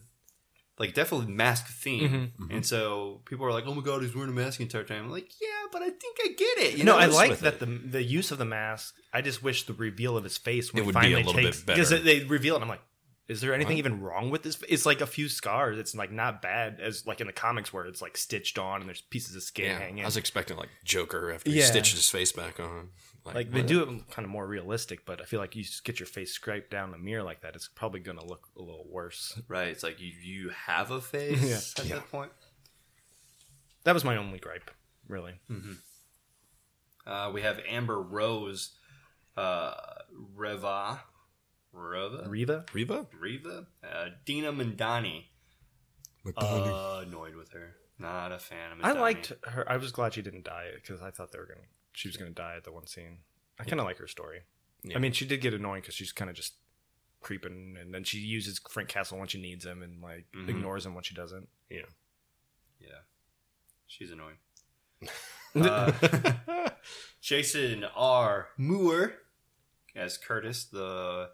like 0.79 0.93
definitely 0.93 1.33
mask 1.33 1.65
theme, 1.67 2.33
Mhm. 2.39 2.53
and 2.55 2.63
so 2.65 3.21
people 3.25 3.45
are 3.47 3.51
like, 3.51 3.63
"Oh 3.65 3.73
my 3.73 3.81
god, 3.81 4.03
he's 4.03 4.13
wearing 4.15 4.29
a 4.29 4.33
mask 4.33 4.57
the 4.59 4.63
entire 4.63 4.83
time." 4.83 5.05
I'm 5.05 5.11
like, 5.11 5.31
"Yeah, 5.41 5.47
but 5.71 5.81
I 5.81 5.89
think 5.89 6.17
I 6.23 6.27
get 6.37 6.57
it." 6.59 6.77
You 6.77 6.83
no, 6.83 6.91
know, 6.93 6.99
I 6.99 7.07
like 7.07 7.39
that 7.39 7.55
it. 7.55 7.59
the 7.61 7.65
the 7.65 8.03
use 8.03 8.29
of 8.31 8.37
the 8.37 8.45
mask. 8.45 8.93
I 9.11 9.21
just 9.21 9.41
wish 9.41 9.63
the 9.65 9.73
reveal 9.73 10.15
of 10.17 10.23
his 10.23 10.37
face 10.37 10.71
when 10.71 10.81
It 10.81 10.83
he 10.83 10.85
would 10.87 10.93
be 10.93 10.99
a 10.99 11.01
finally 11.01 11.23
little 11.23 11.41
bit 11.41 11.65
better. 11.65 11.81
because 11.81 12.03
they 12.03 12.23
reveal 12.25 12.55
it. 12.57 12.61
I'm 12.61 12.69
like, 12.69 12.81
is 13.27 13.41
there 13.41 13.53
anything 13.53 13.73
What? 13.75 13.79
even 13.79 14.01
wrong 14.01 14.29
with 14.29 14.43
this? 14.43 14.57
It's 14.69 14.85
like 14.85 15.01
a 15.01 15.05
few 15.07 15.27
scars. 15.29 15.77
It's 15.77 15.93
like 15.95 16.11
not 16.11 16.41
bad 16.41 16.79
as 16.79 17.05
like 17.05 17.19
in 17.21 17.27
the 17.27 17.33
comics 17.33 17.73
where 17.73 17.85
it's 17.85 18.01
like 18.01 18.15
stitched 18.17 18.57
on 18.57 18.79
and 18.81 18.87
there's 18.87 19.01
pieces 19.01 19.35
of 19.35 19.43
skin 19.43 19.65
Yeah, 19.65 19.79
hanging. 19.79 20.03
I 20.03 20.07
was 20.07 20.15
expecting 20.17 20.55
like 20.57 20.69
Joker 20.85 21.31
after 21.33 21.49
he 21.51 21.59
Yeah. 21.59 21.65
stitched 21.65 21.93
his 21.95 22.09
face 22.09 22.31
back 22.31 22.59
on. 22.59 22.89
like 23.25 23.51
they 23.51 23.61
do 23.61 23.83
it 23.83 24.09
kind 24.09 24.25
of 24.25 24.29
more 24.31 24.47
realistic, 24.47 25.05
but 25.05 25.19
I 25.19 25.25
feel 25.25 25.41
like 25.41 25.53
you 25.57 25.63
just 25.63 25.83
get 25.83 25.99
your 25.99 26.07
face 26.07 26.31
scraped 26.31 26.71
down 26.71 26.91
the 26.91 26.97
mirror 26.97 27.23
like 27.23 27.41
that, 27.41 27.55
it's 27.55 27.67
probably 27.67 27.99
going 27.99 28.17
to 28.17 28.25
look 28.25 28.47
a 28.57 28.61
little 28.61 28.87
worse. 28.89 29.37
right. 29.49 29.67
It's 29.67 29.83
like 29.83 29.99
you 29.99 30.13
you 30.21 30.49
have 30.49 30.91
a 30.91 31.01
face 31.13 31.43
Yeah. 31.77 31.83
at 31.83 31.89
that 31.89 32.09
point. 32.11 32.31
That 33.83 33.93
was 33.93 34.05
my 34.05 34.15
only 34.17 34.39
gripe, 34.39 34.71
really. 35.09 35.33
Uh, 37.05 37.31
we 37.33 37.41
have 37.41 37.59
Amber 37.67 38.01
Rose, 38.01 38.71
uh, 39.37 39.73
Reva, 40.35 41.01
Reva, 41.77 42.25
Riva, 42.27 42.65
Reba? 42.73 43.05
Reva, 43.19 43.67
uh, 43.83 44.05
Dina 44.25 44.51
Madani. 44.51 45.25
Uh, 46.35 47.03
annoyed 47.07 47.35
with 47.35 47.51
her. 47.51 47.75
Not 47.99 48.31
a 48.31 48.39
fan 48.39 48.73
of. 48.73 48.77
I 48.83 48.91
liked 48.91 49.31
her. 49.45 49.69
I 49.69 49.77
was 49.77 49.91
glad 49.91 50.13
she 50.13 50.21
didn't 50.21 50.43
die 50.43 50.69
because 50.75 51.01
I 51.01 51.09
thought 51.11 51.31
they 51.31 51.39
were 51.39 51.45
gonna. 51.45 51.67
She 51.93 52.07
was 52.07 52.17
gonna 52.17 52.31
die 52.31 52.55
at 52.57 52.63
the 52.63 52.71
one 52.71 52.85
scene. 52.87 53.19
I 53.59 53.63
kind 53.63 53.79
of 53.79 53.85
like 53.85 53.97
her 53.97 54.07
story. 54.07 54.41
Yeah. 54.83 54.97
I 54.97 54.99
mean, 54.99 55.11
she 55.13 55.25
did 55.25 55.41
get 55.41 55.53
annoying 55.53 55.81
because 55.81 55.95
she's 55.95 56.11
kind 56.11 56.29
of 56.29 56.35
just 56.35 56.53
creeping, 57.21 57.75
and 57.79 57.93
then 57.93 58.03
she 58.03 58.17
uses 58.19 58.59
Frank 58.69 58.89
Castle 58.89 59.17
when 59.17 59.27
she 59.27 59.41
needs 59.41 59.65
him, 59.65 59.81
and 59.81 60.01
like 60.01 60.25
Mhm. 60.35 60.49
ignores 60.49 60.85
him 60.85 60.93
when 60.93 61.03
she 61.03 61.15
doesn't. 61.15 61.47
Yeah. 61.69 61.81
Yeah, 62.79 62.99
she's 63.87 64.11
annoying. 64.11 64.37
Uh, 65.55 65.91
Jason 67.21 67.83
R. 67.95 68.49
Moore 68.57 69.13
as 69.95 70.17
Curtis, 70.17 70.65
the 70.65 71.31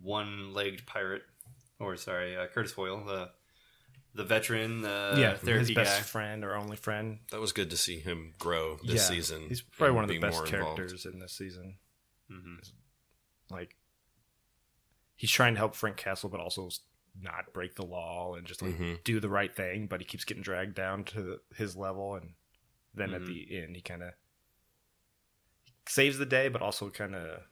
one-legged 0.00 0.86
pirate, 0.86 1.22
or 1.78 1.96
sorry, 1.96 2.36
uh, 2.36 2.46
Curtis 2.46 2.72
Hoyle, 2.72 3.04
the 3.04 3.30
the 4.14 4.24
veteran, 4.24 4.80
the 4.80 5.14
yeah, 5.18 5.36
his 5.58 5.70
best 5.72 5.98
guy. 5.98 6.02
friend 6.02 6.42
or 6.44 6.54
only 6.56 6.76
friend. 6.76 7.18
That 7.30 7.40
was 7.40 7.52
good 7.52 7.68
to 7.70 7.76
see 7.76 7.98
him 7.98 8.32
grow 8.38 8.76
this 8.82 9.02
Yeah, 9.02 9.16
season. 9.16 9.48
He's 9.48 9.60
probably 9.60 9.94
one 9.94 10.04
of 10.04 10.08
the 10.08 10.14
be 10.16 10.20
best 10.20 10.36
more 10.38 10.46
involved. 10.46 10.76
characters 10.78 11.04
in 11.04 11.18
this 11.18 11.32
season. 11.36 11.78
Mhm. 12.30 12.72
Like, 13.50 13.76
he's 15.16 15.30
trying 15.30 15.52
to 15.54 15.58
help 15.58 15.74
Frank 15.74 15.98
Castle, 15.98 16.30
but 16.30 16.40
also 16.40 16.70
not 17.20 17.52
break 17.52 17.74
the 17.74 17.84
law 17.84 18.34
and 18.36 18.46
just 18.46 18.62
like 18.62 18.74
Mhm. 18.78 19.04
do 19.04 19.20
the 19.20 19.28
right 19.28 19.54
thing. 19.54 19.86
But 19.86 20.00
he 20.00 20.06
keeps 20.06 20.24
getting 20.24 20.42
dragged 20.42 20.74
down 20.74 21.04
to 21.04 21.40
his 21.54 21.76
level, 21.76 22.14
and 22.14 22.34
then 22.94 23.12
at 23.12 23.20
Mhm. 23.22 23.26
the 23.26 23.58
end, 23.62 23.76
he 23.76 23.82
kind 23.82 24.02
of 24.02 24.14
saves 25.86 26.16
the 26.18 26.26
day, 26.26 26.48
but 26.48 26.62
also 26.62 26.88
kind 26.90 27.14
of 27.14 27.42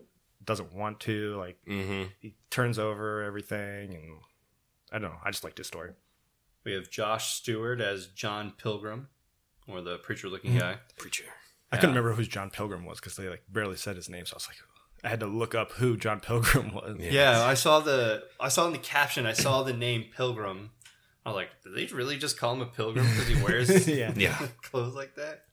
doesn't 0.44 0.72
want 0.74 1.00
to. 1.00 1.37
Like, 1.37 1.59
Mm-hmm. 1.68 2.09
he 2.20 2.35
turns 2.50 2.78
over 2.78 3.22
everything, 3.22 3.94
and 3.94 4.18
I 4.92 4.98
don't 4.98 5.11
know. 5.11 5.18
I 5.24 5.30
just 5.30 5.44
like 5.44 5.57
this 5.57 5.66
story. 5.68 5.92
We 6.64 6.72
have 6.72 6.90
Josh 6.90 7.35
Stewart 7.35 7.80
as 7.80 8.07
John 8.09 8.52
Pilgrim, 8.57 9.09
or 9.68 9.80
the 9.83 9.98
preacher-looking 9.98 10.50
Mm-hmm. 10.52 10.59
guy. 10.61 10.76
Preacher. 10.96 11.24
I 11.72 11.76
couldn't 11.76 11.90
remember 11.96 12.12
who 12.14 12.22
John 12.24 12.50
Pilgrim 12.50 12.85
was 12.85 13.00
because 13.00 13.16
they 13.16 13.28
like 13.28 13.42
barely 13.50 13.76
said 13.76 13.96
his 13.96 14.09
name, 14.09 14.26
so 14.26 14.35
I 14.35 14.37
was 14.37 14.48
like, 14.48 14.57
I 15.02 15.09
had 15.09 15.20
to 15.20 15.26
look 15.26 15.54
up 15.54 15.72
who 15.72 15.96
John 15.96 16.20
Pilgrim 16.20 16.72
was. 16.74 16.96
Yeah. 17.00 17.11
Yeah, 17.11 17.44
I 17.44 17.54
saw 17.54 17.80
the 17.80 18.24
I 18.38 18.48
saw 18.48 18.66
in 18.66 18.72
the 18.72 18.78
caption. 18.78 19.26
I 19.26 19.33
saw 19.33 19.62
the 19.64 19.72
name 19.72 20.04
Pilgrim. 20.16 20.70
I 21.26 21.30
was 21.30 21.37
like, 21.37 21.48
did 21.64 21.74
they 21.74 21.92
really 21.94 22.16
just 22.16 22.38
call 22.38 22.52
him 22.54 22.61
a 22.61 22.66
pilgrim 22.66 23.04
because 23.07 23.26
he 23.26 23.42
wears 23.42 23.88
Yeah. 23.88 24.12
Yeah. 24.14 24.38
clothes 24.62 24.94
like 24.94 25.14
that? 25.16 25.44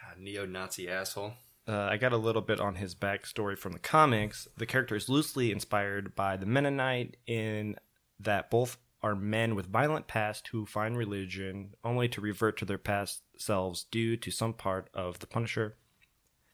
God, 0.00 0.18
neo-Nazi 0.20 0.88
asshole. 0.88 1.34
Uh, 1.66 1.88
I 1.90 1.96
got 1.96 2.12
a 2.12 2.16
little 2.16 2.42
bit 2.42 2.60
on 2.60 2.74
his 2.74 2.94
backstory 2.94 3.56
from 3.56 3.72
the 3.72 3.78
comics. 3.78 4.48
The 4.56 4.66
character 4.66 4.96
is 4.96 5.08
loosely 5.08 5.52
inspired 5.52 6.16
by 6.16 6.36
the 6.36 6.46
Mennonite 6.46 7.16
in 7.26 7.76
that 8.18 8.50
both 8.50 8.78
are 9.02 9.14
men 9.14 9.54
with 9.54 9.66
violent 9.66 10.06
past 10.06 10.48
who 10.48 10.64
find 10.64 10.96
religion 10.96 11.74
only 11.84 12.08
to 12.08 12.20
revert 12.20 12.56
to 12.58 12.64
their 12.64 12.78
past 12.78 13.22
selves 13.36 13.84
due 13.90 14.16
to 14.16 14.30
some 14.30 14.52
part 14.52 14.88
of 14.94 15.18
the 15.18 15.26
Punisher. 15.26 15.76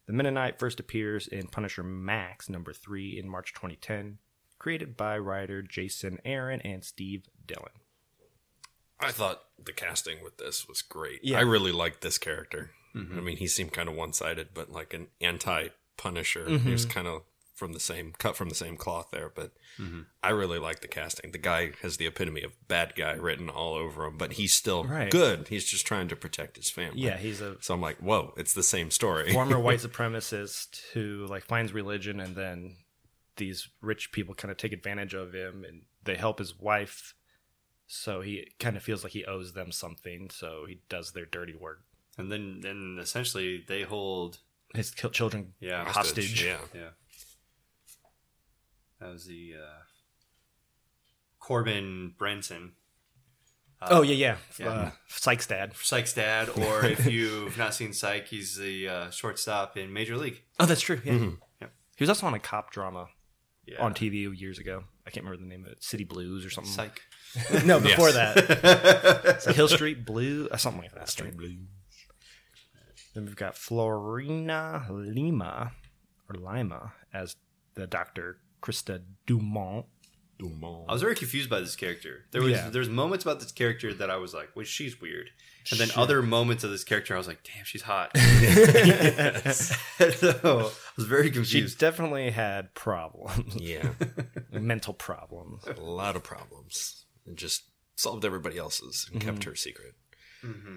The 0.07 0.15
Mennonite 0.15 0.59
first 0.59 0.81
appears 0.81 1.27
in 1.27 1.49
Punisher 1.49 1.83
Max 1.83 2.49
number 2.49 2.73
3 2.73 3.19
in 3.19 3.29
March 3.29 3.53
2010, 3.53 4.19
created 4.59 4.97
by 4.97 5.19
writer 5.19 5.61
Jason 5.61 6.19
Aaron 6.25 6.63
and 6.63 6.83
Steve 6.83 7.27
Dillon. 7.47 7.73
I 9.01 9.13
thought 9.13 9.43
the 9.63 9.73
casting 9.73 10.25
with 10.25 10.39
this 10.39 10.67
was 10.67 10.83
great. 10.83 11.21
Yeah. 11.23 11.39
I 11.39 11.43
really 11.43 11.73
liked 11.73 12.01
this 12.01 12.19
character. 12.19 12.71
Mm-hmm. 12.99 13.19
I 13.19 13.23
mean, 13.23 13.37
he 13.37 13.47
seemed 13.47 13.73
kind 13.73 13.89
of 13.89 13.95
one 13.95 14.13
sided, 14.13 14.49
but 14.55 14.71
like 14.71 14.95
an 14.95 15.09
anti 15.21 15.69
Punisher. 15.97 16.47
Mm-hmm. 16.47 16.67
He 16.67 16.73
was 16.73 16.85
kind 16.87 17.07
of 17.07 17.23
from 17.55 17.73
the 17.73 17.81
same 17.81 18.13
cut 18.19 18.37
from 18.37 18.49
the 18.49 18.55
same 18.55 18.77
cloth 18.77 19.09
there. 19.11 19.31
But 19.35 19.53
mm-hmm. 19.81 20.03
I 20.23 20.31
really 20.31 20.61
like 20.61 20.81
the 20.81 20.87
casting. 20.89 21.33
The 21.33 21.39
guy 21.39 21.73
has 21.83 21.97
the 21.97 22.07
epitome 22.07 22.43
of 22.43 22.53
bad 22.69 22.95
guy 22.97 23.13
written 23.15 23.49
all 23.49 23.75
over 23.75 24.05
him, 24.05 24.17
but 24.17 24.35
he's 24.35 24.55
still 24.55 24.85
Right. 24.85 25.11
good. 25.11 25.49
He's 25.49 25.65
just 25.65 25.85
trying 25.85 26.07
to 26.09 26.17
protect 26.17 26.57
his 26.57 26.71
family. 26.71 27.01
Yeah, 27.01 27.17
he's 27.17 27.41
a 27.41 27.57
So 27.61 27.75
I'm 27.75 27.81
like, 27.81 27.99
whoa, 27.99 28.33
it's 28.37 28.55
the 28.55 28.63
same 28.63 28.93
story. 28.93 29.33
former 29.33 29.59
white 29.69 29.81
supremacist 29.81 30.81
who 30.93 31.27
like 31.29 31.45
finds 31.45 31.73
religion 31.73 32.21
and 32.21 32.37
then 32.37 32.77
these 33.37 33.69
rich 33.81 34.13
people 34.13 34.35
kind 34.35 34.51
of 34.53 34.57
take 34.57 34.73
advantage 34.73 35.15
of 35.15 35.33
him 35.33 35.65
and 35.67 35.83
they 36.05 36.17
help 36.17 36.39
his 36.39 36.59
wife 36.59 37.15
so 37.87 38.21
he 38.21 38.51
kind 38.59 38.77
of 38.77 38.83
feels 38.83 39.03
like 39.03 39.13
he 39.13 39.25
owes 39.25 39.53
them 39.53 39.73
something 39.73 40.29
so 40.31 40.65
he 40.69 40.81
does 40.89 41.13
their 41.13 41.25
dirty 41.25 41.55
work 41.55 41.83
And 42.19 42.31
then, 42.33 42.61
then 42.61 42.99
essentially 43.01 43.65
they 43.67 43.83
hold. 43.83 44.39
his 44.75 44.91
children 44.91 45.55
Yeah, 45.61 45.85
hostage, 45.85 46.45
Yeah. 46.45 46.59
Yeah, 46.75 46.89
that 49.01 49.13
was 49.13 49.25
the 49.27 49.55
uh, 49.57 49.83
Corbin 51.39 52.15
Bernsen, 52.19 52.73
oh 53.83 54.03
yeah 54.03 54.15
yeah, 54.15 54.37
Yeah. 54.59 54.69
Uh, 54.69 54.91
Psych's 55.07 55.47
dad 55.47 55.73
Psych's 55.77 56.13
dad, 56.13 56.49
or 56.57 56.85
if 56.85 57.07
you've 57.07 57.57
not 57.57 57.75
seen 57.75 57.93
Psych, 57.93 58.27
he's 58.27 58.57
the 58.57 58.89
uh, 58.89 59.11
shortstop 59.11 59.77
in 59.77 59.93
Major 59.93 60.17
League. 60.17 60.43
oh 60.59 60.67
that's 60.67 60.81
true 60.81 61.01
yeah 61.05 61.31
Yep. 61.61 61.73
he 61.97 62.03
was 62.03 62.09
also 62.09 62.27
on 62.27 62.35
a 62.35 62.39
cop 62.41 62.71
drama 62.73 63.07
Yeah. 63.67 63.81
on 63.81 63.95
tv 63.95 64.37
years 64.39 64.59
ago 64.59 64.85
i 65.07 65.11
can't 65.11 65.25
remember 65.25 65.43
the 65.43 65.49
name 65.49 65.65
of 65.65 65.73
it 65.73 65.83
city 65.85 66.05
blues 66.05 66.45
or 66.45 66.51
something 66.51 66.73
Psych. 66.73 67.01
no 67.65 67.79
before 67.81 68.11
that 68.13 68.37
it's 69.37 69.47
like 69.47 69.55
hill 69.57 69.69
street 69.69 70.05
blue 70.05 70.49
or 70.51 70.59
something 70.59 70.83
like 70.83 70.95
that 70.95 71.09
Street 71.09 71.37
Blues. 71.37 71.53
Then 73.15 73.25
we've 73.25 73.37
got 73.37 73.55
Floriana 73.55 74.87
Lima 74.91 75.73
or 76.29 76.37
Lima 76.37 76.93
as 77.13 77.37
the 77.75 77.87
Dr. 77.87 78.39
Krista 78.63 79.03
Dumont. 79.27 79.87
Dumont. 80.39 80.85
I 80.89 80.93
was 80.93 81.03
very 81.03 81.17
confused 81.17 81.51
by 81.51 81.59
this 81.59 81.75
character. 81.75 82.27
There 82.31 82.41
was 82.43 82.53
Yeah. 82.53 82.69
there's 82.71 82.89
moments 82.89 83.25
about 83.25 83.41
this 83.41 83.51
character 83.51 83.93
that 83.95 84.09
I 84.09 84.19
was 84.19 84.33
like, 84.35 84.51
well, 84.55 84.65
she's 84.65 85.01
weird. 85.01 85.31
And 85.73 85.81
then 85.81 85.89
other 85.97 86.23
moments 86.23 86.63
of 86.65 86.71
this 86.71 86.85
character, 86.85 87.15
I 87.15 87.19
was 87.19 87.27
like, 87.27 87.43
damn, 87.43 87.65
she's 87.65 87.83
hot. 87.83 88.17
so 88.17 88.23
I 90.45 90.71
was 90.97 91.07
very 91.07 91.25
She 91.27 91.33
confused. 91.33 91.79
definitely 91.79 92.31
had 92.31 92.73
problems, 92.75 93.57
yeah. 93.57 93.91
mental 94.53 94.95
problems. 94.95 95.65
a 95.67 95.81
lot 95.81 96.15
of 96.15 96.23
problems 96.23 97.05
and 97.27 97.37
just 97.37 97.65
solved 97.97 98.25
everybody 98.25 98.59
else's 98.59 99.09
and 99.13 99.21
kept 99.21 99.41
mm-hmm. 99.41 99.51
her 99.51 99.57
secret. 99.57 99.95
Mm-hmm. 100.45 100.77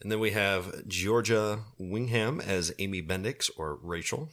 And 0.00 0.10
then 0.10 0.18
we 0.20 0.30
have 0.30 0.66
Giorgia 0.88 1.60
Whigham 1.78 2.40
as 2.40 2.72
Amy 2.78 3.02
Bendix 3.02 3.50
or 3.56 3.78
Rachel. 3.82 4.30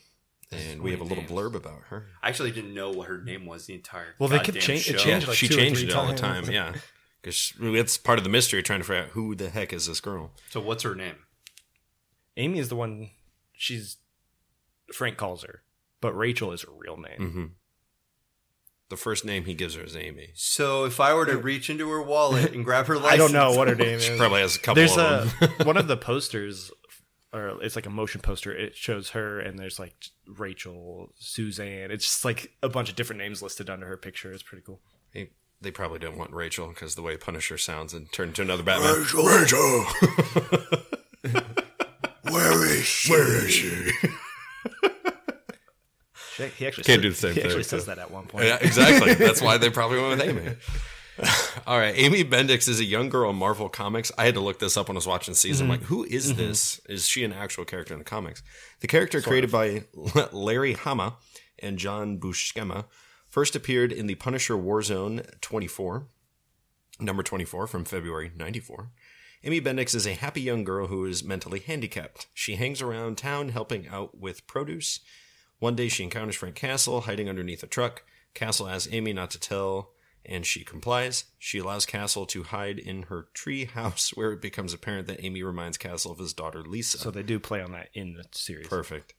And 0.49 0.81
we 0.81 0.91
have 0.91 1.01
a 1.01 1.03
little 1.03 1.23
names. 1.23 1.31
blurb 1.31 1.55
about 1.55 1.81
her. 1.89 2.07
I 2.23 2.29
actually 2.29 2.51
didn't 2.51 2.73
know 2.73 2.89
what 2.91 3.09
her 3.09 3.21
name 3.21 3.45
was 3.45 3.65
the 3.65 3.73
entire. 3.73 4.15
Well, 4.17 4.29
they 4.29 4.37
kept 4.37 4.47
goddamn 4.47 4.61
change- 4.61 4.89
it 4.89 4.97
changed 4.97 5.23
Yeah, 5.25 5.29
like 5.29 5.37
she 5.37 5.49
changed 5.49 5.83
it 5.83 5.93
all 5.93 6.07
the 6.07 6.13
time. 6.15 6.49
Yeah. 6.49 6.73
Because 7.21 7.51
it's 7.59 7.97
part 7.97 8.19
of 8.19 8.23
the 8.23 8.29
mystery 8.29 8.63
trying 8.63 8.79
to 8.79 8.85
figure 8.85 9.03
out 9.03 9.09
who 9.09 9.35
the 9.35 9.49
heck 9.49 9.73
is 9.73 9.87
this 9.87 9.99
girl. 9.99 10.31
So 10.49 10.61
what's 10.61 10.83
her 10.83 10.95
name? 10.95 11.15
Amy 12.37 12.59
is 12.59 12.69
the 12.69 12.75
one 12.75 13.09
she's 13.51 13.97
Frank 14.93 15.17
calls 15.17 15.43
her, 15.43 15.63
but 15.99 16.13
Rachel 16.13 16.53
is 16.53 16.61
her 16.61 16.71
real 16.77 16.95
name. 16.95 17.19
Mm-hmm. 17.19 17.45
The 18.89 18.97
first 18.97 19.25
name 19.25 19.45
he 19.45 19.53
gives 19.53 19.75
her 19.75 19.83
is 19.83 19.97
Amy. 19.97 20.29
So 20.35 20.85
if 20.85 20.99
I 21.01 21.13
were 21.13 21.25
to 21.25 21.37
reach 21.37 21.69
into 21.69 21.89
her 21.89 22.01
wallet 22.01 22.53
and 22.53 22.63
grab 22.63 22.85
her 22.87 22.95
license, 22.95 23.13
I 23.13 23.17
don't 23.17 23.33
know 23.33 23.57
what 23.57 23.67
her 23.67 23.75
name 23.85 23.95
is. 23.95 24.05
She 24.05 24.15
probably 24.17 24.41
has 24.41 24.55
a 24.55 24.59
couple 24.59 24.75
There's 24.75 24.97
of 24.97 25.33
a 25.41 25.47
them. 25.47 25.51
one 25.67 25.75
of 25.77 25.87
the 25.87 25.97
posters 25.97 26.71
or 27.33 27.61
it's 27.61 27.75
like 27.75 27.85
a 27.85 27.89
motion 27.89 28.21
poster. 28.21 28.53
It 28.55 28.75
shows 28.75 29.09
her, 29.09 29.39
and 29.39 29.59
there's 29.59 29.79
like 29.79 29.93
Rachel, 30.25 31.11
Suzanne. 31.19 31.91
It's 31.91 32.05
just 32.05 32.25
like 32.25 32.53
a 32.63 32.69
bunch 32.69 32.89
of 32.89 32.95
different 32.95 33.21
names 33.21 33.41
listed 33.41 33.69
under 33.69 33.85
her 33.87 33.97
picture. 33.97 34.31
It's 34.31 34.43
pretty 34.43 34.63
cool. 34.65 34.79
Hey, 35.11 35.31
they 35.61 35.71
probably 35.71 35.99
don't 35.99 36.17
want 36.17 36.31
Rachel 36.31 36.69
because 36.69 36.95
the 36.95 37.01
way 37.01 37.17
Punisher 37.17 37.57
sounds 37.57 37.93
and 37.93 38.11
turn 38.13 38.29
into 38.29 38.41
another 38.41 38.63
Batman. 38.63 38.99
Rachel, 38.99 39.23
Rachel. 39.23 39.85
Where 42.31 42.65
is 42.65 42.85
she? 42.85 43.11
Where 43.11 43.45
is 43.45 43.51
she? 43.51 43.91
He 46.37 46.67
actually 46.67 46.83
Can't 46.83 46.85
says- 46.85 47.01
do 47.01 47.09
the 47.09 47.15
same 47.15 47.33
He 47.33 47.35
thing, 47.41 47.45
actually 47.45 47.63
so. 47.63 47.77
says 47.77 47.85
that 47.87 47.99
at 47.99 48.11
one 48.11 48.25
point. 48.25 48.45
Yeah, 48.45 48.57
exactly. 48.61 49.13
That's 49.25 49.41
why 49.41 49.57
they 49.57 49.69
probably 49.69 49.99
went 49.99 50.19
with 50.19 50.29
Amy. 50.29 50.55
All 51.67 51.79
right, 51.79 51.95
Amy 51.97 52.23
Bendix 52.23 52.67
is 52.67 52.79
a 52.79 52.85
young 52.85 53.09
girl 53.09 53.31
in 53.31 53.35
Marvel 53.35 53.69
Comics. 53.69 54.11
I 54.17 54.25
had 54.25 54.35
to 54.35 54.39
look 54.39 54.59
this 54.59 54.77
up 54.77 54.87
when 54.87 54.95
I 54.95 54.99
was 54.99 55.07
watching 55.07 55.33
season. 55.33 55.65
I'm 55.65 55.71
like, 55.71 55.79
mm-hmm. 55.81 55.95
who 55.95 56.03
is 56.03 56.31
mm-hmm. 56.31 56.37
this? 56.37 56.79
Is 56.87 57.07
she 57.07 57.23
an 57.23 57.33
actual 57.33 57.65
character 57.65 57.93
in 57.93 57.99
the 57.99 58.05
comics? 58.05 58.43
The 58.81 58.87
character 58.87 59.21
created 59.21 59.51
by 59.51 59.85
Larry 60.31 60.73
Hama 60.73 61.17
and 61.59 61.79
John 61.79 62.19
Buscema 62.19 62.85
first 63.27 63.55
appeared 63.55 63.91
in 63.91 64.05
the 64.05 64.15
Punisher 64.15 64.55
Warzone 64.55 65.39
24, 65.41 66.07
number 66.99 67.23
24 67.23 67.67
from 67.67 67.83
February 67.83 68.31
94. 68.35 68.91
Amy 69.43 69.61
Bendix 69.61 69.95
is 69.95 70.05
a 70.05 70.13
happy 70.13 70.41
young 70.41 70.63
girl 70.63 70.87
who 70.87 71.05
is 71.05 71.23
mentally 71.23 71.59
handicapped. 71.59 72.27
She 72.33 72.55
hangs 72.55 72.81
around 72.81 73.17
town 73.17 73.49
helping 73.49 73.87
out 73.87 74.17
with 74.19 74.45
produce. 74.47 74.99
One 75.59 75.75
day 75.75 75.87
she 75.87 76.03
encounters 76.03 76.35
Frank 76.35 76.55
Castle 76.55 77.01
hiding 77.01 77.29
underneath 77.29 77.63
a 77.63 77.67
truck. 77.67 78.03
Castle 78.33 78.67
asks 78.67 78.91
Amy 78.93 79.13
not 79.13 79.31
to 79.31 79.39
tell, 79.39 79.91
and 80.25 80.45
she 80.45 80.63
complies. 80.63 81.25
She 81.39 81.57
allows 81.57 81.85
Castle 81.85 82.25
to 82.27 82.43
hide 82.43 82.77
in 82.77 83.03
her 83.03 83.27
tree 83.33 83.65
house, 83.65 84.09
where 84.15 84.33
it 84.33 84.41
becomes 84.41 84.73
apparent 84.73 85.07
that 85.07 85.23
Amy 85.23 85.41
reminds 85.43 85.77
Castle 85.77 86.11
of 86.11 86.19
his 86.19 86.33
daughter 86.33 86.61
Lisa. 86.61 86.97
So 86.99 87.11
they 87.11 87.23
do 87.23 87.39
play 87.39 87.61
on 87.61 87.71
that 87.71 87.89
in 87.93 88.13
the 88.13 88.25
series. 88.31 88.67
Perfect. 88.67 89.13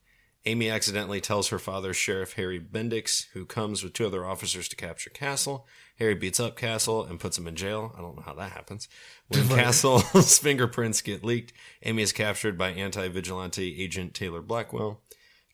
Amy 0.47 0.71
accidentally 0.71 1.21
tells 1.21 1.49
her 1.49 1.59
father, 1.59 1.93
Sheriff 1.93 2.35
Harry 2.35 2.61
Bendix, 2.61 3.27
who 3.33 3.45
comes 3.45 3.83
with 3.83 3.93
two 3.93 4.07
other 4.07 4.25
officers 4.25 4.69
to 4.69 4.77
capture 4.77 5.11
Castle. 5.11 5.67
Harry 5.99 6.15
beats 6.15 6.39
up 6.39 6.57
Castle 6.57 7.05
and 7.05 7.19
puts 7.19 7.37
him 7.37 7.49
in 7.49 7.57
jail. 7.57 7.93
I 7.99 8.01
don't 8.01 8.17
know 8.17 8.23
how 8.23 8.35
that 8.35 8.53
happens. 8.53 8.89
When 9.27 9.49
Castle's 9.49 10.39
fingerprints 10.39 11.03
get 11.03 11.25
leaked, 11.25 11.53
Amy 11.83 12.03
is 12.03 12.13
captured 12.13 12.57
by 12.57 12.71
anti 12.71 13.09
vigilante 13.09 13.83
agent 13.83 14.15
Taylor 14.15 14.41
Blackwell. 14.41 15.01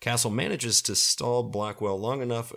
Castle 0.05 0.31
manages 0.31 0.83
to 0.83 0.95
stall 0.95 1.43
Blackwell 1.45 1.99
long 1.99 2.21
enough 2.21 2.53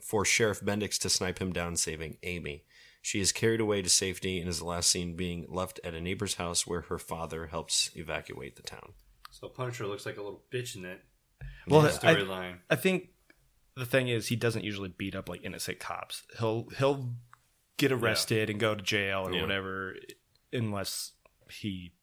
for 0.00 0.24
Sheriff 0.24 0.60
Bendix 0.60 1.00
to 1.00 1.10
snipe 1.10 1.40
him 1.40 1.52
down, 1.52 1.74
saving 1.74 2.18
Amy. 2.22 2.62
She 3.02 3.18
is 3.18 3.32
carried 3.32 3.60
away 3.60 3.82
to 3.82 3.88
safety 3.88 4.38
and 4.38 4.48
is 4.48 4.62
last 4.62 4.88
seen 4.88 5.16
being 5.16 5.46
left 5.48 5.80
at 5.82 5.94
a 5.94 6.00
neighbor's 6.00 6.34
house 6.34 6.68
where 6.68 6.82
her 6.82 6.98
father 7.00 7.48
helps 7.48 7.90
evacuate 7.96 8.54
the 8.54 8.62
town. 8.62 8.92
So 9.32 9.48
Punisher 9.48 9.84
looks 9.88 10.06
like 10.06 10.16
a 10.16 10.22
little 10.22 10.44
bitch 10.52 10.76
in 10.76 10.82
that 10.82 11.00
Well, 11.66 11.80
I, 11.80 11.90
storyline. 11.90 12.58
I 12.70 12.76
think 12.76 13.08
the 13.74 13.84
thing 13.84 14.06
is 14.06 14.28
he 14.28 14.36
doesn't 14.36 14.62
usually 14.62 14.90
beat 14.90 15.16
up 15.16 15.28
like 15.28 15.42
innocent 15.42 15.80
cops. 15.80 16.22
He'll 16.38 16.68
he'll 16.78 17.14
get 17.78 17.90
arrested 17.90 18.48
and 18.48 18.60
go 18.60 18.76
to 18.76 18.82
jail 18.82 19.26
or 19.26 19.32
Yeah. 19.34 19.42
whatever 19.42 19.96
unless 20.52 21.14
he 21.50 21.94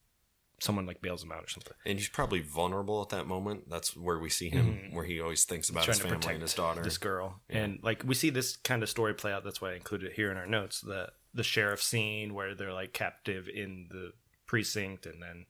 someone 0.60 0.86
like 0.88 1.01
bails 1.01 1.24
him 1.24 1.32
out 1.32 1.43
or 1.43 1.47
something. 1.47 1.74
And 1.86 1.99
he's 1.99 2.10
probably 2.10 2.41
vulnerable 2.41 3.01
at 3.01 3.10
that 3.10 3.28
moment. 3.28 3.70
That's 3.70 3.95
where 3.95 4.18
we 4.18 4.30
see 4.30 4.49
him, 4.49 4.89
where 4.91 5.05
he 5.05 5.22
always 5.22 5.43
thinks 5.45 5.70
about 5.70 5.86
his 5.86 5.97
Mm-hmm. 5.99 6.08
trying 6.08 6.20
to 6.20 6.26
family 6.28 6.34
and 6.36 6.41
his 6.43 6.53
daughter. 6.53 6.82
this 6.82 6.97
girl. 6.97 7.41
And 7.49 7.80
like 7.84 8.03
we 8.05 8.16
see 8.16 8.30
this 8.32 8.58
kind 8.58 8.82
of 8.84 8.89
story 8.89 9.14
play 9.14 9.32
out. 9.32 9.43
That's 9.43 9.62
why 9.62 9.72
I 9.72 9.76
included 9.76 10.08
it 10.12 10.14
here 10.16 10.32
in 10.32 10.38
our 10.38 10.47
notes. 10.47 10.82
The 10.82 11.10
the 11.34 11.43
sheriff 11.43 11.84
scene 11.84 12.34
where 12.34 12.55
they're 12.55 12.74
like 12.74 12.93
captive 12.93 13.47
in 13.47 13.88
the 13.91 14.14
precinct, 14.47 15.05
and 15.05 15.22
then 15.22 15.45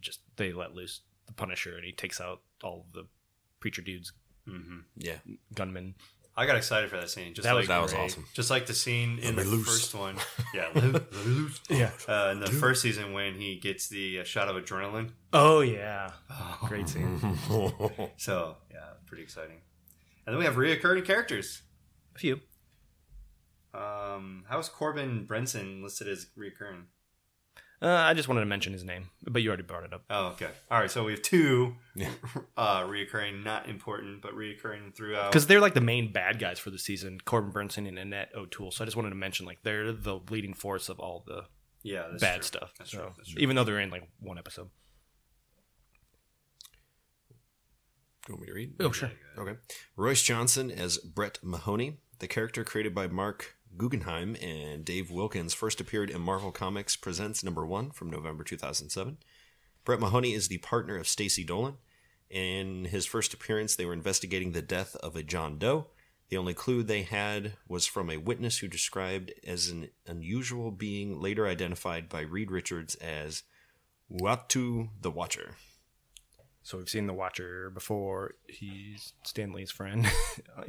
just 0.00 0.20
they 0.36 0.52
let 0.52 0.74
loose 0.74 1.00
the 1.26 1.32
Punisher, 1.32 1.74
and 1.76 1.84
he 1.84 1.92
takes 1.92 2.20
out 2.20 2.42
all 2.62 2.84
the 2.92 3.06
preacher 3.60 3.80
dudes, 3.82 4.12
yeah, 4.96 5.16
gunmen. 5.54 5.94
I 6.38 6.46
got 6.46 6.56
excited 6.56 6.88
for 6.88 6.96
that 6.96 7.10
scene. 7.10 7.34
Just 7.34 7.44
That 7.44 7.52
like 7.54 7.62
was 7.62 7.68
that 7.68 7.82
was 7.82 7.92
great. 7.92 8.04
awesome. 8.04 8.24
just 8.32 8.48
like 8.48 8.66
the 8.66 8.72
scene 8.74 9.18
in 9.18 9.34
the 9.34 9.44
loose. 9.44 9.66
first 9.66 9.94
one. 9.94 10.16
Yeah, 10.54 10.68
let 10.74 10.84
me- 10.84 10.90
let 10.92 11.12
me 11.12 11.22
loose. 11.24 11.60
Yeah. 11.68 11.90
Uh, 12.06 12.30
in 12.32 12.40
the 12.40 12.46
first 12.46 12.80
season 12.80 13.12
when 13.12 13.34
he 13.34 13.56
gets 13.56 13.88
the 13.88 14.20
uh, 14.20 14.24
shot 14.24 14.48
of 14.48 14.56
adrenaline. 14.56 15.10
Oh 15.32 15.60
yeah, 15.60 16.12
great 16.62 16.88
scene. 16.88 17.18
So 18.16 18.56
yeah, 18.70 18.84
pretty 19.06 19.24
exciting. 19.24 19.58
And 20.26 20.32
then 20.34 20.38
we 20.38 20.44
have 20.44 20.54
reoccurring 20.54 21.04
characters. 21.04 21.62
A 22.14 22.18
few. 22.18 22.40
Um, 23.74 24.44
how 24.48 24.58
is 24.58 24.68
Corbin 24.68 25.26
Bernsen 25.26 25.82
listed 25.82 26.08
as 26.08 26.26
reoccurring? 26.38 26.84
Uh, 27.80 27.86
I 27.88 28.14
just 28.14 28.28
wanted 28.28 28.40
to 28.40 28.46
mention 28.46 28.72
his 28.72 28.82
name, 28.82 29.10
but 29.24 29.40
you 29.40 29.48
already 29.48 29.62
brought 29.62 29.84
it 29.84 29.92
up. 29.92 30.02
Oh, 30.10 30.26
okay. 30.28 30.48
All 30.68 30.80
right. 30.80 30.90
So 30.90 31.04
we 31.04 31.12
have 31.12 31.22
two 31.22 31.76
uh, 32.56 32.82
reoccurring, 32.82 33.44
not 33.44 33.68
important, 33.68 34.20
but 34.20 34.32
reoccurring 34.34 34.94
throughout. 34.96 35.30
Because 35.30 35.46
they're 35.46 35.60
like 35.60 35.74
the 35.74 35.80
main 35.80 36.12
bad 36.12 36.40
guys 36.40 36.58
for 36.58 36.70
the 36.70 36.78
season, 36.78 37.20
Corbin 37.24 37.52
Bernsen 37.52 37.86
and 37.86 37.96
Annette 37.96 38.32
O'Toole. 38.34 38.72
So 38.72 38.82
I 38.82 38.84
just 38.84 38.96
wanted 38.96 39.10
to 39.10 39.14
mention 39.14 39.46
like 39.46 39.58
they're 39.62 39.92
the 39.92 40.18
leading 40.28 40.54
force 40.54 40.88
of 40.88 40.98
all 40.98 41.22
the 41.26 41.44
yeah, 41.84 42.06
that's 42.10 42.20
bad 42.20 42.34
true. 42.36 42.42
stuff. 42.42 42.74
That's 42.78 42.90
so 42.90 42.98
true. 42.98 43.10
That's 43.16 43.30
true. 43.30 43.40
even 43.42 43.54
though 43.54 43.64
they're 43.64 43.80
in 43.80 43.90
like 43.90 44.08
one 44.20 44.38
episode. 44.38 44.70
Do 48.26 48.32
you 48.32 48.34
want 48.34 48.40
me 48.42 48.46
to 48.48 48.54
read? 48.54 48.74
Oh 48.80 48.90
sure. 48.90 49.12
Okay. 49.38 49.54
Royce 49.96 50.22
Johnson 50.22 50.70
as 50.72 50.98
Brett 50.98 51.38
Mahoney. 51.42 51.98
The 52.18 52.26
character 52.26 52.64
created 52.64 52.92
by 52.92 53.06
Marc 53.06 53.56
Guggenheim 53.76 54.36
and 54.42 54.84
Dave 54.84 55.10
Wilkins 55.10 55.54
first 55.54 55.80
appeared 55.80 56.10
in 56.10 56.20
Marvel 56.20 56.52
Comics 56.52 56.96
Presents 56.96 57.44
number 57.44 57.66
one 57.66 57.90
from 57.90 58.10
November 58.10 58.44
2007. 58.44 59.18
Brett 59.84 60.00
Mahoney 60.00 60.34
is 60.34 60.48
the 60.48 60.58
partner 60.58 60.96
of 60.96 61.08
Stacy 61.08 61.44
Dolan. 61.44 61.76
In 62.30 62.86
his 62.86 63.06
first 63.06 63.32
appearance, 63.32 63.74
they 63.74 63.86
were 63.86 63.92
investigating 63.92 64.52
the 64.52 64.62
death 64.62 64.96
of 64.96 65.16
a 65.16 65.22
John 65.22 65.58
Doe. 65.58 65.86
The 66.28 66.36
only 66.36 66.52
clue 66.52 66.82
they 66.82 67.02
had 67.02 67.54
was 67.66 67.86
from 67.86 68.10
a 68.10 68.18
witness 68.18 68.58
who 68.58 68.68
described 68.68 69.32
as 69.46 69.68
an 69.68 69.88
unusual 70.06 70.70
being 70.70 71.20
later 71.20 71.46
identified 71.46 72.08
by 72.08 72.20
Reed 72.20 72.50
Richards 72.50 72.96
as 72.96 73.44
Uatu 74.12 74.90
the 75.00 75.10
Watcher. 75.10 75.54
So 76.62 76.76
we've 76.76 76.88
seen 76.88 77.06
the 77.06 77.14
Watcher 77.14 77.70
before. 77.70 78.34
He's 78.46 79.14
Stan 79.24 79.52
Lee's 79.52 79.70
friend 79.70 80.06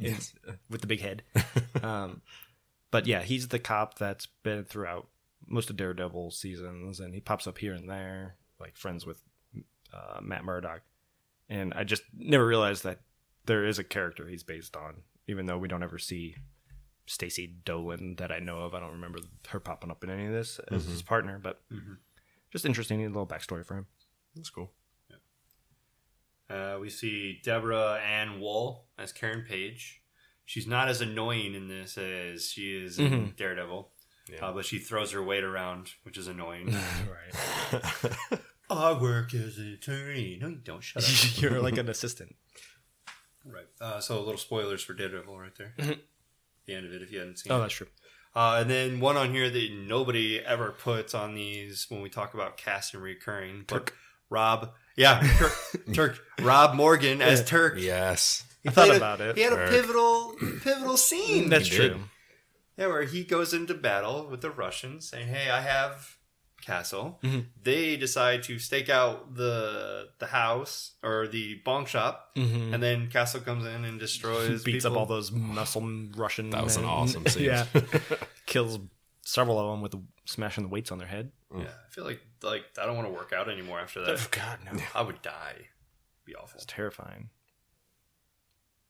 with 0.70 0.80
the 0.80 0.86
big 0.86 1.00
head. 1.00 1.22
um, 1.82 2.22
but 2.90 3.06
yeah, 3.06 3.22
he's 3.22 3.48
the 3.48 3.58
cop 3.58 3.98
that's 3.98 4.26
been 4.26 4.64
throughout 4.64 5.08
most 5.46 5.70
of 5.70 5.76
Daredevil 5.76 6.30
seasons, 6.30 7.00
and 7.00 7.14
he 7.14 7.20
pops 7.20 7.46
up 7.46 7.58
here 7.58 7.72
and 7.72 7.88
there, 7.88 8.36
like 8.58 8.76
friends 8.76 9.06
with 9.06 9.22
uh, 9.92 10.20
Matt 10.20 10.44
Murdock. 10.44 10.82
And 11.48 11.74
I 11.74 11.84
just 11.84 12.02
never 12.16 12.46
realized 12.46 12.84
that 12.84 13.00
there 13.46 13.64
is 13.64 13.78
a 13.78 13.84
character 13.84 14.28
he's 14.28 14.44
based 14.44 14.76
on, 14.76 15.02
even 15.26 15.46
though 15.46 15.58
we 15.58 15.68
don't 15.68 15.82
ever 15.82 15.98
see 15.98 16.36
Stacy 17.06 17.56
Dolan 17.64 18.16
that 18.16 18.30
I 18.30 18.38
know 18.38 18.58
of. 18.60 18.74
I 18.74 18.80
don't 18.80 18.92
remember 18.92 19.18
her 19.48 19.58
popping 19.58 19.90
up 19.90 20.04
in 20.04 20.10
any 20.10 20.26
of 20.26 20.32
this 20.32 20.60
as 20.70 20.84
his 20.84 21.02
partner, 21.02 21.40
but 21.42 21.60
just 22.52 22.64
interesting, 22.64 23.02
a 23.02 23.08
little 23.08 23.26
backstory 23.26 23.64
for 23.66 23.76
him. 23.76 23.86
That's 24.36 24.50
cool. 24.50 24.70
Uh, 26.48 26.78
we 26.80 26.90
see 26.90 27.40
Deborah 27.44 28.00
Ann 28.00 28.40
Woll 28.40 28.86
as 28.98 29.12
Karen 29.12 29.44
Page. 29.48 29.99
She's 30.50 30.66
not 30.66 30.88
as 30.88 31.00
annoying 31.00 31.54
in 31.54 31.68
this 31.68 31.96
as 31.96 32.50
she 32.50 32.76
is 32.76 32.98
in 32.98 33.12
Mm-hmm. 33.12 33.24
Daredevil, 33.36 33.88
uh, 34.42 34.52
but 34.52 34.64
she 34.64 34.80
throws 34.80 35.12
her 35.12 35.22
weight 35.22 35.44
around, 35.44 35.92
which 36.02 36.18
is 36.18 36.26
annoying. 36.26 36.74
right. 37.72 38.12
I 38.68 38.92
work 39.00 39.32
as 39.32 39.58
an 39.58 39.72
attorney. 39.74 40.36
No, 40.42 40.48
you 40.48 40.56
don't. 40.56 40.82
Shut 40.82 41.04
up. 41.04 41.10
You're 41.40 41.62
like 41.62 41.78
an 41.78 41.88
assistant. 41.88 42.34
right. 43.44 43.68
Uh, 43.80 44.00
so, 44.00 44.18
little 44.18 44.36
spoilers 44.38 44.82
for 44.82 44.92
Daredevil 44.92 45.38
right 45.38 45.54
there. 45.56 45.72
the 46.66 46.74
end 46.74 46.84
of 46.84 46.92
it, 46.92 47.00
if 47.02 47.12
you 47.12 47.20
hadn't 47.20 47.38
seen 47.38 47.52
Oh, 47.52 47.58
it. 47.58 47.60
that's 47.60 47.74
true. 47.74 47.86
Uh, 48.34 48.58
and 48.60 48.68
then 48.68 48.98
one 48.98 49.16
on 49.16 49.32
here 49.32 49.50
that 49.50 49.68
nobody 49.86 50.40
ever 50.40 50.72
puts 50.72 51.14
on 51.14 51.36
these 51.36 51.86
when 51.90 52.02
we 52.02 52.08
talk 52.08 52.34
about 52.34 52.56
cast 52.56 52.92
and 52.94 53.04
recurring. 53.04 53.66
Turk. 53.68 53.94
Rob. 54.28 54.72
Yeah, 54.96 55.20
Turk. 55.38 55.52
Turk. 55.94 56.18
Rob 56.40 56.74
Morgan 56.74 57.22
as 57.22 57.44
Turk. 57.44 57.74
Yes. 57.78 58.42
He 58.62 58.68
I 58.68 58.72
thought 58.72 58.86
played 58.86 58.92
a- 58.94 58.96
about 58.96 59.20
it. 59.20 59.36
He 59.36 59.42
had 59.42 59.52
a 59.52 59.68
pivotal, 59.70 60.34
pivotal 60.62 60.96
scene. 61.08 61.48
That's 61.48 61.68
He 61.68 61.76
true. 61.76 61.88
did. 61.88 61.96
Yeah, 62.76 62.86
where 62.86 63.02
he 63.04 63.24
goes 63.24 63.52
into 63.52 63.74
battle 63.74 64.26
with 64.30 64.40
the 64.40 64.50
Russians, 64.50 65.08
saying, 65.08 65.28
"Hey, 65.28 65.50
I 65.50 65.60
have 65.60 66.16
castle." 66.64 67.18
Mm-hmm. 67.22 67.40
They 67.62 67.96
decide 67.96 68.42
to 68.44 68.58
stake 68.58 68.88
out 68.88 69.34
the 69.34 70.08
the 70.18 70.26
house 70.26 70.92
or 71.02 71.26
the 71.26 71.56
bong 71.64 71.84
shop, 71.86 72.30
and 72.36 72.82
then 72.82 73.08
Castle 73.08 73.40
comes 73.40 73.66
in 73.66 73.84
and 73.84 73.98
destroys, 74.00 74.48
Mm-hmm. 74.62 74.64
Beats 74.72 74.84
up 74.86 74.96
all 74.96 75.04
those 75.06 75.30
muscle 75.30 75.82
Russian. 76.16 76.50
That 76.50 76.64
was 76.64 76.76
an 76.76 76.84
awesome 76.86 77.26
scene. 77.32 77.44
yeah, 77.44 77.66
kills 78.46 78.78
several 79.26 79.58
of 79.58 79.66
them 79.72 79.82
with 79.82 79.94
smashing 80.24 80.64
the 80.64 80.70
weights 80.70 80.90
on 80.90 80.98
their 80.98 81.08
head. 81.08 81.32
Yeah, 81.54 81.64
I 81.64 81.90
feel 81.90 82.04
like 82.04 82.20
like 82.42 82.64
I 82.80 82.86
don't 82.86 82.96
want 82.96 83.08
to 83.08 83.12
work 83.14 83.32
out 83.34 83.50
anymore 83.50 83.80
after 83.80 84.00
that. 84.04 84.28
God 84.30 84.58
no, 84.64 84.80
I 84.94 85.02
would 85.02 85.20
die. 85.20 85.66
Be 86.24 86.34
awful. 86.34 86.56
it's 86.56 86.64
terrifying. 86.66 87.28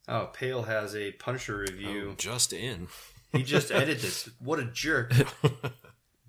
Oh, 0.08 0.28
Pail 0.32 0.62
has 0.64 0.94
a 0.96 1.12
Punisher 1.12 1.58
review. 1.58 2.08
Oh, 2.12 2.14
just 2.16 2.52
in. 2.52 2.88
He 3.32 3.42
just 3.42 3.70
edited 3.72 4.00
this. 4.00 4.28
What 4.40 4.58
a 4.58 4.64
jerk. 4.64 5.12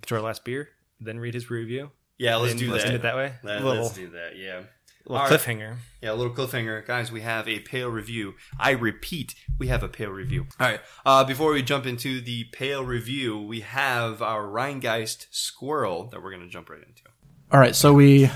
To 0.08 0.16
our 0.16 0.22
last 0.22 0.44
beer, 0.44 0.70
then 1.00 1.20
read 1.20 1.36
his 1.36 1.52
review. 1.52 1.92
Yeah, 2.18 2.38
let's 2.38 2.54
And 2.54 2.60
do 2.60 2.72
let's 2.72 2.84
that. 2.84 2.90
end 2.90 2.96
it 2.98 3.02
that 3.04 3.16
way? 3.16 3.34
Let, 3.44 3.64
Little- 3.64 3.86
us 3.86 3.94
do 3.94 4.10
that. 4.10 4.36
Yeah. 4.36 4.62
Little 5.06 5.24
All 5.24 5.30
right. 5.30 5.40
cliffhanger. 5.40 5.76
Yeah, 6.02 6.12
a 6.12 6.16
little 6.16 6.34
cliffhanger, 6.34 6.86
guys. 6.88 7.12
We 7.12 7.22
have 7.22 7.48
a 7.48 7.60
Pail 7.60 7.88
review. 7.90 8.34
I 8.60 8.72
repeat, 8.72 9.36
we 9.60 9.68
have 9.68 9.84
a 9.84 9.88
Pail 9.88 10.10
review. 10.10 10.48
All 10.60 10.68
right. 10.68 10.80
Uh, 11.06 11.24
before 11.24 11.54
we 11.54 11.62
jump 11.62 11.86
into 11.86 12.20
the 12.20 12.46
Pail 12.46 12.84
review, 12.84 13.40
we 13.40 13.62
have 13.62 14.24
our 14.24 14.44
Rhinegeist 14.44 15.28
squirrel 15.30 16.06
that 16.12 16.22
we're 16.24 16.32
going 16.32 16.44
to 16.44 16.50
jump 16.50 16.70
right 16.72 16.80
into. 16.82 17.04
All 17.52 17.60
right, 17.60 17.76
so 17.76 17.94
we 17.94 18.30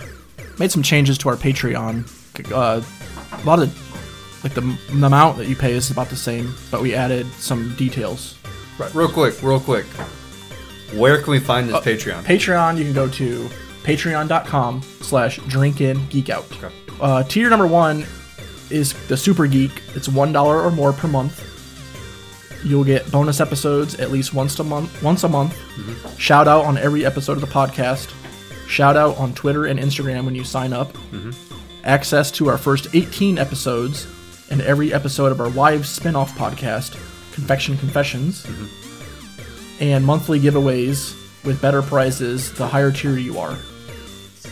made 0.60 0.72
some 0.72 0.84
changes 0.84 1.18
to 1.20 1.30
our 1.30 1.36
Patreon. 1.36 2.52
Uh, 2.52 2.82
a 3.32 3.44
lot 3.46 3.60
of 3.60 3.85
like 4.46 4.54
the, 4.54 4.62
the 4.62 5.06
amount 5.08 5.38
that 5.38 5.48
you 5.48 5.56
pay 5.56 5.74
is 5.74 5.90
about 5.90 6.08
the 6.08 6.16
same, 6.16 6.54
but 6.70 6.80
we 6.80 6.94
added 6.94 7.26
some 7.34 7.74
details. 7.78 8.38
Right. 8.78 8.94
Real 8.94 9.10
quick, 9.10 9.42
real 9.42 9.60
quick. 9.60 9.88
Where 10.94 11.20
can 11.20 11.32
we 11.32 11.40
find 11.40 11.68
this 11.68 11.76
uh, 11.76 11.82
Patreon? 11.82 12.24
Patreon, 12.26 12.78
you 12.78 12.84
can 12.84 12.94
go 12.94 13.10
to 13.10 13.50
patreon.com 13.82 14.84
slash 15.02 15.40
drinkingeekout. 15.40 16.72
Uh, 17.02 17.24
tier 17.24 17.50
number 17.50 17.66
one 17.66 18.06
is 18.70 18.94
the 19.08 19.18
Super 19.18 19.48
Geek. 19.48 19.82
It's 19.96 20.08
one 20.08 20.32
dollar 20.32 20.62
or 20.62 20.70
more 20.70 20.94
per 20.94 21.08
month. 21.08 21.52
You'll 22.64 22.84
get 22.84 23.12
bonus 23.12 23.40
episodes 23.40 23.96
at 23.96 24.12
least 24.12 24.36
once 24.36 24.60
a 24.60 24.64
month. 24.64 25.02
Once 25.02 25.24
a 25.24 25.30
month. 25.30 25.54
Mm-hmm. 25.54 26.18
Shout 26.18 26.48
out 26.48 26.66
on 26.66 26.78
every 26.78 27.04
episode 27.04 27.34
of 27.34 27.42
the 27.42 27.48
podcast. 27.48 28.14
Shout 28.68 28.96
out 28.96 29.18
on 29.18 29.34
Twitter 29.34 29.66
and 29.66 29.80
Instagram 29.80 30.26
when 30.26 30.36
you 30.36 30.44
sign 30.44 30.72
up. 30.72 30.94
Mm-hmm. 30.94 31.32
Access 31.84 32.30
to 32.32 32.48
our 32.48 32.60
first 32.60 32.94
18 32.94 33.40
episodes 33.40 34.08
and 34.50 34.62
every 34.62 34.94
episode 34.94 35.32
of 35.32 35.40
our 35.40 35.50
live 35.50 35.88
spin-off 35.88 36.36
podcast, 36.38 36.94
Confection 37.34 37.78
Confessions 37.78 38.46
and 39.80 40.06
monthly 40.06 40.40
giveaways 40.40 41.22
with 41.44 41.62
better 41.62 41.82
prizes 41.82 42.54
the 42.54 42.68
higher 42.68 42.92
tier 42.92 43.18
you 43.18 43.40
are. 43.40 43.58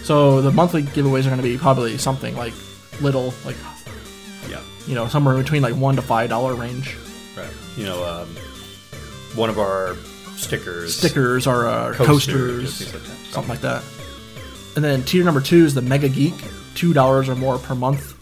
So 0.04 0.42
the 0.42 0.52
monthly 0.52 0.84
giveaways 0.84 1.22
are 1.22 1.30
going 1.30 1.38
to 1.38 1.44
be 1.44 1.58
probably 1.58 1.98
something 1.98 2.36
like 2.36 2.54
little, 3.02 3.34
like 3.46 3.56
yeah. 4.50 4.62
you 4.86 4.96
know, 4.96 5.08
somewhere 5.08 5.38
between 5.38 5.62
like 5.62 5.76
one 5.76 5.96
to 5.96 6.02
five 6.02 6.30
dollar 6.30 6.56
range. 6.56 6.98
Right. 7.38 7.50
You 7.78 7.86
know, 7.86 8.04
um, 8.06 8.28
one 9.36 9.50
of 9.50 9.58
our 9.58 9.96
stickers. 10.36 10.96
Stickers 10.98 11.48
or 11.48 11.68
uh, 11.68 11.94
Coasters, 11.94 12.80
coasters, 12.80 12.94
like 12.94 13.04
something 13.32 13.50
like 13.50 13.62
that. 13.62 13.84
And 14.76 14.84
then 14.84 15.04
tier 15.04 15.24
number 15.24 15.42
two 15.42 15.64
is 15.64 15.74
the 15.74 15.82
Mega 15.82 16.10
Geek, 16.10 16.34
two 16.76 16.94
dollars 16.94 17.30
or 17.30 17.36
more 17.36 17.58
per 17.60 17.76
month. 17.76 18.13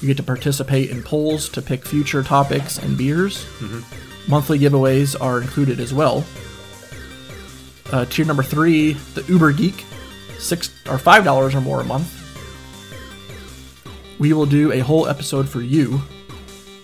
You 0.00 0.08
get 0.08 0.16
to 0.18 0.22
participate 0.22 0.90
in 0.90 1.02
polls 1.02 1.48
to 1.50 1.62
pick 1.62 1.84
future 1.86 2.22
topics 2.22 2.78
and 2.78 2.98
beers. 2.98 3.44
Mm-hmm. 3.58 4.30
Monthly 4.30 4.58
giveaways 4.58 5.18
are 5.20 5.40
included 5.40 5.80
as 5.80 5.94
well. 5.94 6.24
Uh, 7.92 8.04
tier 8.06 8.24
number 8.24 8.42
three, 8.42 8.94
the 9.14 9.22
Uber 9.24 9.52
Geek, 9.52 9.84
six 10.38 10.74
or 10.88 10.98
five 10.98 11.24
dollars 11.24 11.54
or 11.54 11.60
more 11.60 11.80
a 11.80 11.84
month. 11.84 12.12
We 14.18 14.32
will 14.32 14.46
do 14.46 14.72
a 14.72 14.80
whole 14.80 15.06
episode 15.06 15.48
for 15.48 15.60
you. 15.60 16.00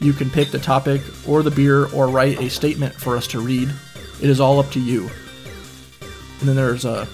You 0.01 0.13
can 0.13 0.31
pick 0.31 0.51
the 0.51 0.59
topic 0.59 1.01
or 1.27 1.43
the 1.43 1.51
beer 1.51 1.87
or 1.93 2.09
write 2.09 2.41
a 2.41 2.51
statement 2.51 2.95
for 2.95 3.17
us 3.17 3.27
to 3.29 3.41
read. 3.41 3.73
It 4.21 4.31
is 4.31 4.41
all 4.41 4.59
up 4.59 4.71
to 4.73 4.81
you. 4.81 5.11
And 6.41 6.49
then 6.49 6.57
there's 6.57 6.85
a 6.85 7.09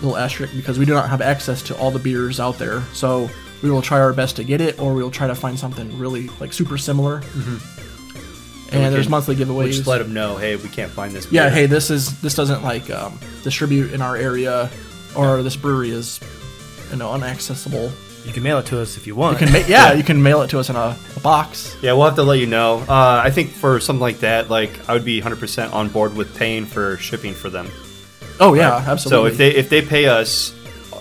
little 0.00 0.16
asterisk 0.16 0.54
because 0.54 0.78
we 0.78 0.84
do 0.84 0.94
not 0.94 1.08
have 1.08 1.20
access 1.20 1.62
to 1.62 1.76
all 1.76 1.90
the 1.90 1.98
beers 1.98 2.40
out 2.40 2.58
there. 2.58 2.82
So 2.92 3.28
we 3.62 3.70
will 3.70 3.82
try 3.82 4.00
our 4.00 4.12
best 4.12 4.36
to 4.36 4.44
get 4.44 4.60
it, 4.60 4.78
or 4.80 4.92
we 4.94 5.02
will 5.02 5.10
try 5.10 5.26
to 5.26 5.34
find 5.34 5.58
something 5.58 5.98
really 5.98 6.28
like 6.40 6.52
super 6.52 6.76
similar. 6.78 7.20
Mm-hmm. 7.20 8.74
And 8.74 8.84
we 8.84 8.88
there's 8.90 9.04
can- 9.04 9.10
monthly 9.10 9.36
giveaways. 9.36 9.72
just 9.72 9.86
let 9.86 9.98
them 9.98 10.14
know, 10.14 10.36
hey, 10.36 10.56
we 10.56 10.68
can't 10.68 10.90
find 10.90 11.12
this. 11.12 11.30
yeah, 11.30 11.50
hey, 11.50 11.66
this 11.66 11.90
is 11.90 12.20
this 12.22 12.34
doesn't 12.34 12.62
like 12.62 12.88
um, 12.90 13.18
distribute 13.42 13.92
in 13.92 14.00
our 14.00 14.16
area, 14.16 14.70
or 15.14 15.42
this 15.42 15.56
brewery 15.56 15.90
is 15.90 16.20
you 16.90 16.96
know 16.96 17.10
unaccessible. 17.10 17.92
You 18.24 18.32
can 18.32 18.44
mail 18.44 18.58
it 18.58 18.66
to 18.66 18.80
us 18.80 18.96
if 18.96 19.06
you 19.06 19.14
want. 19.16 19.40
You 19.40 19.46
can 19.46 19.52
ma- 19.52 19.66
yeah, 19.66 19.92
you 19.94 20.02
can 20.04 20.22
mail 20.22 20.42
it 20.42 20.50
to 20.50 20.58
us 20.60 20.70
in 20.70 20.76
a, 20.76 20.96
a 21.16 21.20
box. 21.20 21.76
Yeah, 21.82 21.92
we'll 21.94 22.04
have 22.06 22.14
to 22.14 22.22
let 22.22 22.38
you 22.38 22.46
know. 22.46 22.78
Uh, 22.88 23.20
I 23.24 23.30
think 23.30 23.50
for 23.50 23.78
something 23.80 24.00
like 24.00 24.20
that, 24.20 24.48
like 24.48 24.88
I 24.88 24.92
would 24.94 25.04
be 25.04 25.20
100% 25.20 25.72
on 25.72 25.88
board 25.88 26.14
with 26.16 26.34
paying 26.36 26.64
for 26.64 26.96
shipping 26.98 27.34
for 27.34 27.50
them. 27.50 27.68
Oh 28.40 28.54
yeah, 28.54 28.82
So 28.84 28.90
absolutely. 28.92 29.28
So 29.30 29.32
if 29.32 29.38
they 29.38 29.54
if 29.54 29.68
they 29.68 29.82
pay 29.82 30.06
us 30.06 30.54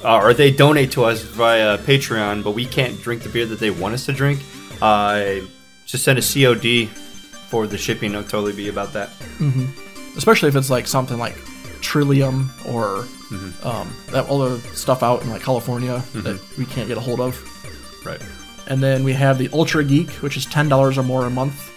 uh, 0.04 0.20
or 0.22 0.34
they 0.34 0.52
donate 0.52 0.92
to 0.92 1.04
us 1.06 1.22
via 1.22 1.78
Patreon, 1.80 2.44
but 2.44 2.52
we 2.52 2.66
can't 2.66 3.00
drink 3.02 3.24
the 3.24 3.30
beer 3.30 3.46
that 3.46 3.60
they 3.60 3.70
want 3.72 3.94
us 3.94 4.06
to 4.06 4.14
drink, 4.14 4.40
uh, 4.82 5.36
just 5.86 6.04
send 6.04 6.18
a 6.18 6.22
COD 6.22 6.88
for 7.48 7.68
the 7.68 7.78
shipping. 7.78 8.16
I'll 8.16 8.24
totally 8.24 8.54
be 8.54 8.70
about 8.70 8.94
that. 8.94 9.10
especially 10.18 10.50
if 10.50 10.56
it's 10.56 10.70
like 10.70 10.88
something 10.88 11.18
like 11.18 11.36
Trillium 11.82 12.50
or 12.68 13.06
Mm-hmm. 13.32 13.66
um, 13.66 13.96
that 14.12 14.28
all 14.28 14.40
the 14.40 14.60
stuff 14.76 15.04
out 15.04 15.22
in 15.22 15.30
like 15.30 15.42
California 15.42 16.04
that 16.16 16.38
we 16.58 16.66
can't 16.66 16.90
get 16.90 16.98
a 16.98 17.00
hold 17.00 17.22
of. 17.22 17.42
Right. 18.06 18.20
And 18.68 18.84
then 18.84 19.06
we 19.06 19.14
have 19.14 19.38
the 19.38 19.48
Ultra 19.54 19.86
Geek, 19.86 20.10
which 20.16 20.36
is 20.36 20.46
ten 20.46 20.68
dollars 20.68 20.98
or 20.98 21.04
more 21.04 21.26
a 21.26 21.30
month. 21.30 21.72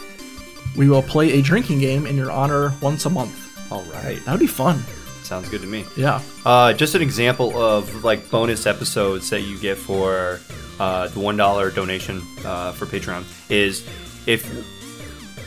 We 0.77 0.89
will 0.89 1.01
play 1.03 1.31
a 1.39 1.43
drinking 1.43 1.79
game 1.79 2.07
in 2.09 2.17
your 2.17 2.33
honor 2.33 2.75
once 2.81 3.07
a 3.07 3.11
month. 3.11 3.71
All 3.71 3.85
right. 3.85 4.19
That 4.25 4.33
would 4.33 4.41
be 4.41 4.49
fun. 4.49 4.83
Sounds 5.25 5.49
good 5.49 5.63
to 5.63 5.67
me. 5.67 5.85
Yeah. 5.97 6.21
Uh, 6.45 6.75
just 6.75 6.95
an 6.95 7.03
example 7.03 7.57
of 7.57 8.05
like 8.05 8.31
bonus 8.31 8.67
episodes 8.67 9.31
that 9.31 9.41
you 9.41 9.59
get 9.59 9.79
for 9.79 10.39
uh, 10.79 11.09
the 11.09 11.19
one 11.19 11.37
dollar 11.37 11.71
donation 11.71 12.23
uh, 12.45 12.73
for 12.73 12.85
Patreon 12.87 13.25
is 13.51 13.87
if 14.27 14.45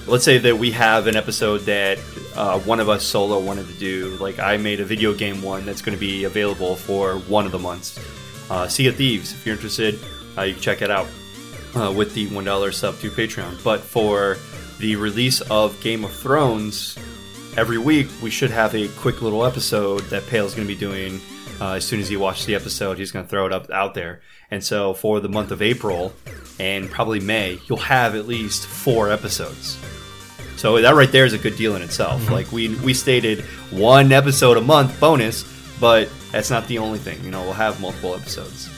let's 0.08 0.24
say 0.24 0.38
that 0.40 0.58
we 0.58 0.72
have 0.72 1.06
an 1.06 1.16
episode 1.16 1.60
that 1.62 2.00
uh, 2.36 2.60
one 2.62 2.80
of 2.80 2.90
us 2.90 3.04
solo 3.04 3.40
wanted 3.40 3.68
to 3.68 3.74
do. 3.74 4.18
Like 4.20 4.40
I 4.40 4.58
made 4.58 4.80
a 4.80 4.86
video 4.86 5.14
game 5.14 5.42
one 5.42 5.66
that's 5.66 5.82
going 5.82 5.96
to 5.96 6.00
be 6.00 6.24
available 6.24 6.76
for 6.76 7.20
one 7.20 7.46
of 7.46 7.52
the 7.52 7.60
months. 7.60 8.00
Uh, 8.50 8.68
sea 8.68 8.88
of 8.88 8.96
Thieves. 8.96 9.34
If 9.34 9.46
you're 9.46 9.56
interested, 9.56 10.00
uh, 10.38 10.44
you 10.44 10.54
can 10.54 10.62
check 10.62 10.82
it 10.82 10.90
out 10.90 11.08
uh, 11.76 11.94
with 11.96 12.14
the 12.16 12.28
one 12.28 12.46
dollar 12.46 12.72
sub 12.72 12.98
to 13.00 13.12
Patreon. 13.12 13.64
But 13.64 13.82
for 13.82 14.38
the 14.80 14.96
release 14.96 15.42
of 15.42 15.80
Game 15.82 16.04
of 16.04 16.12
Thrones, 16.14 16.98
every 17.58 17.80
week 17.80 18.08
we 18.22 18.30
should 18.30 18.52
have 18.52 18.76
a 18.76 18.88
quick 18.90 19.24
little 19.24 19.44
episode 19.44 20.02
that 20.04 20.26
Pail's 20.28 20.54
going 20.54 20.68
to 20.68 20.74
be 20.74 20.80
doing. 20.80 21.20
Uh, 21.60 21.74
as 21.74 21.86
soon 21.86 22.00
as 22.00 22.08
he 22.08 22.16
watches 22.16 22.46
the 22.46 22.54
episode, 22.54 23.00
he's 23.00 23.12
going 23.12 23.26
to 23.26 23.30
throw 23.30 23.48
it 23.48 23.52
up 23.52 23.70
out 23.72 23.96
there. 23.96 24.22
And 24.52 24.64
so 24.64 24.94
for 24.94 25.20
the 25.20 25.28
month 25.28 25.50
of 25.50 25.62
April 25.64 26.14
and 26.60 26.90
probably 26.90 27.20
May, 27.20 27.60
you'll 27.66 27.80
have 27.80 28.16
at 28.16 28.28
least 28.28 28.68
four 28.68 29.12
episodes. 29.12 29.76
So 30.56 30.80
that 30.80 30.94
right 30.94 31.12
there 31.12 31.26
is 31.26 31.34
a 31.34 31.38
good 31.38 31.58
deal 31.58 31.76
in 31.76 31.82
itself. 31.82 32.30
Like 32.30 32.52
we 32.52 32.76
we 32.76 32.94
stated 32.94 33.42
one 33.72 34.12
episode 34.12 34.58
a 34.58 34.62
month 34.62 35.00
bonus, 35.00 35.44
but 35.80 36.10
that's 36.32 36.52
not 36.52 36.68
the 36.68 36.78
only 36.78 37.00
thing. 37.00 37.24
You 37.24 37.32
know, 37.32 37.42
we'll 37.42 37.54
have 37.54 37.82
multiple 37.82 38.14
episodes 38.16 38.70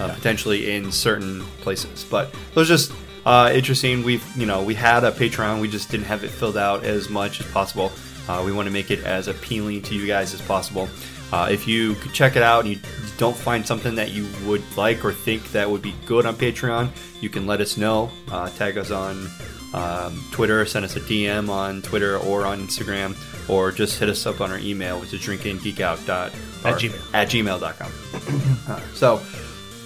uh, 0.00 0.12
potentially 0.14 0.74
in 0.74 0.90
certain 0.90 1.42
places. 1.60 2.04
But 2.04 2.34
those 2.54 2.68
just 2.68 2.92
uh, 3.28 3.50
interesting. 3.52 4.02
We've 4.02 4.24
you 4.36 4.46
know 4.46 4.62
we 4.62 4.74
had 4.74 5.04
a 5.04 5.12
Patreon, 5.12 5.60
we 5.60 5.68
just 5.68 5.90
didn't 5.90 6.06
have 6.06 6.24
it 6.24 6.30
filled 6.30 6.56
out 6.56 6.84
as 6.84 7.08
much 7.10 7.40
as 7.40 7.46
possible. 7.52 7.92
Uh, 8.28 8.42
we 8.44 8.52
want 8.52 8.66
to 8.66 8.72
make 8.72 8.90
it 8.90 9.04
as 9.04 9.28
appealing 9.28 9.82
to 9.82 9.94
you 9.94 10.06
guys 10.06 10.32
as 10.34 10.40
possible. 10.42 10.88
Uh, 11.32 11.48
if 11.50 11.68
you 11.68 11.94
could 11.96 12.12
check 12.14 12.36
it 12.36 12.42
out 12.42 12.64
and 12.64 12.74
you 12.74 12.80
don't 13.18 13.36
find 13.36 13.66
something 13.66 13.94
that 13.94 14.10
you 14.12 14.26
would 14.46 14.62
like 14.78 15.04
or 15.04 15.12
think 15.12 15.52
that 15.52 15.70
would 15.70 15.82
be 15.82 15.94
good 16.06 16.24
on 16.24 16.34
Patreon, 16.34 16.88
you 17.20 17.28
can 17.28 17.46
let 17.46 17.60
us 17.60 17.76
know. 17.76 18.10
Uh, 18.30 18.48
tag 18.50 18.78
us 18.78 18.90
on 18.90 19.28
um, 19.74 20.22
Twitter, 20.32 20.64
send 20.64 20.86
us 20.86 20.96
a 20.96 21.00
DM 21.00 21.50
on 21.50 21.82
Twitter 21.82 22.16
or 22.18 22.46
on 22.46 22.66
Instagram, 22.66 23.14
or 23.50 23.70
just 23.70 23.98
hit 23.98 24.08
us 24.08 24.24
up 24.24 24.40
on 24.40 24.50
our 24.50 24.58
email, 24.58 24.98
which 25.00 25.12
is 25.12 25.20
drinkinggeekout 25.20 26.08
At 26.08 26.32
Gmail. 26.78 27.14
at 27.14 27.28
gmail.com. 27.28 28.80
So, 28.94 29.22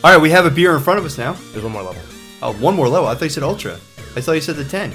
all 0.04 0.10
right, 0.12 0.20
we 0.20 0.30
have 0.30 0.46
a 0.46 0.50
beer 0.50 0.76
in 0.76 0.82
front 0.82 0.98
of 1.00 1.04
us 1.04 1.18
now. 1.18 1.32
There's 1.52 1.64
one 1.64 1.72
more 1.72 1.82
level. 1.82 2.02
Oh, 2.42 2.52
one 2.54 2.74
more 2.74 2.88
level. 2.88 3.08
I 3.08 3.14
thought 3.14 3.24
you 3.24 3.30
said 3.30 3.44
ultra. 3.44 3.74
I 4.16 4.20
thought 4.20 4.32
you 4.32 4.40
said 4.40 4.56
the 4.56 4.64
ten. 4.64 4.92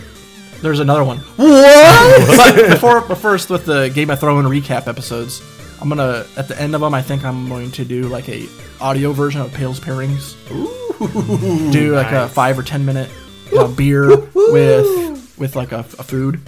There's 0.61 0.79
another 0.79 1.03
one. 1.03 1.19
What? 1.37 2.55
but 2.55 2.69
before, 2.71 3.01
but 3.01 3.15
first, 3.15 3.49
with 3.49 3.65
the 3.65 3.89
Game 3.89 4.09
of 4.09 4.19
Thrones 4.19 4.47
recap 4.47 4.87
episodes, 4.87 5.41
I'm 5.79 5.87
gonna 5.87 6.25
at 6.35 6.47
the 6.47 6.59
end 6.59 6.75
of 6.75 6.81
them. 6.81 6.93
I 6.93 7.01
think 7.01 7.23
I'm 7.23 7.47
going 7.47 7.71
to 7.71 7.85
do 7.85 8.03
like 8.03 8.27
a 8.27 8.47
audio 8.81 9.13
version 9.13 9.39
of 9.41 9.53
Pail's 9.53 9.79
pairings. 9.79 10.35
Ooh, 10.51 11.71
do 11.71 11.95
like 11.95 12.11
a 12.11 12.27
five 12.27 12.59
or 12.59 12.63
ten 12.63 12.85
minute 12.85 13.09
uh, 13.57 13.67
beer 13.67 14.17
with 14.33 15.37
with 15.37 15.55
like 15.55 15.71
a, 15.71 15.79
a 15.79 16.03
food. 16.03 16.41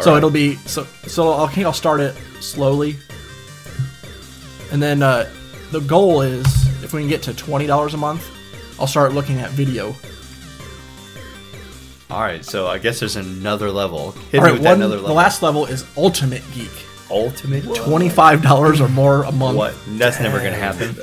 so 0.00 0.12
right. 0.12 0.18
it'll 0.18 0.30
be 0.30 0.54
so 0.66 0.86
so. 1.06 1.32
I 1.32 1.48
think 1.48 1.66
I'll 1.66 1.72
start 1.72 2.00
it 2.00 2.14
slowly, 2.40 2.96
and 4.70 4.82
then 4.82 5.02
uh, 5.02 5.28
the 5.72 5.80
goal 5.80 6.20
is 6.20 6.44
if 6.84 6.92
we 6.92 7.00
can 7.00 7.08
get 7.08 7.22
to 7.24 7.34
twenty 7.34 7.66
dollars 7.66 7.94
a 7.94 7.98
month, 7.98 8.30
I'll 8.78 8.86
start 8.86 9.14
looking 9.14 9.40
at 9.40 9.50
video. 9.50 9.96
All 12.14 12.20
right, 12.20 12.44
so 12.44 12.66
I 12.68 12.78
guess 12.78 13.00
there's 13.00 13.16
another 13.16 13.70
level. 13.70 14.12
Hit 14.30 14.38
All 14.40 14.46
me 14.46 14.52
with 14.52 14.62
that 14.62 14.68
one, 14.70 14.76
another 14.82 15.00
the 15.00 15.12
last 15.12 15.42
level 15.42 15.66
is 15.66 15.84
Ultimate 15.96 16.42
Geek. 16.54 16.70
ultimate. 17.10 17.64
Twenty-five 17.74 18.40
dollars 18.42 18.80
or 18.80 18.88
more 18.88 19.24
a 19.24 19.32
month. 19.32 19.56
What? 19.58 19.74
That's 19.98 20.20
never 20.20 20.38
gonna 20.38 20.52
happen. 20.52 20.94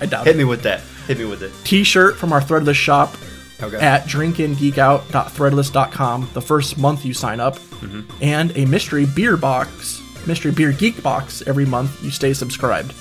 I 0.00 0.06
doubt 0.06 0.26
Hit 0.26 0.36
it. 0.36 0.38
me 0.38 0.44
with 0.44 0.62
that. 0.62 0.80
Hit 1.08 1.18
me 1.18 1.24
with 1.24 1.42
it. 1.42 1.50
T-shirt 1.64 2.16
from 2.16 2.32
our 2.32 2.40
Threadless 2.40 2.76
shop 2.76 3.14
Okay. 3.62 3.76
at 3.78 4.04
drinkingeekout.threadless.com 4.06 6.30
the 6.32 6.40
first 6.40 6.78
month 6.78 7.04
you 7.04 7.12
sign 7.14 7.40
up, 7.40 7.56
Mm-hmm. 7.58 8.00
and 8.22 8.56
a 8.56 8.64
mystery 8.66 9.04
beer 9.06 9.36
box, 9.36 10.00
mystery 10.26 10.50
beer 10.52 10.70
geek 10.72 11.02
box 11.02 11.42
every 11.46 11.66
month 11.66 12.02
you 12.04 12.10
stay 12.10 12.32
subscribed. 12.32 12.94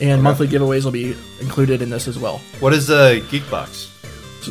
and 0.00 0.22
monthly 0.22 0.46
giveaways 0.46 0.84
will 0.84 0.92
be 0.92 1.16
included 1.40 1.82
in 1.82 1.90
this 1.90 2.06
as 2.06 2.16
well. 2.18 2.40
What 2.60 2.72
is 2.72 2.86
the 2.86 3.20
Geek 3.32 3.50
Box? 3.50 3.88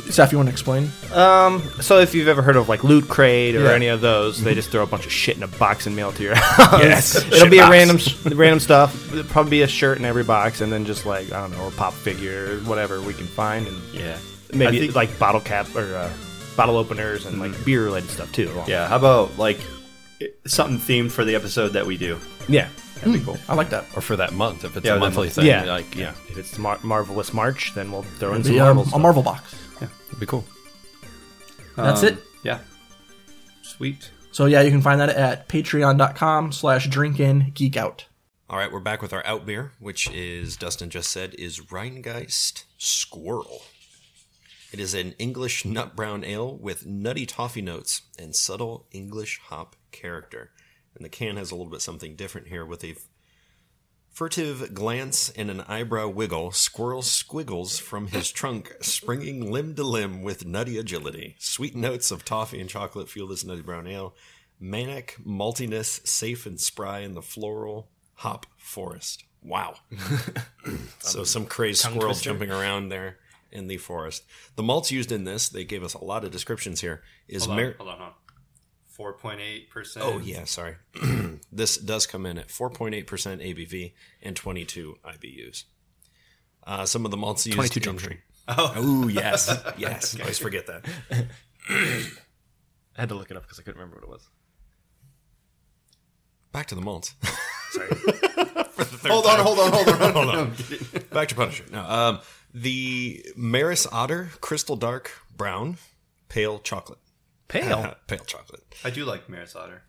So, 0.05 0.11
Seth, 0.11 0.31
you 0.31 0.37
want 0.37 0.47
to 0.49 0.51
explain? 0.53 0.91
Um, 1.13 1.61
so 1.81 1.99
if 1.99 2.13
you've 2.13 2.27
ever 2.27 2.41
heard 2.41 2.55
of 2.55 2.69
like 2.69 2.83
Loot 2.83 3.07
Crate 3.07 3.55
or 3.55 3.63
Yeah. 3.65 3.71
any 3.73 3.87
of 3.87 4.01
those, 4.01 4.41
they 4.43 4.53
just 4.53 4.69
throw 4.69 4.83
a 4.83 4.87
bunch 4.87 5.05
of 5.05 5.11
shit 5.11 5.37
in 5.37 5.43
a 5.43 5.47
box 5.47 5.87
and 5.87 5.95
mail 5.95 6.09
it 6.09 6.15
to 6.17 6.23
your 6.23 6.35
house. 6.37 6.81
Yes, 6.81 7.15
it'll 7.27 7.39
shit 7.39 7.51
be 7.51 7.57
a 7.57 7.61
box. 7.61 7.71
random, 7.71 7.97
sh- 7.97 8.25
random 8.25 8.59
stuff. 8.59 9.11
It'll 9.13 9.23
probably 9.25 9.51
be 9.51 9.61
a 9.63 9.67
shirt 9.67 9.97
in 9.97 10.05
every 10.05 10.23
box, 10.23 10.61
and 10.61 10.71
then 10.71 10.85
just 10.85 11.05
like 11.05 11.31
I 11.31 11.39
don't 11.41 11.51
know, 11.51 11.67
a 11.67 11.71
pop 11.71 11.93
figure, 11.93 12.53
or 12.53 12.57
whatever 12.61 13.01
we 13.01 13.13
can 13.13 13.27
find, 13.27 13.67
and 13.67 13.77
Yeah. 13.93 14.17
maybe 14.53 14.77
I 14.77 14.79
think- 14.81 14.95
like 14.95 15.17
bottle 15.19 15.41
cap 15.41 15.67
or 15.75 15.95
uh, 15.95 16.09
bottle 16.55 16.77
openers 16.77 17.25
and 17.25 17.39
like 17.39 17.65
beer 17.65 17.83
related 17.85 18.09
stuff 18.09 18.31
too. 18.31 18.51
Yeah. 18.67 18.87
How 18.87 18.97
about 18.97 19.37
like 19.37 19.59
something 20.45 20.79
themed 20.79 21.11
for 21.11 21.23
the 21.25 21.35
episode 21.35 21.69
that 21.73 21.85
we 21.85 21.97
do? 21.97 22.19
yeah, 22.47 22.67
That'd 22.95 23.13
be 23.13 23.19
cool. 23.19 23.37
I 23.47 23.53
like 23.53 23.69
that. 23.69 23.85
Or 23.95 24.01
for 24.01 24.15
that 24.15 24.33
month, 24.33 24.63
if 24.63 24.75
it's 24.75 24.83
Yeah, 24.85 24.93
a 24.93 24.95
the 24.95 24.99
monthly 25.01 25.25
month. 25.27 25.35
thing. 25.35 25.45
yeah, 25.45 25.65
Like, 25.65 25.95
yeah. 25.95 26.13
If 26.29 26.37
it's 26.37 26.57
Mar- 26.57 26.79
Marvelous 26.81 27.31
March, 27.33 27.73
then 27.75 27.91
we'll 27.91 28.01
throw 28.01 28.29
in 28.33 28.39
It'll 28.39 28.45
some 28.45 28.53
be, 28.53 28.59
um, 28.59 28.65
Marvel. 28.65 28.83
a 28.83 28.87
stuff. 28.87 29.01
Marvel 29.01 29.21
box. 29.23 29.55
It'd 30.17 30.19
be 30.21 30.25
cool. 30.25 30.45
That's 31.75 32.01
Um, 32.01 32.09
it. 32.09 32.17
Yeah. 32.43 32.59
Sweet. 33.61 34.11
So 34.31 34.45
yeah, 34.45 34.61
you 34.61 34.71
can 34.71 34.81
find 34.81 34.99
that 34.99 35.09
at 35.09 35.47
patreon.com 35.47 36.51
slash 36.51 36.87
drinkin 36.89 37.51
geek 37.53 37.77
out. 37.77 38.05
All 38.49 38.57
right, 38.57 38.71
we're 38.71 38.79
back 38.79 39.01
with 39.01 39.13
our 39.13 39.25
out 39.25 39.45
beer, 39.45 39.73
which 39.79 40.09
is 40.11 40.55
Dustin 40.57 40.89
just 40.89 41.11
said 41.11 41.35
is 41.35 41.59
Rhinegeist 41.59 42.63
Squirrel. 42.77 43.61
It 44.71 44.79
is 44.79 44.93
an 44.93 45.13
English 45.19 45.65
nut 45.65 45.95
brown 45.95 46.23
ale 46.23 46.55
with 46.57 46.85
nutty 46.85 47.25
toffee 47.25 47.61
notes 47.61 48.03
and 48.17 48.35
subtle 48.35 48.85
English 48.91 49.39
hop 49.45 49.75
character. 49.91 50.51
And 50.95 51.05
the 51.05 51.09
can 51.09 51.37
has 51.37 51.51
a 51.51 51.55
little 51.55 51.71
bit 51.71 51.81
something 51.81 52.15
different 52.15 52.47
here 52.47 52.65
with 52.65 52.83
a 52.83 52.95
furtive 54.17 54.73
glance 54.73 55.29
and 55.29 55.51
an 55.51 55.61
eyebrow 55.67 56.07
wiggle. 56.07 56.49
Squirrel 56.51 57.03
squiggles 57.03 57.77
from 57.77 58.07
his 58.07 58.31
trunk, 58.31 58.75
springing 58.81 59.51
limb 59.51 59.75
to 59.75 59.83
limb 59.83 60.23
with 60.23 60.43
nutty 60.43 60.79
agility. 60.79 61.35
Sweet 61.37 61.75
notes 61.75 62.09
of 62.09 62.25
toffee 62.25 62.59
and 62.59 62.67
chocolate 62.67 63.09
fuel 63.09 63.27
this 63.27 63.45
nutty 63.45 63.61
brown 63.61 63.85
ale. 63.85 64.15
Manic 64.59 65.17
maltiness, 65.23 66.07
safe 66.07 66.47
and 66.47 66.59
spry 66.59 67.01
in 67.01 67.13
the 67.13 67.21
floral 67.21 67.89
hop 68.15 68.47
forest. 68.57 69.23
Wow. 69.43 69.75
so 70.97 71.23
some 71.23 71.45
crazed 71.45 71.81
squirrels 71.81 72.19
jumping 72.19 72.49
around 72.49 72.89
there 72.89 73.19
in 73.51 73.67
the 73.67 73.77
forest. 73.77 74.23
The 74.55 74.63
malts 74.63 74.91
used 74.91 75.11
in 75.11 75.25
this, 75.25 75.47
they 75.47 75.63
gave 75.63 75.83
us 75.83 75.93
a 75.93 76.03
lot 76.03 76.23
of 76.23 76.31
descriptions 76.31 76.81
here, 76.81 77.03
is 77.27 77.45
Hold 77.45 77.59
on. 77.59 77.65
Hold 77.65 77.89
on. 77.89 77.97
Hold 77.97 78.01
on. 78.01 78.13
Four 78.97 79.13
point 79.13 79.39
eight 79.39 79.69
percent. 79.69 80.03
Oh 80.03 80.17
yeah, 80.17 80.45
sorry. 80.45 80.77
this 81.51 81.77
does 81.77 82.07
come 82.07 82.25
in 82.25 82.39
at 82.39 82.47
4.8% 82.47 83.05
ABV 83.05 83.93
and 84.23 84.35
22 84.35 84.97
IBUs. 85.05 85.65
Uh, 86.65 86.83
some 86.87 87.05
of 87.05 87.11
the 87.11 87.17
malts 87.17 87.45
used 87.45 87.55
22 87.57 87.79
Jump 87.79 87.99
in- 87.99 88.03
Street. 88.03 88.19
Oh 88.47 89.07
yes, 89.07 89.55
yes. 89.77 90.17
I 90.17 90.21
always 90.21 90.39
forget 90.39 90.65
that. 90.65 90.85
I 91.69 93.01
had 93.01 93.09
to 93.09 93.15
look 93.15 93.29
it 93.29 93.37
up 93.37 93.43
because 93.43 93.59
I 93.59 93.61
couldn't 93.61 93.79
remember 93.79 93.97
what 93.97 94.03
it 94.03 94.09
was. 94.09 94.27
Back 96.51 96.65
to 96.67 96.75
the 96.75 96.81
malts. 96.81 97.13
Sorry. 97.69 97.89
hold 99.05 99.27
on, 99.27 99.39
hold 99.39 99.59
on, 99.59 99.71
hold 99.73 99.89
on, 99.89 100.13
hold 100.13 100.29
on. 100.29 100.53
Back 101.11 101.27
to 101.27 101.35
Punisher. 101.35 101.65
No, 101.71 101.81
um, 101.83 102.19
the 102.51 103.23
Maris 103.35 103.85
Otter 103.91 104.31
Crystal 104.41 104.75
Dark 104.75 105.11
Brown 105.35 105.77
Pale 106.29 106.59
Chocolate. 106.59 106.97
Pale. 107.47 107.95
Pale 108.07 108.25
chocolate. 108.25 108.63
I 108.83 108.89
do 108.89 109.05
like 109.05 109.29
Maris 109.29 109.55
Otter. 109.55 109.83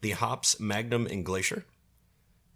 The 0.00 0.10
hops 0.12 0.58
Magnum 0.58 1.06
and 1.06 1.24
Glacier. 1.24 1.64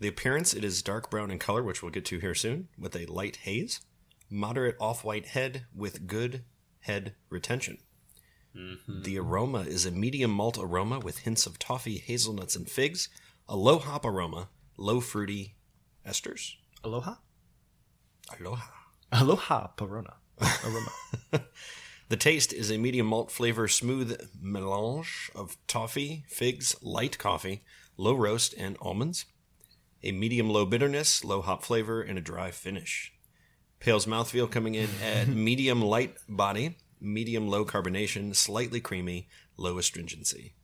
The 0.01 0.09
appearance, 0.09 0.53
it 0.53 0.65
is 0.65 0.83
dark 0.83 1.11
brown 1.11 1.31
in 1.31 1.39
color, 1.39 1.63
which 1.63 1.83
we'll 1.83 1.93
get 1.93 2.05
to 2.07 2.19
here 2.19 2.35
soon, 2.35 2.69
with 2.79 2.95
a 2.95 3.07
light 3.07 3.37
haze. 3.37 3.81
Moderate 4.29 4.77
off 4.81 5.05
white 5.05 5.27
head 5.27 5.67
with 5.75 6.07
good 6.07 6.45
head 6.81 7.15
retention. 7.31 7.79
Mm-hmm. 8.55 9.03
The 9.03 9.19
aroma 9.19 9.61
is 9.61 9.87
a 9.87 9.91
medium 9.91 10.31
malt 10.31 10.59
aroma 10.59 10.99
with 10.99 11.19
hints 11.19 11.47
of 11.47 11.59
toffee, 11.59 11.99
hazelnuts, 11.99 12.57
and 12.57 12.69
figs. 12.69 13.09
A 13.49 13.57
low 13.57 13.79
hop 13.79 14.05
aroma, 14.05 14.49
low 14.77 15.01
fruity 15.01 15.55
esters. 16.07 16.55
Aloha. 16.83 17.17
Aloha. 18.39 18.71
Aloha 19.13 19.69
Perona. 19.77 20.15
Aroma. 20.65 20.93
The 22.09 22.17
taste 22.17 22.53
is 22.53 22.71
a 22.71 22.79
medium 22.79 23.07
malt 23.07 23.33
flavor, 23.33 23.67
smooth 23.67 24.17
melange 24.41 25.31
of 25.35 25.57
toffee, 25.67 26.25
figs, 26.29 26.77
light 26.81 27.19
coffee, 27.19 27.65
low 27.97 28.15
roast, 28.15 28.55
and 28.57 28.77
almonds. 28.81 29.25
A 30.05 30.13
medium 30.13 30.49
low 30.49 30.65
bitterness, 30.67 31.25
low 31.25 31.43
hop 31.43 31.65
flavor, 31.65 32.01
and 32.01 32.17
a 32.17 32.23
dry 32.23 32.53
finish. 32.53 33.13
Pail's 33.81 34.07
mouthfeel 34.07 34.49
coming 34.49 34.77
in 34.77 34.89
at 35.03 35.27
medium 35.49 35.83
light 35.83 36.15
body, 36.29 36.77
medium 37.01 37.49
low 37.49 37.65
carbonation, 37.65 38.37
slightly 38.37 38.81
creamy, 38.81 39.29
low 39.57 39.77
astringency. 39.77 40.55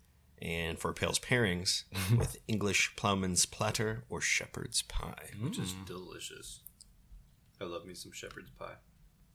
And 0.41 0.79
for 0.79 0.93
Pail's 0.93 1.19
pairings, 1.19 1.85
with 2.17 2.37
English 2.47 2.95
ploughman's 2.97 3.47
platter 3.47 4.05
or 4.09 4.21
shepherd's 4.21 4.83
pie. 4.83 5.31
which 5.41 5.59
is 5.59 5.73
mm. 5.73 5.87
delicious. 5.87 6.61
I 7.61 7.65
love 7.65 7.85
me 7.85 7.95
some 7.95 8.13
shepherd's 8.13 8.51
pie. 8.51 8.77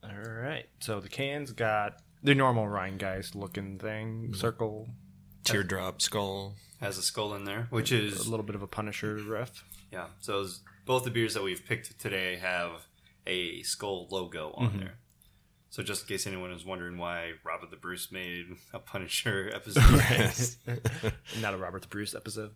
All 0.09 0.31
right. 0.41 0.65
So 0.79 0.99
the 0.99 1.09
cans 1.09 1.51
got 1.51 2.01
the 2.23 2.35
normal 2.35 2.65
Rhinegeist 2.65 3.35
looking 3.35 3.77
thing, 3.79 4.33
circle, 4.33 4.87
Teardrop 5.43 6.01
skull. 6.01 6.55
Has 6.81 6.97
a 6.97 7.01
skull 7.01 7.33
in 7.33 7.43
there, 7.45 7.67
which 7.69 7.91
is 7.91 8.27
a 8.27 8.29
little 8.29 8.45
bit 8.45 8.55
of 8.55 8.61
a 8.61 8.67
Punisher 8.67 9.15
ref. 9.15 9.63
yeah. 9.91 10.07
So 10.19 10.33
those- 10.33 10.61
both 10.85 11.03
the 11.03 11.11
beers 11.11 11.33
that 11.33 11.43
we've 11.43 11.65
picked 11.65 11.99
today 11.99 12.37
have 12.37 12.87
a 13.25 13.61
skull 13.63 14.07
logo 14.09 14.53
on 14.55 14.77
there. 14.79 14.99
So 15.69 15.83
just 15.83 16.03
in 16.03 16.07
case 16.07 16.25
anyone 16.25 16.51
is 16.51 16.63
wondering 16.63 16.97
why 16.97 17.31
Robert 17.43 17.71
the 17.71 17.75
Bruce 17.75 18.09
made 18.09 18.45
a 18.73 18.79
Punisher 18.79 19.51
episode, 19.53 20.55
Not 21.41 21.53
a 21.53 21.57
Robert 21.57 21.81
the 21.81 21.87
Bruce 21.89 22.15
episode. 22.15 22.51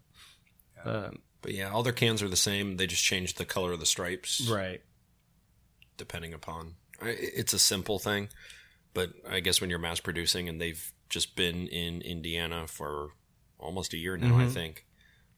Um, 0.86 1.20
But 1.42 1.54
yeah, 1.54 1.72
all 1.72 1.84
their 1.84 1.92
cans 1.94 2.22
are 2.24 2.30
the 2.30 2.38
same. 2.38 2.78
They 2.78 2.88
just 2.88 3.04
changed 3.04 3.38
the 3.38 3.44
color 3.46 3.74
of 3.74 3.80
the 3.82 3.86
stripes. 3.86 4.48
right. 4.50 4.82
depending 5.98 6.34
upon 6.34 6.76
I- 6.91 6.91
it's 7.04 7.54
a 7.54 7.60
simple 7.60 8.00
thing 8.00 8.30
but 8.94 9.10
i 9.30 9.40
guess 9.40 9.60
when 9.62 9.70
you're 9.70 9.80
mass 9.80 10.00
producing 10.00 10.48
and 10.50 10.60
they've 10.62 10.92
just 11.10 11.36
been 11.36 11.68
in 11.68 12.02
indiana 12.02 12.66
for 12.68 13.10
almost 13.60 13.94
a 13.94 13.98
year 13.98 14.18
now 14.18 14.38
i 14.38 14.46
think 14.48 14.86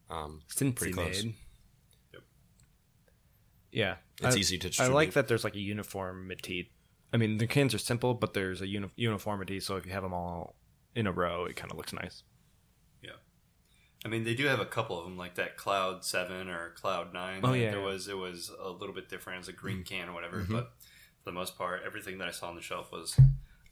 um, 0.09 0.41
Cincy 0.53 0.76
Pretty 0.76 0.93
close. 0.93 1.24
made. 1.24 1.34
Yep. 2.14 2.22
Yeah. 3.72 3.95
It's 4.22 4.36
I- 4.36 4.39
easy 4.39 4.57
to 4.59 4.84
I 4.84 4.88
like 4.88 5.14
that 5.14 5.28
there's 5.28 5.43
like 5.43 5.55
a 5.55 5.59
uniformity. 5.59 6.72
I 7.11 7.18
mean, 7.18 7.38
the 7.38 7.47
cans 7.47 7.74
are 7.74 7.80
simple, 7.80 8.14
but 8.14 8.34
there's 8.34 8.61
a 8.61 8.68
uni- 8.68 8.91
uniformity. 8.95 9.59
So 9.59 9.76
if 9.78 9.86
you 9.86 9.91
have 9.93 10.03
them 10.03 10.14
all 10.14 10.55
in 10.95 11.07
a 11.07 11.11
row, 11.11 11.45
it 11.45 11.55
kind 11.55 11.72
of 11.72 11.78
looks 11.78 11.93
nice. 11.93 12.24
yeah. 13.01 13.11
I 14.05 14.09
mean, 14.09 14.24
they 14.24 14.36
do 14.36 14.45
have 14.47 14.59
a 14.59 14.66
couple 14.66 14.99
of 14.99 15.05
them, 15.05 15.18
like 15.18 15.36
that 15.36 15.57
Cloud 15.57 16.03
Seven 16.05 16.49
or 16.49 16.72
Cloud 16.72 17.14
Nine. 17.14 17.39
Oh, 17.43 17.53
yeah, 17.53 17.72
there 17.72 17.80
yeah. 17.80 17.86
was 17.86 18.07
it 18.07 18.18
was 18.18 18.51
a 18.61 18.70
little 18.70 18.93
bit 18.93 19.09
different 19.09 19.39
as 19.39 19.47
a 19.47 19.53
green 19.53 19.84
can 19.84 20.09
or 20.09 20.14
whatever, 20.14 20.41
Mm-hmm. 20.41 20.53
but 20.53 20.74
for 21.24 21.30
the 21.30 21.34
most 21.34 21.58
part, 21.58 21.82
everything 21.86 22.18
that 22.18 22.28
I 22.28 22.32
saw 22.32 22.50
on 22.50 22.56
the 22.56 22.62
shelf 22.62 22.92
was 22.92 23.18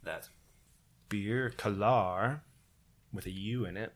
that. 0.03 0.29
Beer 1.09 1.53
Kalar 1.57 2.41
with 3.11 3.25
a 3.25 3.31
U 3.31 3.65
in 3.65 3.75
it. 3.77 3.93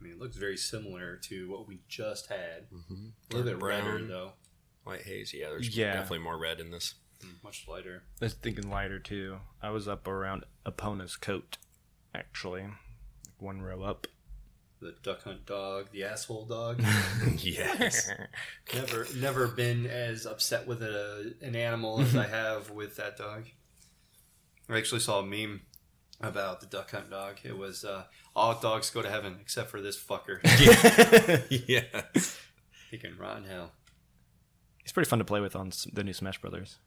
I 0.00 0.02
mean, 0.04 0.12
it 0.14 0.18
looks 0.18 0.36
very 0.36 0.56
similar 0.56 1.16
to 1.24 1.50
what 1.50 1.68
we 1.68 1.80
just 1.88 2.28
had. 2.28 2.70
Mm-hmm. 2.72 3.08
A 3.30 3.36
little 3.36 3.52
bit 3.52 3.60
Dark 3.60 3.62
redder 3.70 3.92
brown. 3.98 4.08
though, 4.08 4.32
white 4.84 5.02
haze 5.02 5.34
yeah 5.34 5.48
there's 5.50 5.76
Yeah. 5.76 5.92
definitely 5.92 6.20
more 6.20 6.38
red 6.38 6.58
in 6.58 6.70
this 6.70 6.94
much 7.44 7.66
lighter. 7.68 8.04
I 8.20 8.24
was 8.24 8.32
thinking 8.34 8.70
lighter 8.70 8.98
too. 8.98 9.38
I 9.62 9.68
was 9.70 9.86
up 9.86 10.08
around 10.08 10.44
Epona's 10.64 11.16
coat, 11.16 11.58
actually, 12.14 12.62
like 12.62 13.34
one 13.38 13.60
row 13.60 13.82
up. 13.82 14.06
The 14.80 14.94
duck 15.02 15.22
hunt 15.24 15.44
dog, 15.44 15.88
the 15.92 16.04
asshole 16.04 16.46
dog. 16.46 16.82
yes 17.38 18.10
never, 18.74 19.06
never 19.16 19.46
been 19.48 19.86
as 19.86 20.24
upset 20.24 20.66
with 20.66 20.82
a, 20.82 21.34
an 21.42 21.54
animal 21.54 22.00
as 22.00 22.16
I 22.16 22.26
have 22.28 22.70
with 22.70 22.96
that 22.96 23.18
dog. 23.18 23.44
I 24.70 24.78
actually 24.78 25.00
saw 25.00 25.18
a 25.20 25.26
meme 25.26 25.62
about 26.20 26.60
the 26.60 26.66
duck 26.66 26.90
hunt 26.92 27.10
dog. 27.10 27.36
It 27.44 27.58
was 27.58 27.84
uh, 27.84 28.04
all 28.34 28.58
dogs 28.58 28.88
go 28.90 29.02
to 29.02 29.10
heaven 29.10 29.36
except 29.40 29.68
for 29.70 29.82
this 29.82 29.98
fucker. 30.02 30.40
yeah 31.50 31.82
he 32.90 32.96
can 32.98 33.18
rot 33.18 33.36
in 33.38 33.44
hell. 33.44 33.72
He's 34.82 34.92
pretty 34.92 35.08
fun 35.10 35.18
to 35.18 35.24
play 35.26 35.40
with 35.40 35.54
on 35.56 35.72
the 35.92 36.02
new 36.02 36.12
Smash 36.14 36.40
Brothers. 36.40 36.78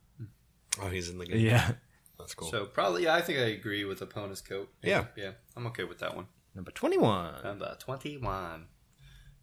oh 0.82 0.88
he's 0.88 1.10
in 1.10 1.20
the 1.20 1.26
game 1.28 1.38
Yeah. 1.46 1.74
that's 2.18 2.34
cool 2.34 2.50
So 2.50 2.66
probably, 2.66 3.04
yeah, 3.04 3.14
I 3.14 3.22
think 3.22 3.38
I 3.38 3.44
agree 3.44 3.86
with 3.86 4.00
Epona's 4.00 4.41
coat. 4.41 4.70
Yeah. 4.82 5.06
yeah, 5.16 5.32
I'm 5.56 5.68
okay 5.68 5.84
with 5.84 6.00
that 6.00 6.16
one. 6.16 6.26
Number 6.56 6.72
21. 6.72 7.43
Number 7.43 7.76
twenty-one. 7.80 8.68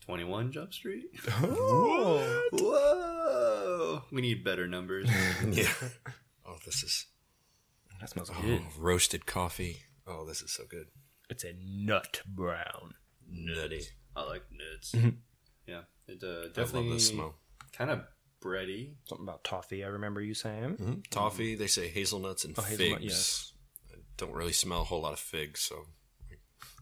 21 0.00 0.52
Jump 0.52 0.72
Street. 0.72 1.04
Oh. 1.42 2.42
Whoa! 2.52 4.02
We 4.12 4.20
need 4.22 4.44
better 4.44 4.66
numbers. 4.66 5.08
yeah 5.48 5.68
oh 6.46 6.56
this 6.64 6.82
is 6.82 7.06
That 8.00 8.10
smells 8.10 8.30
oh, 8.34 8.40
good. 8.42 8.62
roasted 8.78 9.26
coffee 9.26 9.82
oh 10.06 10.26
this 10.26 10.42
is 10.42 10.50
so 10.52 10.64
good 10.68 10.86
It's 11.28 11.44
a 11.44 11.52
nut 11.62 12.22
brown. 12.26 12.94
nutty 13.28 13.82
I 14.16 14.24
like 14.24 14.42
nuts. 14.50 14.92
Mm-hmm. 14.92 15.10
Yeah, 15.66 15.82
it 16.08 16.22
uh, 16.22 16.26
i 16.26 16.30
love 16.44 16.54
definitely 16.54 16.92
the 16.94 17.00
smell 17.00 17.34
kind 17.72 17.90
of 17.90 18.00
bready. 18.42 18.94
Something 19.06 19.26
about 19.28 19.44
toffee. 19.44 19.84
I 19.84 19.88
remember 19.88 20.20
you 20.20 20.34
saying. 20.34 20.76
Mhm. 20.80 21.10
Toffee, 21.10 21.54
they 21.54 21.66
say 21.68 21.88
hazelnuts 21.88 22.44
and 22.44 22.58
Oh, 22.58 22.62
hazelnut, 22.62 23.00
figs. 23.00 23.12
yes. 23.12 23.52
I 23.92 23.98
don't 24.16 24.32
really 24.32 24.52
smell 24.52 24.80
a 24.80 24.84
whole 24.84 25.02
lot 25.02 25.12
of 25.12 25.20
figs, 25.20 25.60
so 25.60 25.86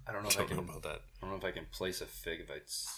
I 0.08 0.12
don't 0.12 0.22
know 0.22 0.28
if 0.28 0.36
I 0.36 0.40
don't 0.40 0.50
know 0.50 0.56
can. 0.62 0.68
about 0.70 0.82
that. 0.84 1.00
I 1.00 1.20
don't 1.22 1.30
know 1.30 1.36
if 1.36 1.44
I 1.44 1.50
can 1.50 1.66
place 1.70 2.00
a 2.00 2.06
fig 2.06 2.40
if 2.40 2.50
it's. 2.50 2.96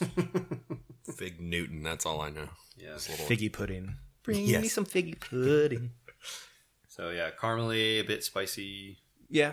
Fig 1.17 1.41
Newton, 1.41 1.83
that's 1.83 2.07
all 2.07 2.21
I 2.21 2.31
know. 2.31 2.49
yeah. 2.77 2.93
Little 2.93 3.27
Figgy 3.27 3.53
pudding. 3.53 3.97
Bring 4.23 4.45
Yes. 4.45 4.63
me 4.63 4.69
some 4.69 4.85
figgy 4.87 5.19
pudding. 5.19 5.91
So 6.89 7.11
yeah, 7.11 7.31
caramely, 7.31 7.99
a 8.01 8.03
bit 8.03 8.23
spicy. 8.23 8.99
yeah, 9.29 9.53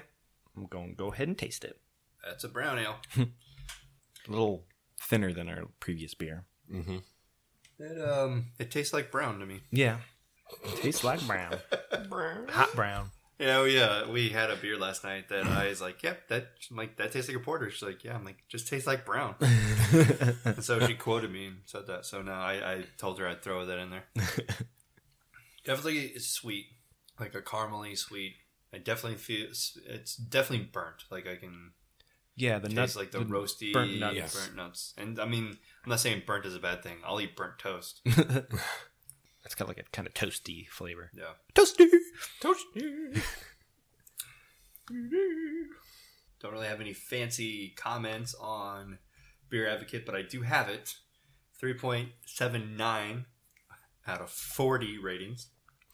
I'm 0.55 0.65
going 0.67 0.89
to 0.91 0.95
go 0.95 1.11
ahead 1.11 1.27
and 1.29 1.37
taste 1.37 1.63
it. 1.63 1.79
That's 2.23 2.43
a 2.43 2.49
brown 2.49 2.77
ale. 2.79 2.97
A 3.17 4.31
little 4.31 4.65
thinner 5.01 5.31
than 5.31 5.47
our 5.47 5.63
previous 5.79 6.13
beer. 6.13 6.43
It 7.79 8.01
um, 8.09 8.47
it 8.59 8.69
tastes 8.71 8.91
like 8.93 9.09
brown 9.11 9.39
to 9.39 9.45
me. 9.45 9.61
Yeah, 9.71 9.97
tastes 10.81 11.03
like 11.03 11.25
brown, 11.25 11.55
brown, 12.09 12.47
hot 12.49 12.73
brown. 12.75 13.11
Yeah, 13.39 13.61
we 13.61 13.79
uh, 13.79 14.09
we 14.09 14.29
had 14.29 14.49
a 14.49 14.55
beer 14.55 14.77
last 14.77 15.03
night 15.03 15.29
that 15.29 15.45
I 15.45 15.67
was 15.69 15.79
like, 15.79 16.01
yep, 16.01 16.27
that 16.29 16.47
I'm 16.71 16.77
like 16.77 16.97
that 16.97 17.11
tastes 17.11 17.29
like 17.29 17.37
a 17.37 17.41
porter. 17.41 17.69
She's 17.69 17.83
like, 17.83 18.03
yeah, 18.03 18.15
I'm 18.15 18.25
like, 18.25 18.37
just 18.47 18.67
tastes 18.67 18.87
like 18.87 19.05
brown. 19.05 19.35
and 19.41 20.63
so 20.63 20.79
she 20.87 20.95
quoted 20.95 21.31
me 21.31 21.47
and 21.47 21.57
said 21.65 21.85
that. 21.85 22.05
So 22.05 22.23
now 22.23 22.41
I, 22.41 22.53
I 22.53 22.83
told 22.97 23.19
her 23.19 23.27
I'd 23.27 23.43
throw 23.43 23.65
that 23.65 23.77
in 23.77 23.91
there. 23.91 24.05
definitely, 25.65 25.99
it's 25.99 26.27
sweet, 26.27 26.65
like 27.19 27.35
a 27.35 27.41
caramely 27.41 27.95
sweet. 27.95 28.35
I 28.73 28.79
definitely 28.79 29.19
feel 29.19 29.45
it's, 29.47 29.77
it's 29.85 30.15
definitely 30.15 30.69
burnt. 30.71 31.03
Like 31.11 31.27
I 31.27 31.35
can 31.35 31.73
Yeah, 32.35 32.57
the 32.57 32.69
nuts, 32.69 32.95
like 32.95 33.11
the, 33.11 33.19
roasty 33.19 33.71
burnt 33.71 33.99
nuts. 33.99 34.35
Burnt 34.35 34.55
nuts. 34.55 34.93
And 34.97 35.19
I 35.19 35.25
mean, 35.25 35.57
I'm 35.83 35.89
not 35.89 35.99
saying 35.99 36.23
burnt 36.25 36.47
is 36.47 36.55
a 36.55 36.59
bad 36.59 36.81
thing. 36.81 36.97
I'll 37.05 37.21
eat 37.21 37.35
burnt 37.35 37.59
toast. 37.59 38.01
It's 39.47 39.55
got 39.55 39.69
like 39.69 39.79
a 39.79 39.83
kind 39.93 40.05
of 40.05 40.13
toasty 40.13 40.67
flavor. 40.67 41.09
Yeah. 41.15 41.31
Toasty. 41.55 41.87
Toasty. 42.41 43.23
Don't 46.41 46.51
really 46.51 46.67
have 46.67 46.81
any 46.81 46.91
fancy 46.91 47.73
comments 47.77 48.35
on 48.41 48.97
Beer 49.49 49.69
Advocate, 49.69 50.05
but 50.05 50.15
I 50.15 50.21
do 50.21 50.41
have 50.41 50.67
it. 50.67 50.95
3.79 51.63 53.23
out 54.05 54.21
of 54.21 54.29
40 54.29 54.97
ratings. 54.97 55.47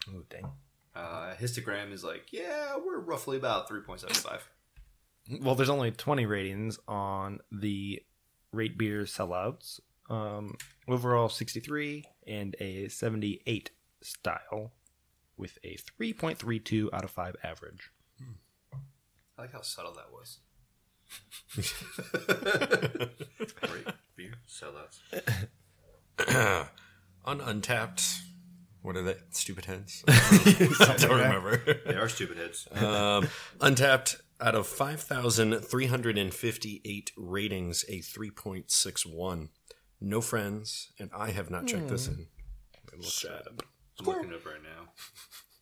Oh 0.08 0.24
dang. 0.28 0.50
Uh, 0.96 1.34
histogram 1.40 1.92
is 1.92 2.02
like, 2.02 2.32
yeah, 2.32 2.76
we're 2.84 2.98
roughly 2.98 3.36
about 3.36 3.68
3.75. 3.68 4.40
Well, 5.40 5.54
there's 5.54 5.70
only 5.70 5.92
20 5.92 6.26
ratings 6.26 6.76
on 6.88 7.38
the 7.52 8.02
Rate 8.50 8.76
Beer 8.76 9.02
sellouts. 9.02 9.78
Um, 10.10 10.56
overall 10.88 11.28
63 11.28 12.04
and 12.26 12.56
a 12.60 12.88
78 12.88 13.70
style 14.02 14.72
with 15.36 15.58
a 15.64 15.76
3.32 16.00 16.88
out 16.92 17.04
of 17.04 17.10
5 17.10 17.36
average. 17.42 17.90
I 19.36 19.42
like 19.42 19.52
how 19.52 19.62
subtle 19.62 19.94
that 19.94 20.12
was. 20.12 20.38
Great 23.60 23.86
beer 24.16 24.34
sellouts. 24.48 25.00
on 27.24 27.40
Untappd. 27.40 28.20
What 28.82 28.96
are 28.96 29.02
they? 29.02 29.16
Stupid 29.30 29.64
heads? 29.64 30.04
I 30.08 30.96
don't 30.98 31.18
remember. 31.18 31.56
They 31.86 31.94
are 31.94 32.08
stupid 32.08 32.36
heads. 32.36 32.68
um, 32.72 33.28
Untappd, 33.58 34.20
out 34.42 34.54
of 34.54 34.66
5,358 34.66 37.12
ratings, 37.16 37.84
a 37.88 38.00
3.61. 38.00 39.48
No 40.04 40.20
friends, 40.20 40.92
and 40.98 41.10
I 41.16 41.30
have 41.30 41.50
not 41.50 41.66
checked 41.66 41.88
this 41.88 42.08
in. 42.08 42.26
It 42.92 42.98
looks 43.00 43.24
bad. 43.24 43.42
I'm 43.98 44.04
looking 44.06 44.30
it 44.30 44.34
up 44.34 44.44
right 44.44 44.62
now. 44.62 44.90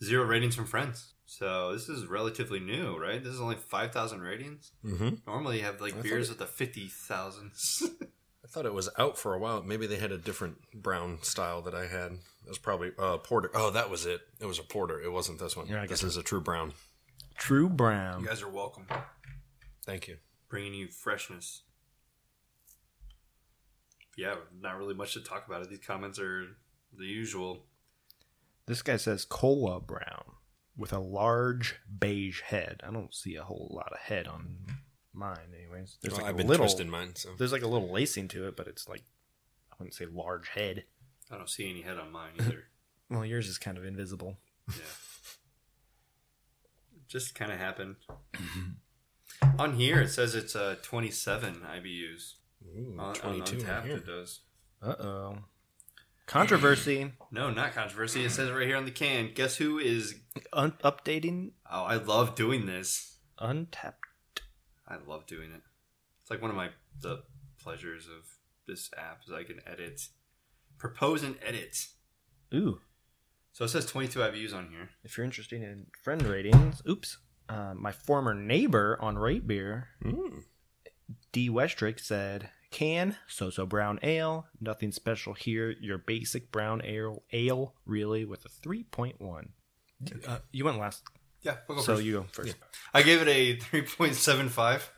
Zero 0.05 0.25
ratings 0.25 0.57
from 0.57 0.67
friends. 0.67 1.15
So 1.27 1.73
this 1.73 1.89
is 1.89 2.07
relatively 2.07 2.59
new, 2.61 2.99
right? 2.99 3.23
This 3.23 3.33
is 3.35 3.41
only 3.41 3.55
5,000 3.57 4.21
ratings. 4.21 4.73
Mhm. 4.85 5.25
Normally 5.27 5.59
you 5.59 5.65
have 5.65 5.81
like 5.81 6.03
beers 6.03 6.29
with 6.29 6.39
the 6.39 6.47
50,000s. 6.47 7.83
I 8.45 8.49
thought 8.49 8.67
it 8.67 8.75
was 8.75 8.91
out 8.99 9.17
for 9.17 9.33
a 9.33 9.39
while. 9.39 9.63
Maybe 9.63 9.87
they 9.87 9.97
had 9.97 10.13
a 10.13 10.19
different 10.19 10.57
brown 10.75 11.23
style 11.23 11.63
that 11.63 11.75
I 11.75 11.87
had. 11.87 12.13
It 12.45 12.49
was 12.49 12.59
probably 12.59 12.91
uh, 12.99 13.19
porter. 13.19 13.51
Oh, 13.55 13.71
that 13.71 13.89
was 13.89 14.05
it. 14.07 14.21
It 14.41 14.47
was 14.47 14.59
a 14.59 14.63
porter. 14.65 15.01
It 15.01 15.11
wasn't 15.13 15.39
this 15.39 15.57
one. 15.57 15.69
Yeah, 15.69 15.79
I 15.79 15.87
this 15.87 16.01
guess 16.03 16.11
is 16.11 16.17
a 16.17 16.23
true 16.23 16.41
brown. 16.41 16.75
True 17.37 17.69
Brown. 17.69 18.21
you 18.21 18.27
guys 18.27 18.43
are 18.43 18.49
welcome. 18.51 18.87
Thank 19.87 20.09
you. 20.09 20.17
Bringing 20.49 20.75
you 20.75 20.89
freshness. 20.89 21.63
Yeah, 24.17 24.35
not 24.61 24.79
really 24.79 24.95
much 24.95 25.15
to 25.15 25.21
talk 25.21 25.47
about 25.47 25.63
it. 25.63 25.71
These 25.71 25.81
comments 25.87 26.19
are 26.19 26.47
the 26.97 27.07
usual. 27.07 27.65
This 28.67 28.83
guy 28.83 28.97
says 28.97 29.25
Cola 29.25 29.81
Brown 29.81 30.25
with 30.77 30.93
a 30.93 30.99
large 30.99 31.77
beige 31.99 32.43
head. 32.43 32.81
I 32.87 32.91
don't 32.93 33.15
see 33.15 33.37
a 33.37 33.43
whole 33.45 33.71
lot 33.75 33.93
of 33.93 33.99
head 33.99 34.27
on 34.27 34.57
mine, 35.13 35.39
anyways. 35.57 35.97
There's 36.01 36.13
Well, 36.15 36.23
like 36.23 36.29
I've 36.29 36.35
a 36.35 36.39
been 36.39 36.47
little, 36.49 36.67
twisting 36.67 36.91
mine, 36.91 37.15
so 37.17 37.31
There's 37.39 37.53
like 37.53 37.63
a 37.63 37.69
little 37.69 37.91
lacing 37.91 38.29
to 38.29 38.47
it, 38.49 38.57
but 38.57 38.69
it's 38.69 38.89
like 38.89 39.03
I 39.73 39.77
wouldn't 39.79 39.95
say 39.95 40.07
large 40.07 40.49
head. 40.49 40.85
I 41.31 41.37
don't 41.39 41.49
see 41.49 41.69
any 41.71 41.83
head 41.83 41.99
on 41.99 42.13
mine 42.13 42.33
either. 42.39 42.65
Well, 43.11 43.27
yours 43.27 43.47
is 43.47 43.59
kind 43.59 43.77
of 43.77 43.85
invisible. 43.85 44.39
Yeah. 44.71 44.77
Just 47.09 47.35
kind 47.35 47.53
of 47.53 47.59
happened. 47.59 47.97
on 49.59 49.75
here, 49.75 50.01
it 50.01 50.09
says 50.09 50.35
it's 50.35 50.57
uh, 50.57 50.77
27 50.83 51.57
IBUs. 51.57 52.35
Ooh, 52.77 52.97
On, 52.99 53.07
on 53.09 53.15
22 53.15 53.59
in 53.59 53.63
Untappd, 53.65 53.87
it 53.87 54.07
does. 54.07 54.41
Uh 54.83 54.95
oh. 55.01 55.39
Controversy. 56.27 57.13
No, 57.35 57.49
not 57.51 57.75
controversy. 57.75 58.25
It 58.27 58.31
says 58.31 58.51
right 58.51 58.67
here 58.67 58.77
on 58.77 58.85
the 58.85 58.91
can. 58.91 59.31
Guess 59.35 59.57
who 59.57 59.79
is. 59.79 60.15
Un- 60.53 60.75
updating 60.85 61.53
Oh, 61.71 61.83
I 61.85 61.95
love 61.97 62.35
doing 62.35 62.67
this. 62.67 63.17
Untappd. 63.41 63.95
I 64.87 64.97
love 65.07 65.27
doing 65.27 65.51
it. 65.51 65.63
It's 66.21 66.31
like 66.31 66.43
one 66.43 66.51
of 66.51 66.57
my 66.57 66.69
the 67.01 67.23
pleasures 67.59 68.07
of 68.07 68.27
this 68.67 68.91
app 68.99 69.23
is 69.27 69.33
I 69.33 69.45
can 69.45 69.61
edit, 69.67 70.03
propose 70.79 71.23
and 71.23 71.37
edit. 71.43 71.77
Ooh. 72.55 72.81
So 73.53 73.65
it 73.65 73.69
says 73.69 73.87
22 73.87 74.19
IBUs 74.19 74.55
on 74.55 74.69
here. 74.71 74.91
If 75.05 75.17
you're 75.17 75.25
interested 75.25 75.63
in 75.63 75.87
friend 76.03 76.23
ratings, 76.23 76.83
oops. 76.89 77.17
Uh, 77.49 77.73
my 77.75 77.93
former 77.93 78.35
neighbor 78.35 78.99
on 79.01 79.17
Rate 79.17 79.47
Beer, 79.47 79.89
Mm. 80.05 80.43
D. 81.33 81.49
Westrick, 81.51 82.01
said, 82.01 82.51
Can, 82.71 83.17
so 83.29 83.51
so 83.51 83.67
brown 83.67 83.99
ale, 84.03 84.47
nothing 84.61 84.93
special 84.93 85.35
here, 85.35 85.75
your 85.81 85.99
basic 85.99 86.51
brown 86.53 86.83
ale, 86.85 87.23
ale 87.33 87.75
really, 87.87 88.25
with 88.25 88.45
a 88.45 88.49
3.1. 88.49 89.49
Uh, 90.27 90.39
you 90.51 90.65
went 90.65 90.79
last, 90.79 91.03
Yeah, 91.43 91.57
we'll 91.69 91.79
go 91.79 91.83
so 91.85 91.95
first. 91.95 92.05
you 92.07 92.13
go 92.15 92.27
first. 92.33 92.57
I 92.95 93.03
gave 93.03 93.21
it 93.23 93.29
a 93.29 93.57
3.75. 93.57 94.89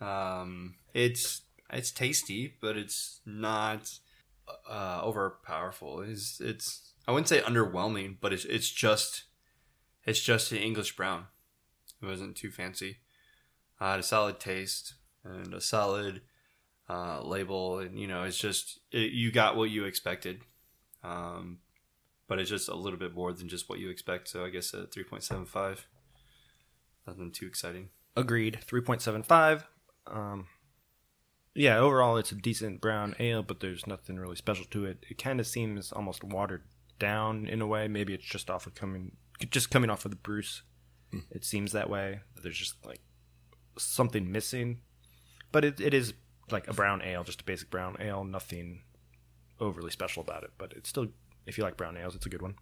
Um, 0.00 0.74
it's 0.94 1.42
it's 1.72 1.90
tasty, 1.90 2.54
but 2.60 2.76
it's 2.76 3.20
not 3.24 3.90
uh, 4.68 5.02
overpowerful. 5.02 6.08
It's 6.08 6.40
it's 6.40 6.92
I 7.06 7.12
wouldn't 7.12 7.28
say 7.28 7.40
underwhelming, 7.40 8.16
but 8.20 8.32
it's 8.32 8.44
it's 8.44 8.70
just 8.70 9.24
it's 10.04 10.20
just 10.20 10.52
an 10.52 10.58
English 10.58 10.96
brown. 10.96 11.26
It 12.02 12.06
wasn't 12.06 12.36
too 12.36 12.50
fancy. 12.50 12.98
Uh, 13.82 13.90
had 13.90 14.00
a 14.00 14.04
solid 14.04 14.38
taste 14.38 14.94
and 15.24 15.52
a 15.52 15.60
solid 15.60 16.20
uh, 16.88 17.20
label, 17.22 17.80
and 17.80 17.98
you 17.98 18.06
know, 18.06 18.22
it's 18.22 18.38
just 18.38 18.78
it, 18.92 19.12
you 19.12 19.32
got 19.32 19.56
what 19.56 19.70
you 19.70 19.84
expected. 19.84 20.42
Um, 21.02 21.58
but 22.28 22.38
it's 22.38 22.50
just 22.50 22.68
a 22.68 22.76
little 22.76 22.98
bit 22.98 23.12
more 23.12 23.32
than 23.32 23.48
just 23.48 23.68
what 23.68 23.80
you 23.80 23.90
expect. 23.90 24.28
So 24.28 24.44
I 24.44 24.50
guess 24.50 24.72
a 24.72 24.86
three 24.86 25.02
point 25.02 25.24
seven 25.24 25.46
five. 25.46 25.88
Nothing 27.06 27.32
too 27.32 27.46
exciting. 27.46 27.88
Agreed. 28.16 28.60
3.75. 28.64 29.64
Um, 30.06 30.46
yeah, 31.54 31.78
overall, 31.78 32.16
it's 32.16 32.30
a 32.30 32.36
decent 32.36 32.80
brown 32.80 33.16
ale, 33.18 33.42
but 33.42 33.58
there's 33.58 33.86
nothing 33.86 34.16
really 34.16 34.36
special 34.36 34.64
to 34.66 34.84
it. 34.84 35.04
It 35.10 35.18
kind 35.20 35.40
of 35.40 35.46
seems 35.48 35.90
almost 35.90 36.22
watered 36.22 36.62
down 37.00 37.46
in 37.48 37.60
a 37.60 37.66
way. 37.66 37.88
Maybe 37.88 38.14
it's 38.14 38.24
just 38.24 38.50
off 38.50 38.68
of 38.68 38.76
coming, 38.76 39.16
just 39.50 39.70
coming 39.70 39.90
off 39.90 40.04
of 40.04 40.12
the 40.12 40.16
Bruce. 40.16 40.62
It 41.30 41.44
seems 41.44 41.72
that 41.72 41.90
way. 41.90 42.20
That 42.34 42.42
there's 42.42 42.56
just 42.56 42.86
like 42.86 43.00
something 43.78 44.30
missing, 44.30 44.80
but 45.52 45.64
it, 45.64 45.80
it 45.80 45.94
is 45.94 46.14
like 46.50 46.68
a 46.68 46.74
brown 46.74 47.02
ale, 47.02 47.24
just 47.24 47.40
a 47.40 47.44
basic 47.44 47.70
brown 47.70 47.96
ale. 48.00 48.24
Nothing 48.24 48.82
overly 49.60 49.90
special 49.90 50.22
about 50.22 50.42
it, 50.44 50.50
but 50.58 50.72
it's 50.76 50.88
still, 50.88 51.08
if 51.46 51.56
you 51.58 51.64
like 51.64 51.76
brown 51.76 51.96
ales, 51.96 52.14
it's 52.14 52.26
a 52.26 52.28
good 52.28 52.42
one. 52.42 52.54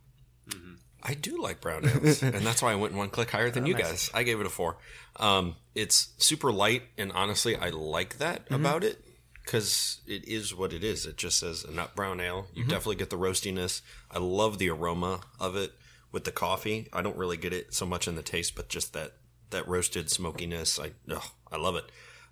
I 1.03 1.15
do 1.15 1.41
like 1.41 1.61
brown 1.61 1.89
ales, 1.89 2.23
and 2.23 2.45
that's 2.47 2.61
why 2.63 2.73
I 2.73 2.75
went 2.75 2.93
one 2.95 3.09
click 3.09 3.31
higher 3.31 3.47
Oh, 3.47 3.51
than 3.51 3.67
you 3.67 3.75
guys. 3.75 4.11
I 4.13 4.23
gave 4.23 4.41
it 4.41 4.47
a 4.47 4.51
four. 4.51 4.77
Um, 5.17 5.57
it's 5.75 6.09
super 6.19 6.53
light, 6.53 6.83
and 6.99 7.13
honestly, 7.13 7.57
I 7.57 7.71
like 7.71 8.19
that 8.19 8.45
Mm-hmm. 8.47 8.55
about 8.55 8.85
it 8.85 9.03
because 9.45 10.01
it 10.07 10.27
is 10.29 10.55
what 10.55 10.73
it 10.73 10.85
is. 10.85 11.07
It 11.07 11.17
just 11.17 11.39
says 11.39 11.65
a 11.65 11.71
nut 11.71 11.95
brown 11.97 12.21
ale. 12.21 12.47
You 12.53 12.63
Mm-hmm. 12.63 12.71
definitely 12.71 12.97
get 12.97 13.11
the 13.11 13.17
roastiness. 13.19 13.81
I 14.11 14.19
love 14.19 14.59
the 14.59 14.69
aroma 14.71 15.21
of 15.39 15.57
it 15.57 15.73
with 16.13 16.25
the 16.25 16.33
coffee. 16.33 16.89
I 16.93 17.01
don't 17.03 17.17
really 17.17 17.37
get 17.37 17.53
it 17.53 17.73
so 17.75 17.87
much 17.87 18.07
in 18.09 18.17
the 18.17 18.23
taste, 18.23 18.55
but 18.55 18.69
just 18.69 18.93
that 18.93 19.13
that 19.51 19.67
roasted 19.69 20.11
smokiness. 20.11 20.79
I 20.79 20.93
ugh, 21.11 21.23
I 21.51 21.57
love 21.57 21.77
it. 21.77 21.85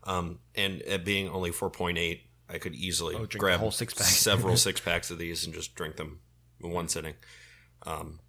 Um, 0.04 0.38
and 0.54 0.80
it 0.82 1.04
being 1.04 1.28
only 1.28 1.50
four 1.52 1.70
point 1.70 1.98
eight, 1.98 2.22
I 2.48 2.58
could 2.58 2.74
easily 2.74 3.14
Oh, 3.16 3.26
grab 3.26 3.60
whole 3.60 3.70
six-pack. 3.70 4.06
several 4.06 4.56
six 4.68 4.80
packs 4.80 5.10
of 5.10 5.18
these 5.18 5.44
and 5.44 5.52
just 5.54 5.74
drink 5.74 5.96
them 5.96 6.20
in 6.62 6.70
one 6.70 6.88
sitting, 6.88 7.14
um, 7.84 8.20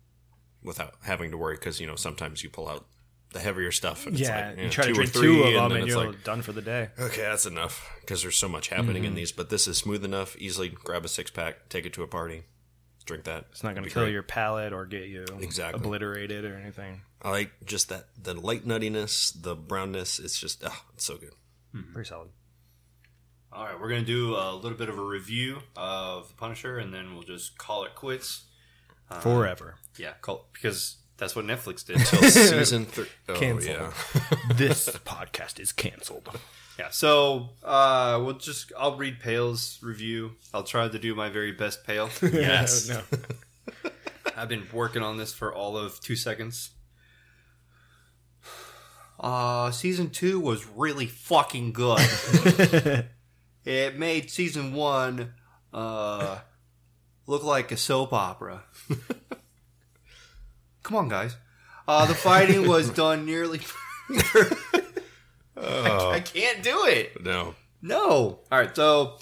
without 0.64 0.96
having 1.04 1.32
to 1.32 1.38
worry 1.38 1.56
because 1.56 1.80
you 1.80 1.88
know 1.88 1.96
sometimes 1.96 2.44
you 2.44 2.50
pull 2.50 2.68
out 2.68 2.86
the 3.32 3.40
heavier 3.40 3.72
stuff. 3.72 4.08
And 4.08 4.20
Yeah, 4.20 4.26
it's 4.40 4.48
like, 4.50 4.58
you 4.58 4.64
yeah, 4.64 4.70
try 4.72 4.86
to 4.88 4.94
drink 4.94 5.14
two 5.14 5.44
of 5.44 5.54
them 5.54 5.70
then 5.70 5.78
and 5.82 5.88
you're 5.88 6.06
like, 6.08 6.24
done 6.24 6.42
for 6.42 6.52
the 6.52 6.62
day. 6.64 6.90
okay, 7.00 7.22
that's 7.22 7.46
enough 7.46 7.88
because 8.02 8.24
there's 8.24 8.36
so 8.36 8.50
much 8.50 8.70
happening 8.70 9.04
in 9.04 9.14
these. 9.14 9.32
But 9.32 9.50
this 9.52 9.68
is 9.68 9.78
smooth 9.78 10.04
enough. 10.04 10.36
Easily 10.40 10.70
grab 10.70 11.06
a 11.06 11.08
six 11.08 11.30
pack, 11.30 11.70
take 11.70 11.86
it 11.86 11.94
to 11.94 12.04
a 12.04 12.08
party, 12.08 12.44
drink 13.10 13.26
that. 13.26 13.46
It's 13.52 13.64
not 13.64 13.76
going 13.76 13.84
to 13.86 13.90
kill 13.94 14.04
great. 14.04 14.14
your 14.14 14.24
palate 14.24 14.72
or 14.72 14.86
get 14.86 15.08
you 15.10 15.26
Exactly. 15.42 15.80
obliterated 15.82 16.46
or 16.46 16.56
anything. 16.56 17.02
I 17.22 17.32
like 17.32 17.52
just 17.66 17.90
that 17.90 18.06
the 18.22 18.34
light 18.34 18.66
nuttiness, 18.66 19.34
the 19.42 19.56
brownness. 19.56 20.20
It's 20.20 20.40
just 20.40 20.64
oh, 20.66 20.82
it's 20.94 21.04
so 21.04 21.18
good. 21.18 21.34
Hmm. 21.74 21.92
Pretty 21.94 22.08
solid. 22.08 22.30
All 23.52 23.66
right, 23.66 23.80
we're 23.80 23.90
gonna 23.90 24.04
do 24.06 24.36
a 24.36 24.54
little 24.56 24.78
bit 24.78 24.90
of 24.90 24.98
a 24.98 25.04
review 25.04 25.58
of 25.76 26.28
the 26.30 26.34
Punisher, 26.36 26.78
and 26.78 26.94
then 26.94 27.14
we'll 27.16 27.24
just 27.24 27.58
call 27.58 27.84
it 27.84 27.96
quits. 27.96 28.46
Um, 29.10 29.20
Forever. 29.22 29.76
Yeah, 29.98 30.14
call 30.22 30.46
because 30.54 30.98
that's 31.18 31.36
what 31.36 31.46
Netflix 31.46 31.84
did. 31.86 31.98
Until 31.98 32.22
Season 32.30 32.86
three. 32.86 33.08
Oh, 33.28 33.34
Cancel. 33.34 33.72
yeah. 33.74 33.92
this 34.54 34.88
podcast 35.06 35.60
is 35.60 35.72
canceled. 35.72 36.30
Yeah, 36.80 36.92
so 36.92 37.50
uh, 37.62 38.22
we'll 38.24 38.38
just 38.38 38.72
I'll 38.80 38.96
read 38.96 39.20
Pail's 39.20 39.80
review. 39.84 40.32
I'll 40.54 40.64
try 40.64 40.88
to 40.88 40.98
do 40.98 41.14
my 41.14 41.28
very 41.28 41.52
best 41.52 41.86
Pale. 41.86 42.10
Yes. 42.22 42.88
no. 42.88 43.02
I've 44.38 44.48
been 44.48 44.66
working 44.72 45.02
on 45.02 45.18
this 45.18 45.34
for 45.34 45.54
all 45.54 45.76
of 45.78 46.00
two 46.00 46.16
seconds. 46.16 46.70
Uh, 49.20 49.72
season 49.72 50.10
two 50.10 50.40
was 50.40 50.66
really 50.68 51.06
fucking 51.06 51.74
good. 51.74 52.00
it 53.66 54.00
made 54.00 54.32
season 54.32 54.72
one 54.72 55.34
uh, 55.74 56.38
look 57.28 57.44
like 57.44 57.74
a 57.74 57.78
soap 57.78 58.14
opera. 58.14 58.64
Come 60.84 60.96
on, 60.96 61.10
guys. 61.10 61.36
Uh, 61.86 62.06
the 62.06 62.16
fighting 62.16 62.70
was 62.70 62.90
done 62.90 63.26
nearly. 63.26 63.60
I, 65.62 66.12
I 66.16 66.20
can't 66.20 66.64
do 66.64 66.86
it. 66.86 67.24
No. 67.24 67.56
No. 67.82 68.40
All 68.52 68.60
right. 68.60 68.76
So 68.76 69.18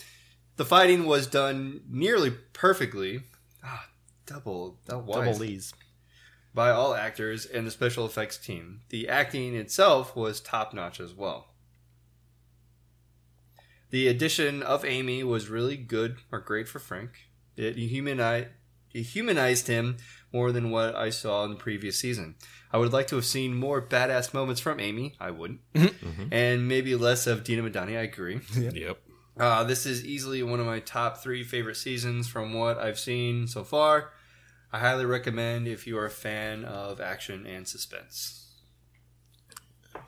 the 0.55 0.65
fighting 0.65 1.05
was 1.05 1.27
done 1.27 1.81
nearly 1.89 2.31
perfectly. 2.53 3.21
Ah, 3.63 3.87
double, 4.25 4.79
double, 4.85 5.13
Double 5.13 5.33
Lee's. 5.33 5.73
by 6.53 6.69
all 6.71 6.93
actors 6.93 7.45
and 7.45 7.67
the 7.67 7.71
special 7.71 8.05
effects 8.05 8.37
team. 8.37 8.81
The 8.89 9.07
acting 9.07 9.55
itself 9.55 10.15
was 10.15 10.39
top 10.41 10.73
notch 10.73 10.99
as 10.99 11.13
well. 11.13 11.49
The 13.89 14.07
addition 14.07 14.61
of 14.63 14.83
Amy 14.83 15.23
was 15.23 15.47
really 15.49 15.77
good 15.77 16.17
or 16.31 16.39
great 16.39 16.67
for 16.67 16.79
Frank. 16.79 17.11
It 17.55 17.77
humanized, 17.77 18.49
it 18.93 19.03
humanized 19.03 19.67
him 19.67 19.97
more 20.33 20.51
than 20.51 20.71
what 20.71 20.95
I 20.95 21.09
saw 21.09 21.43
in 21.45 21.51
the 21.51 21.55
previous 21.55 21.97
season. 21.97 22.35
I 22.71 22.77
would 22.77 22.91
like 22.91 23.07
to 23.07 23.15
have 23.15 23.25
seen 23.25 23.53
more 23.53 23.81
badass 23.81 24.33
moments 24.33 24.59
from 24.61 24.79
Amy. 24.79 25.15
I 25.19 25.31
wouldn't. 25.31 25.61
And 26.31 26.67
maybe 26.67 26.95
less 26.95 27.27
of 27.27 27.43
Dina 27.43 27.63
Madani. 27.63 27.97
I 27.97 28.01
agree. 28.01 28.41
Yep. 28.55 28.99
Uh, 29.39 29.63
this 29.63 29.85
is 29.85 30.03
easily 30.03 30.41
one 30.43 30.59
of 30.59 30.65
my 30.65 30.79
top 30.79 31.17
three 31.17 31.43
favorite 31.43 31.77
seasons 31.77 32.27
from 32.27 32.53
what 32.53 32.77
I've 32.77 32.99
seen 32.99 33.47
so 33.47 33.63
far. 33.63 34.11
I 34.73 34.79
highly 34.79 35.05
recommend 35.05 35.67
if 35.67 35.87
you 35.87 35.97
are 35.97 36.05
a 36.05 36.11
fan 36.11 36.65
of 36.65 36.99
action 36.99 37.45
and 37.45 37.67
suspense. 37.67 38.51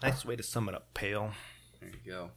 Nice 0.01 0.25
way 0.25 0.35
to 0.35 0.43
sum 0.43 0.67
it 0.67 0.75
up, 0.75 0.93
Pail. 0.93 1.31
There 1.79 1.89
you 1.89 2.11
go. 2.11 2.31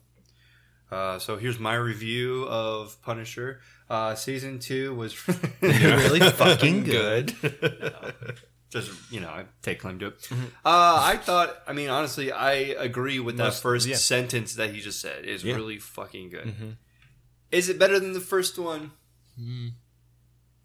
Uh, 0.90 1.18
so 1.18 1.36
here's 1.36 1.58
my 1.58 1.74
review 1.74 2.44
of 2.44 3.00
Punisher. 3.02 3.60
Uh, 3.92 4.14
season 4.14 4.58
two 4.58 4.94
was 4.94 5.12
Really 5.60 6.20
fucking 6.20 6.84
good. 6.96 7.34
just 8.70 8.90
you 9.12 9.20
know 9.20 9.28
I 9.28 9.44
take 9.60 9.80
claim 9.80 9.98
to 9.98 10.06
it. 10.06 10.28
Uh, 10.64 10.96
I 11.12 11.18
thought, 11.18 11.50
I 11.66 11.72
mean, 11.74 11.90
honestly, 11.90 12.32
I 12.32 12.52
agree 12.88 13.20
with 13.20 13.36
that 13.36 13.44
Most- 13.52 13.62
first 13.62 13.86
yeah. 13.86 13.96
sentence 13.96 14.54
that 14.54 14.70
he 14.74 14.80
just 14.80 15.00
said. 15.00 15.26
Is 15.26 15.44
Yeah. 15.44 15.56
really 15.56 15.78
fucking 15.78 16.30
good. 16.30 16.76
Is 17.50 17.68
it 17.68 17.78
better 17.78 18.00
than 18.00 18.14
the 18.14 18.20
first 18.34 18.58
one? 18.58 18.92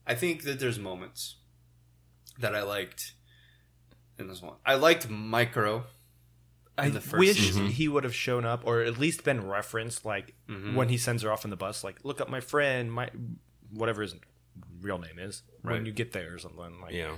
I 0.05 0.15
think 0.15 0.43
that 0.43 0.59
there's 0.61 0.79
moments 0.79 1.35
that 2.39 2.55
I 2.55 2.61
liked 2.63 3.13
in 4.17 4.27
this 4.29 4.41
one. 4.41 4.55
I 4.65 4.75
liked 4.75 5.09
Micro. 5.09 5.83
I 6.77 6.85
in 6.87 6.93
the 6.93 7.01
first 7.01 7.17
wish 7.19 7.55
he 7.55 7.87
would 7.87 8.03
have 8.03 8.13
shown 8.15 8.45
up 8.45 8.61
or 8.65 8.81
at 8.81 8.97
least 8.99 9.23
been 9.23 9.47
referenced, 9.47 10.05
like 10.05 10.33
when 10.73 10.89
he 10.89 10.97
sends 10.97 11.23
her 11.23 11.31
off 11.31 11.43
in 11.43 11.49
the 11.49 11.57
bus, 11.57 11.83
like 11.83 11.97
look 12.03 12.21
up 12.21 12.29
my 12.29 12.39
friend, 12.39 12.91
my 12.91 13.09
whatever 13.71 14.01
his 14.03 14.15
real 14.81 14.97
name 14.99 15.17
is 15.19 15.41
Right. 15.63 15.73
when 15.73 15.85
you 15.85 15.91
get 15.91 16.13
there 16.13 16.33
or 16.35 16.37
something. 16.37 16.79
Like 16.81 16.93
Yeah. 16.93 17.15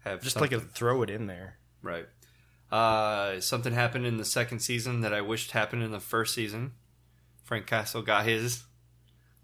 Have 0.00 0.20
just 0.22 0.34
something. 0.34 0.50
like 0.58 0.66
a, 0.66 0.68
throw 0.68 1.02
it 1.02 1.10
in 1.10 1.26
there. 1.28 1.58
Right. 1.80 2.06
Uh, 2.72 3.40
something 3.40 3.72
happened 3.72 4.06
in 4.06 4.16
the 4.16 4.24
second 4.24 4.58
season 4.60 5.00
that 5.02 5.12
I 5.14 5.20
wished 5.20 5.52
happened 5.52 5.82
in 5.82 5.92
the 5.92 6.00
first 6.00 6.34
season. 6.34 6.72
Frank 7.44 7.66
Castle 7.66 8.02
got 8.02 8.24
his 8.24 8.64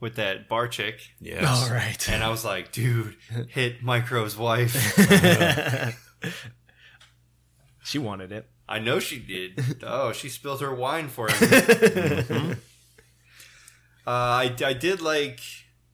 with 0.00 0.14
that 0.16 0.48
bar 0.48 0.66
chick, 0.68 1.00
Yeah, 1.20 1.44
all 1.52 1.70
right. 1.70 2.08
and 2.08 2.22
I 2.24 2.28
was 2.30 2.44
like, 2.44 2.72
dude, 2.72 3.16
hit 3.48 3.82
Micro's 3.82 4.36
wife. 4.36 4.72
she 7.84 7.98
wanted 7.98 8.32
it. 8.32 8.48
I 8.68 8.78
know 8.78 8.98
she 8.98 9.18
did. 9.18 9.64
Oh, 9.82 10.12
she 10.12 10.28
spilled 10.28 10.60
her 10.60 10.74
wine 10.74 11.08
for 11.08 11.28
him. 11.30 12.52
uh, 14.06 14.10
I, 14.10 14.54
I 14.64 14.72
did 14.74 15.00
like. 15.00 15.40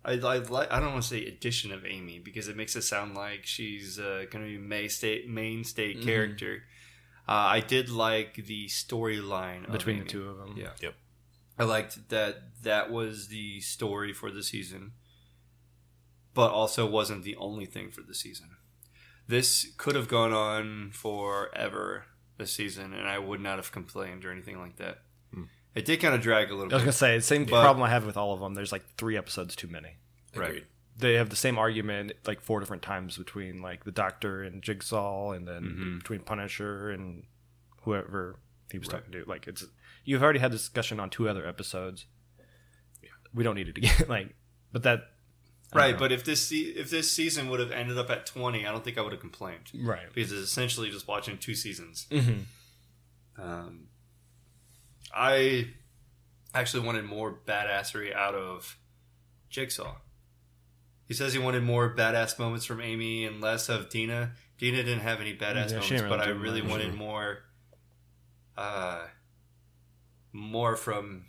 I, 0.05 0.13
I 0.13 0.39
like. 0.39 0.73
I 0.73 0.81
don't 0.81 0.93
want 0.93 1.03
to 1.05 1.09
say 1.09 1.27
addition 1.27 1.71
of 1.71 1.87
Amy 1.87 2.19
because 2.19 2.49
it 2.49 2.57
makes 2.57 2.75
it 2.75 2.83
sound 2.83 3.15
like 3.15 3.45
she's 3.45 3.99
uh, 3.99 4.25
going 4.31 4.45
to 4.45 4.51
be 4.51 4.59
main 4.59 4.89
state 4.89 5.29
mainstay 5.29 5.95
character. 5.95 6.65
Uh, 7.29 7.33
I 7.33 7.61
did 7.61 7.89
like 7.89 8.35
the 8.47 8.67
storyline 8.67 9.67
of 9.67 9.73
Between 9.73 10.01
the 10.01 10.05
two 10.05 10.29
of 10.29 10.39
them. 10.39 10.57
Yeah. 10.59 10.71
Yep. 10.81 10.95
I 11.59 11.65
liked 11.65 12.09
that 12.09 12.63
that 12.63 12.91
was 12.91 13.29
the 13.29 13.61
story 13.61 14.13
for 14.13 14.31
the 14.31 14.43
season, 14.43 14.93
but 16.35 16.51
also 16.51 16.85
wasn't 16.87 17.23
the 17.23 17.37
only 17.37 17.67
thing 17.67 17.91
for 17.91 18.03
the 18.03 18.15
season. 18.15 18.51
This 19.29 19.73
could 19.79 19.95
have 19.95 20.09
gone 20.09 20.33
on 20.33 20.91
forever 20.93 22.07
this 22.39 22.53
season, 22.53 22.93
and 22.93 23.09
I 23.09 23.19
would 23.19 23.41
not 23.41 23.57
have 23.57 23.73
complained 23.73 24.25
or 24.25 24.33
anything 24.33 24.59
like 24.59 24.77
that. 24.77 25.03
Hmm. 25.33 25.45
It 25.75 25.85
did 25.85 26.01
kind 26.01 26.15
of 26.15 26.21
drag 26.21 26.51
a 26.51 26.55
little 26.55 26.69
bit. 26.69 26.75
I 26.75 26.77
was 26.77 26.83
bit. 26.83 26.87
gonna 26.87 26.93
say 26.93 27.17
the 27.17 27.23
same 27.23 27.45
But- 27.45 27.63
problem 27.63 27.83
I 27.83 27.91
have 27.91 28.07
with 28.07 28.17
all 28.17 28.33
of 28.33 28.41
them. 28.41 28.55
There's 28.55 28.73
like 28.73 28.85
three 28.97 29.17
episodes 29.17 29.57
too 29.57 29.69
many. 29.69 29.97
Agreed. 30.35 30.67
They 30.97 31.15
have 31.15 31.29
the 31.31 31.37
same 31.37 31.59
argument 31.59 32.13
like 32.25 32.41
four 32.41 32.61
different 32.61 32.83
times 32.83 33.19
between 33.19 33.61
like 33.61 33.85
the 33.85 33.93
Doctor 33.93 34.43
and 34.43 34.63
Jigsaw, 34.63 35.33
and 35.33 35.47
then 35.47 35.63
mm-hmm. 35.63 35.99
between 35.99 36.21
Punisher 36.21 36.91
and 36.91 37.25
whoever 37.83 38.39
he 38.71 38.79
was 38.79 38.89
talking 38.89 39.13
to. 39.13 39.25
Like 39.27 39.47
it's 39.47 39.65
you've 40.05 40.23
already 40.23 40.39
had 40.39 40.53
this 40.53 40.63
discussion 40.63 41.01
on 41.01 41.11
two 41.11 41.29
other 41.29 41.47
episodes. 41.47 42.07
Yeah. 43.03 43.11
We 43.33 43.43
don't 43.45 43.57
need 43.57 43.69
it 43.69 43.79
again. 43.79 43.95
like, 44.09 44.35
but 44.73 44.83
that 44.85 45.14
right, 45.75 45.99
but 45.99 46.13
if 46.13 46.25
this 46.25 46.47
se- 46.49 46.75
if 46.77 46.91
this 46.91 47.11
season 47.11 47.49
would 47.51 47.61
have 47.61 47.71
ended 47.73 47.99
up 47.99 48.11
at 48.11 48.27
twenty, 48.27 48.67
I 48.67 48.73
don't 48.73 48.85
think 48.85 48.97
I 48.99 49.01
would 49.03 49.13
have 49.13 49.21
complained 49.21 49.71
right. 49.75 50.07
because 50.15 50.33
it's 50.33 50.41
essentially 50.43 50.91
just 50.91 51.07
watching 51.09 51.37
two 51.39 51.55
seasons. 51.55 52.07
Mm-hmm. 52.11 53.43
Um, 53.43 53.89
I 55.15 55.69
actually 56.55 56.87
wanted 56.87 57.05
more 57.05 57.37
badassery 57.47 58.15
out 58.15 58.35
of 58.35 58.77
Jigsaw. 59.51 59.97
He 61.07 61.15
says 61.15 61.33
he 61.33 61.39
wanted 61.39 61.63
more 61.63 61.95
badass 61.95 62.39
moments 62.39 62.65
from 62.65 62.81
Amy 62.81 63.25
and 63.27 63.41
less 63.41 63.69
of 63.69 63.91
Dina. 63.91 64.33
Dina 64.59 64.79
didn't 64.79 65.01
have 65.01 65.21
any 65.21 65.37
badass 65.37 65.71
Yeah, 65.71 65.81
moments, 65.81 66.03
but 66.09 66.21
I 66.21 66.29
really 66.29 66.63
much. 66.63 66.71
wanted 66.71 66.95
more, 66.95 67.39
uh, 68.57 69.03
more 70.33 70.77
from. 70.77 71.25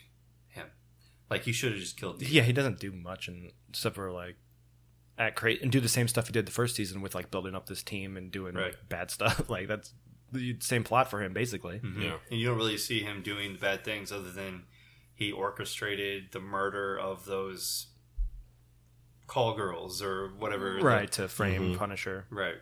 Like 1.30 1.44
he 1.44 1.52
should 1.52 1.72
have 1.72 1.82
just 1.82 1.98
killed 2.00 2.20
Dina. 2.20 2.32
Yeah, 2.32 2.42
he 2.44 2.54
doesn't 2.54 2.80
do 2.80 2.92
much, 2.92 3.28
and 3.28 3.52
except 3.70 3.96
for 3.96 4.12
like 4.12 4.36
at 5.18 5.36
crazy 5.36 5.62
and 5.62 5.72
do 5.72 5.80
the 5.80 5.88
same 5.90 6.08
stuff 6.08 6.28
he 6.28 6.34
did 6.34 6.46
the 6.46 6.52
first 6.52 6.76
season 6.76 7.02
with 7.02 7.16
like 7.16 7.32
building 7.32 7.56
up 7.56 7.68
this 7.68 7.82
team 7.82 8.18
and 8.18 8.32
doing 8.32 8.54
Right. 8.56 8.66
like, 8.68 8.90
bad 8.90 9.10
stuff. 9.12 9.50
like 9.50 9.68
that's 9.68 9.94
the 10.32 10.58
same 10.60 10.84
plot 10.84 11.10
for 11.10 11.22
him 11.24 11.34
basically. 11.34 11.80
Mm-hmm. 11.80 12.02
Yeah. 12.02 12.18
And 12.30 12.40
you 12.40 12.48
don't 12.48 12.58
really 12.58 12.78
see 12.78 13.02
him 13.02 13.22
doing 13.22 13.54
the 13.54 13.60
bad 13.60 13.84
things 13.86 14.12
other 14.12 14.32
than 14.32 14.64
he 15.14 15.32
orchestrated 15.32 16.32
the 16.32 16.42
murder 16.42 17.00
of 17.00 17.26
those 17.26 17.88
call 19.28 19.56
girls 19.56 20.02
or 20.02 20.30
whatever. 20.38 20.74
the- 20.78 20.84
Right 20.86 21.12
to 21.14 21.28
frame 21.28 21.62
mm-hmm. 21.62 21.76
Punisher. 21.78 22.26
Right. 22.30 22.56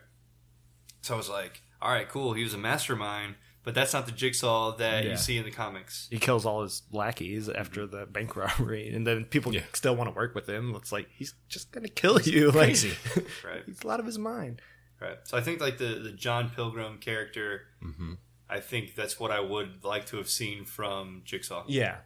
So 1.02 1.14
I 1.14 1.16
was 1.16 1.28
like, 1.28 1.60
all 1.82 1.90
right, 1.90 2.08
cool. 2.08 2.32
He 2.32 2.42
was 2.44 2.54
a 2.54 2.58
mastermind, 2.58 3.34
but 3.64 3.74
that's 3.74 3.92
not 3.92 4.06
the 4.06 4.12
jigsaw 4.12 4.76
that 4.76 5.04
Yeah. 5.04 5.10
you 5.10 5.16
see 5.16 5.36
in 5.36 5.44
the 5.44 5.50
comics. 5.50 6.06
He 6.10 6.18
kills 6.18 6.46
all 6.46 6.62
his 6.62 6.82
lackeys 6.92 7.48
after 7.48 7.86
the 7.86 8.06
bank 8.06 8.36
robbery, 8.36 8.88
and 8.94 9.06
then 9.06 9.24
people 9.24 9.52
Yeah. 9.54 9.62
still 9.72 9.96
want 9.96 10.08
to 10.10 10.14
work 10.14 10.34
with 10.34 10.48
him. 10.48 10.74
It's 10.76 10.92
like 10.92 11.08
he's 11.10 11.34
just 11.48 11.72
gonna 11.72 11.88
kill 11.88 12.20
you. 12.20 12.46
Like, 12.52 12.54
crazy. 12.68 12.92
Right. 13.44 13.62
he's 13.66 13.84
out 13.84 13.98
of 14.00 14.06
his 14.06 14.18
mind. 14.18 14.60
Right. 15.00 15.18
So 15.24 15.36
I 15.36 15.40
think 15.40 15.60
like 15.60 15.78
the, 15.78 15.98
the 15.98 16.12
John 16.12 16.50
Pilgrim 16.50 16.98
character, 16.98 17.62
Mm-hmm. 17.82 18.12
I 18.48 18.60
think 18.60 18.94
that's 18.94 19.18
what 19.18 19.30
I 19.30 19.40
would 19.40 19.82
like 19.84 20.06
to 20.06 20.18
have 20.18 20.28
seen 20.28 20.64
from 20.66 21.22
Jigsaw. 21.24 21.64
Yeah, 21.66 21.96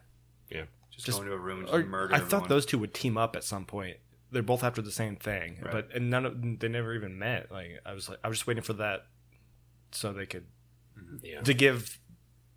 Yeah. 0.49 0.63
Just, 0.91 1.05
Just- 1.05 1.17
going 1.17 1.29
to 1.29 1.35
a 1.35 1.37
room 1.37 1.59
and 1.59 1.67
just 1.67 1.87
murder 1.87 2.13
I 2.13 2.17
everyone. 2.17 2.29
thought 2.41 2.49
those 2.49 2.65
two 2.65 2.77
would 2.79 2.93
team 2.93 3.17
up 3.17 3.35
at 3.35 3.43
some 3.43 3.65
point 3.65 3.97
they're 4.31 4.43
both 4.43 4.63
after 4.63 4.79
the 4.81 4.91
same 4.91 5.15
thing, 5.15 5.57
but 5.71 5.89
and 5.95 6.09
none 6.11 6.23
of 6.23 6.59
they 6.59 6.67
never 6.67 6.93
even 6.93 7.17
met. 7.17 7.51
Like 7.51 7.79
I 7.85 7.93
was 7.93 8.07
like 8.09 8.19
I 8.23 8.27
was 8.27 8.37
just 8.37 8.45
waiting 8.47 8.61
for 8.63 8.73
that 8.73 9.07
so 9.91 10.13
they 10.13 10.27
could 10.27 10.45
Mm-hmm. 10.99 11.25
Yeah. 11.25 11.41
to 11.41 11.53
give 11.53 11.99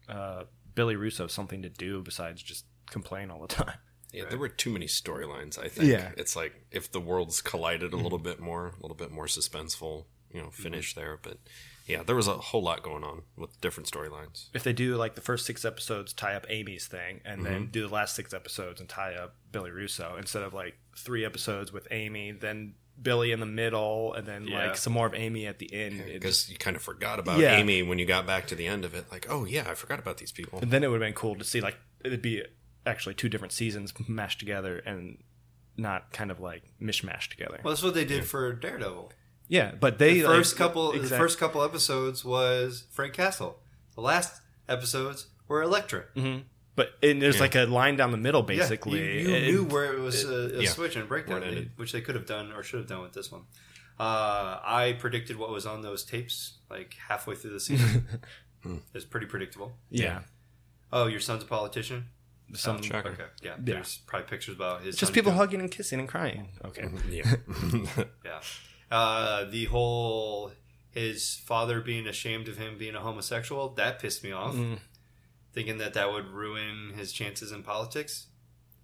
uh, 0.08 0.44
Billy 0.74 0.96
Russo 0.96 1.26
something 1.26 1.62
to 1.62 1.68
do 1.68 2.02
besides 2.02 2.42
just 2.42 2.64
complain 2.90 3.30
all 3.30 3.40
the 3.40 3.54
time. 3.54 3.78
Yeah, 4.12 4.24
there 4.28 4.38
were 4.38 4.48
too 4.48 4.70
many 4.70 4.86
storylines. 4.86 5.58
I 5.58 5.68
think. 5.68 5.88
Yeah. 5.88 6.10
it's 6.16 6.36
like 6.36 6.52
if 6.70 6.92
the 6.92 7.00
worlds 7.00 7.40
collided 7.40 7.92
a 7.92 7.96
little 7.96 8.18
mm-hmm. 8.18 8.28
bit 8.28 8.40
more, 8.40 8.74
a 8.78 8.82
little 8.82 8.96
bit 8.96 9.10
more 9.10 9.26
suspenseful, 9.26 10.04
you 10.30 10.40
know, 10.40 10.48
mm-hmm. 10.48 10.62
finish 10.62 10.94
there. 10.94 11.18
But 11.22 11.38
yeah, 11.86 12.02
there 12.02 12.14
was 12.14 12.28
a 12.28 12.34
whole 12.34 12.62
lot 12.62 12.82
going 12.82 13.04
on 13.04 13.22
with 13.36 13.58
different 13.60 13.90
storylines. 13.90 14.48
If 14.52 14.64
they 14.64 14.74
do 14.74 14.96
like 14.96 15.14
the 15.14 15.22
first 15.22 15.46
six 15.46 15.64
episodes, 15.64 16.12
tie 16.12 16.34
up 16.34 16.46
Amy's 16.48 16.86
thing, 16.86 17.20
and 17.24 17.44
then 17.44 17.68
do 17.70 17.88
the 17.88 17.94
last 17.94 18.14
six 18.14 18.34
episodes 18.34 18.80
and 18.80 18.88
tie 18.88 19.14
up 19.14 19.36
Billy 19.50 19.70
Russo 19.70 20.16
instead 20.18 20.42
of 20.42 20.52
like 20.52 20.74
three 20.96 21.24
episodes 21.24 21.72
with 21.72 21.88
Amy, 21.90 22.32
then 22.32 22.74
Billy 23.00 23.32
in 23.32 23.40
the 23.40 23.46
middle, 23.46 24.14
and 24.14 24.26
then 24.26 24.46
Yeah. 24.46 24.66
like 24.66 24.76
some 24.76 24.92
more 24.92 25.06
of 25.06 25.14
Amy 25.14 25.46
at 25.46 25.58
the 25.58 25.72
end. 25.72 26.00
It 26.00 26.04
just- 26.06 26.12
Because 26.20 26.50
you 26.50 26.56
kind 26.56 26.76
of 26.76 26.82
forgot 26.82 27.18
about 27.18 27.38
Yeah. 27.38 27.56
Amy 27.56 27.82
when 27.82 27.98
you 27.98 28.04
got 28.06 28.26
back 28.26 28.46
to 28.48 28.54
the 28.54 28.66
end 28.66 28.84
of 28.84 28.94
it. 28.94 29.06
Like, 29.10 29.26
oh 29.28 29.44
yeah, 29.44 29.68
I 29.70 29.74
forgot 29.74 29.98
about 29.98 30.18
these 30.18 30.32
people. 30.32 30.60
And 30.60 30.70
then 30.70 30.84
it 30.84 30.88
would 30.88 31.00
have 31.00 31.06
been 31.06 31.14
cool 31.14 31.34
to 31.36 31.44
see 31.44 31.60
like 31.60 31.76
it'd 32.04 32.22
be 32.22 32.42
actually 32.86 33.14
two 33.14 33.28
different 33.28 33.52
seasons 33.52 33.92
mashed 34.08 34.38
together 34.40 34.78
and 34.78 35.22
not 35.76 36.12
kind 36.12 36.30
of 36.30 36.38
like 36.40 36.62
mishmashed 36.80 37.30
together. 37.30 37.60
Well, 37.64 37.72
that's 37.72 37.82
what 37.82 37.94
they 37.94 38.04
did 38.04 38.24
for 38.26 38.52
Daredevil. 38.52 39.12
yeah, 39.48 39.72
but 39.78 39.98
they 39.98 40.20
The 40.20 40.28
like, 40.28 40.36
first 40.38 40.56
couple, 40.56 40.92
the 40.92 41.06
first 41.08 41.38
couple 41.38 41.62
episodes 41.62 42.24
was 42.24 42.84
Frank 42.90 43.14
Castle. 43.14 43.58
The 43.94 44.00
last 44.02 44.40
episodes 44.68 45.26
were 45.48 45.62
Elektra. 45.62 46.04
Mm-hmm. 46.16 46.42
But 46.74 46.92
and 47.02 47.20
there's 47.20 47.40
like 47.40 47.54
a 47.54 47.64
line 47.66 47.96
down 47.96 48.10
the 48.12 48.16
middle 48.16 48.40
Yeah, 48.42 48.58
basically. 48.58 49.20
you, 49.22 49.28
you 49.28 49.34
It- 49.36 49.52
knew 49.52 49.64
where 49.64 49.92
it 49.92 49.98
was 50.00 50.24
a, 50.24 50.58
a 50.58 50.62
yeah. 50.62 50.68
switch 50.70 50.94
and 50.96 51.04
a 51.04 51.06
breakdown, 51.06 51.42
it 51.42 51.68
which 51.76 51.92
they 51.92 52.00
could 52.00 52.14
have 52.14 52.26
done 52.26 52.52
or 52.52 52.62
should 52.62 52.78
have 52.80 52.88
done 52.88 53.02
with 53.02 53.12
this 53.12 53.30
one. 53.32 53.42
Uh, 54.00 54.58
I 54.64 54.96
predicted 54.98 55.36
what 55.36 55.50
was 55.50 55.66
on 55.66 55.82
those 55.82 56.04
tapes 56.04 56.58
like 56.70 56.94
halfway 57.08 57.34
through 57.34 57.52
the 57.52 57.60
season. 57.60 58.06
it's 58.94 59.04
pretty 59.04 59.26
predictable. 59.26 59.72
yeah, 59.90 60.20
Oh, 60.92 61.06
your 61.06 61.20
son's 61.20 61.42
a 61.42 61.46
politician. 61.46 62.06
some 62.54 62.82
Shocker. 62.82 63.10
Okay, 63.10 63.24
yeah. 63.42 63.54
There's 63.58 63.98
probably 64.06 64.28
pictures 64.28 64.54
about 64.56 64.82
his. 64.82 64.96
just 64.96 65.10
son 65.10 65.14
people 65.14 65.30
doing- 65.32 65.38
hugging 65.38 65.60
and 65.60 65.70
kissing 65.70 66.00
and 66.00 66.08
crying. 66.08 66.48
Okay, 66.64 66.88
Yeah, 67.10 67.34
Yeah. 68.24 68.40
Uh, 68.90 69.44
the 69.44 69.66
whole 69.66 70.52
his 70.90 71.36
father 71.46 71.80
being 71.80 72.06
ashamed 72.06 72.48
of 72.48 72.58
him 72.58 72.76
being 72.78 72.94
a 72.94 73.00
homosexual 73.00 73.70
that 73.70 73.98
pissed 73.98 74.22
me 74.24 74.32
off. 74.32 74.54
Thinking 75.52 75.78
that 75.78 75.94
that 75.94 76.10
would 76.12 76.28
ruin 76.28 76.92
his 76.96 77.12
chances 77.12 77.52
in 77.52 77.62
politics 77.62 78.26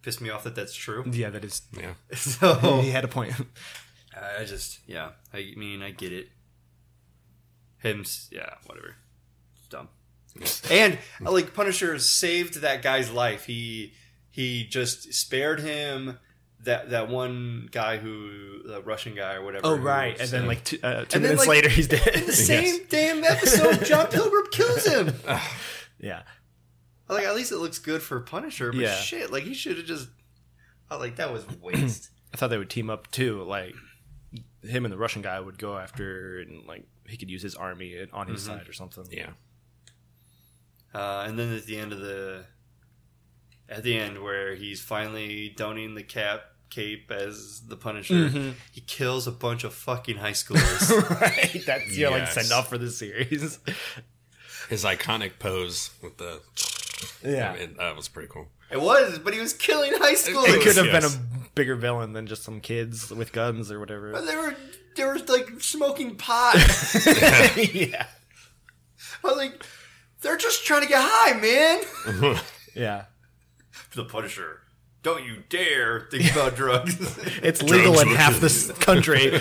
pissed 0.02 0.20
me 0.20 0.30
off 0.30 0.44
that 0.44 0.54
that's 0.54 0.74
true. 0.74 1.04
yeah, 1.10 1.30
that 1.30 1.44
is. 1.44 1.62
yeah. 1.76 1.94
So 2.14 2.80
He 2.80 2.90
had 2.90 3.04
a 3.04 3.08
point. 3.08 3.32
I 4.14 4.44
just 4.44 4.80
yeah. 4.86 5.10
I 5.32 5.52
mean 5.56 5.82
I 5.82 5.90
get 5.90 6.12
it. 6.12 6.28
Him 7.78 8.04
yeah 8.30 8.54
whatever. 8.66 8.96
It's 9.56 9.68
dumb. 9.68 9.88
and 10.70 10.98
uh, 11.24 11.30
like 11.32 11.54
Punisher 11.54 11.98
saved 11.98 12.60
that 12.60 12.82
guy's 12.82 13.10
life. 13.10 13.44
He 13.46 13.92
he 14.30 14.64
just 14.64 15.12
spared 15.14 15.60
him. 15.60 16.18
That 16.64 16.90
that 16.90 17.08
one 17.08 17.68
guy 17.70 17.98
who 17.98 18.62
the 18.66 18.82
Russian 18.82 19.14
guy 19.14 19.34
or 19.34 19.42
whatever. 19.44 19.64
Oh 19.66 19.76
who 19.76 19.82
right, 19.82 20.10
and 20.12 20.20
was, 20.20 20.30
then 20.32 20.44
uh, 20.44 20.48
like 20.48 20.64
two, 20.64 20.78
uh, 20.82 20.90
two 20.90 20.98
And 21.00 21.08
then, 21.10 21.22
minutes 21.22 21.38
like, 21.40 21.48
later, 21.48 21.68
he's 21.68 21.86
dead. 21.86 22.06
in 22.16 22.26
the 22.26 22.32
same 22.32 22.80
damn 22.88 23.22
episode, 23.22 23.84
John 23.84 24.08
Pilgrim 24.08 24.46
kills 24.50 24.84
him. 24.84 25.14
yeah, 26.00 26.22
Like 27.08 27.24
at 27.24 27.34
least 27.34 27.52
it 27.52 27.58
looks 27.58 27.78
good 27.78 28.02
for 28.02 28.20
Punisher, 28.20 28.70
but 28.72 28.80
Yeah. 28.80 28.94
shit, 28.96 29.30
like 29.32 29.44
he 29.44 29.54
should 29.54 29.76
have 29.78 29.86
just. 29.86 30.08
I 30.90 30.96
like 30.96 31.16
that 31.16 31.32
was 31.32 31.44
waste. 31.62 32.10
I 32.32 32.36
thought 32.36 32.48
they 32.50 32.58
would 32.58 32.70
team 32.70 32.90
up 32.90 33.10
too. 33.10 33.42
Like 33.44 33.74
him 34.62 34.84
and 34.84 34.92
the 34.92 34.98
Russian 34.98 35.22
guy 35.22 35.38
would 35.40 35.58
go 35.58 35.78
after, 35.78 36.40
and 36.40 36.66
like 36.66 36.86
he 37.06 37.16
could 37.16 37.30
use 37.30 37.42
his 37.42 37.54
army 37.54 37.96
on 38.12 38.26
his 38.28 38.42
Mm-hmm. 38.46 38.58
side 38.58 38.68
or 38.68 38.72
something. 38.72 39.06
Yeah. 39.10 39.30
uh, 40.94 41.24
and 41.26 41.38
then 41.38 41.54
at 41.54 41.64
the 41.66 41.78
end 41.78 41.92
of 41.92 42.00
the, 42.00 42.44
at 43.68 43.82
the 43.82 43.96
end 43.98 44.22
where 44.22 44.54
he's 44.54 44.80
finally 44.80 45.50
donning 45.56 45.94
the 45.94 46.02
cap 46.02 46.42
cape 46.70 47.10
as 47.10 47.62
the 47.66 47.76
Punisher, 47.76 48.52
he 48.72 48.80
kills 48.82 49.26
a 49.26 49.32
bunch 49.32 49.64
of 49.64 49.72
fucking 49.72 50.18
high 50.18 50.32
schoolers. 50.32 50.90
right. 51.20 51.62
That's 51.66 51.96
your 51.96 52.10
like 52.10 52.20
Yes. 52.22 52.34
send 52.34 52.52
off 52.52 52.68
for 52.68 52.76
the 52.78 52.90
series. 52.90 53.58
His 54.68 54.84
iconic 54.84 55.38
pose 55.38 55.90
with 56.02 56.18
the 56.18 56.40
yeah, 57.24 57.52
I 57.52 57.58
mean, 57.58 57.76
that 57.78 57.96
was 57.96 58.08
pretty 58.08 58.28
cool. 58.28 58.48
it 58.70 58.80
was, 58.80 59.18
but 59.18 59.34
he 59.34 59.40
was 59.40 59.52
killing 59.52 59.92
high 59.94 60.12
it 60.12 60.18
schoolers. 60.18 60.62
could 60.62 60.76
have 60.76 60.86
yes. 60.86 61.16
been 61.16 61.22
a 61.22 61.48
bigger 61.54 61.76
villain 61.76 62.12
than 62.12 62.26
just 62.26 62.42
some 62.42 62.60
kids 62.60 63.10
with 63.10 63.32
guns 63.32 63.70
or 63.70 63.80
whatever. 63.80 64.20
They 64.20 64.36
were 64.36 64.54
they 64.96 65.04
were 65.04 65.18
like 65.18 65.60
smoking 65.60 66.16
pot. 66.16 66.54
yeah, 67.72 68.06
I 69.22 69.26
was 69.26 69.36
like, 69.36 69.64
they're 70.20 70.36
just 70.36 70.64
trying 70.64 70.82
to 70.82 70.88
get 70.88 71.00
high, 71.02 71.38
man. 71.38 72.38
yeah. 72.74 73.04
the 73.94 74.04
Punisher. 74.04 74.60
Don't 75.02 75.24
you 75.24 75.44
dare 75.48 76.08
think 76.10 76.32
about 76.32 76.56
drugs. 76.56 76.96
It's 77.42 77.62
legal 77.62 78.00
in 78.00 78.08
half 78.08 78.40
this 78.40 78.72
country. 78.72 79.40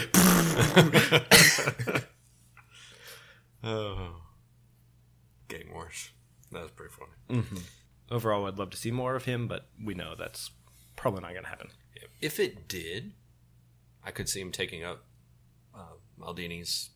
Oh, 3.63 4.21
getting 5.47 5.73
worse. 5.73 6.11
That 6.51 6.61
was 6.61 6.71
pretty 6.71 6.93
funny. 6.93 7.11
Mm-hmm. 7.29 7.57
Overall, 8.09 8.45
I'd 8.45 8.57
love 8.57 8.69
to 8.71 8.77
see 8.77 8.91
more 8.91 9.15
of 9.15 9.25
him, 9.25 9.47
but 9.47 9.67
we 9.83 9.93
know 9.93 10.15
that's 10.15 10.51
probably 10.95 11.21
not 11.21 11.31
going 11.31 11.43
to 11.43 11.49
happen. 11.49 11.69
If 12.21 12.39
it 12.39 12.67
did, 12.67 13.11
I 14.03 14.11
could 14.11 14.29
see 14.29 14.39
him 14.41 14.51
taking 14.51 14.83
up 14.83 15.03
uh, 15.75 15.97
Madani's 16.19 16.91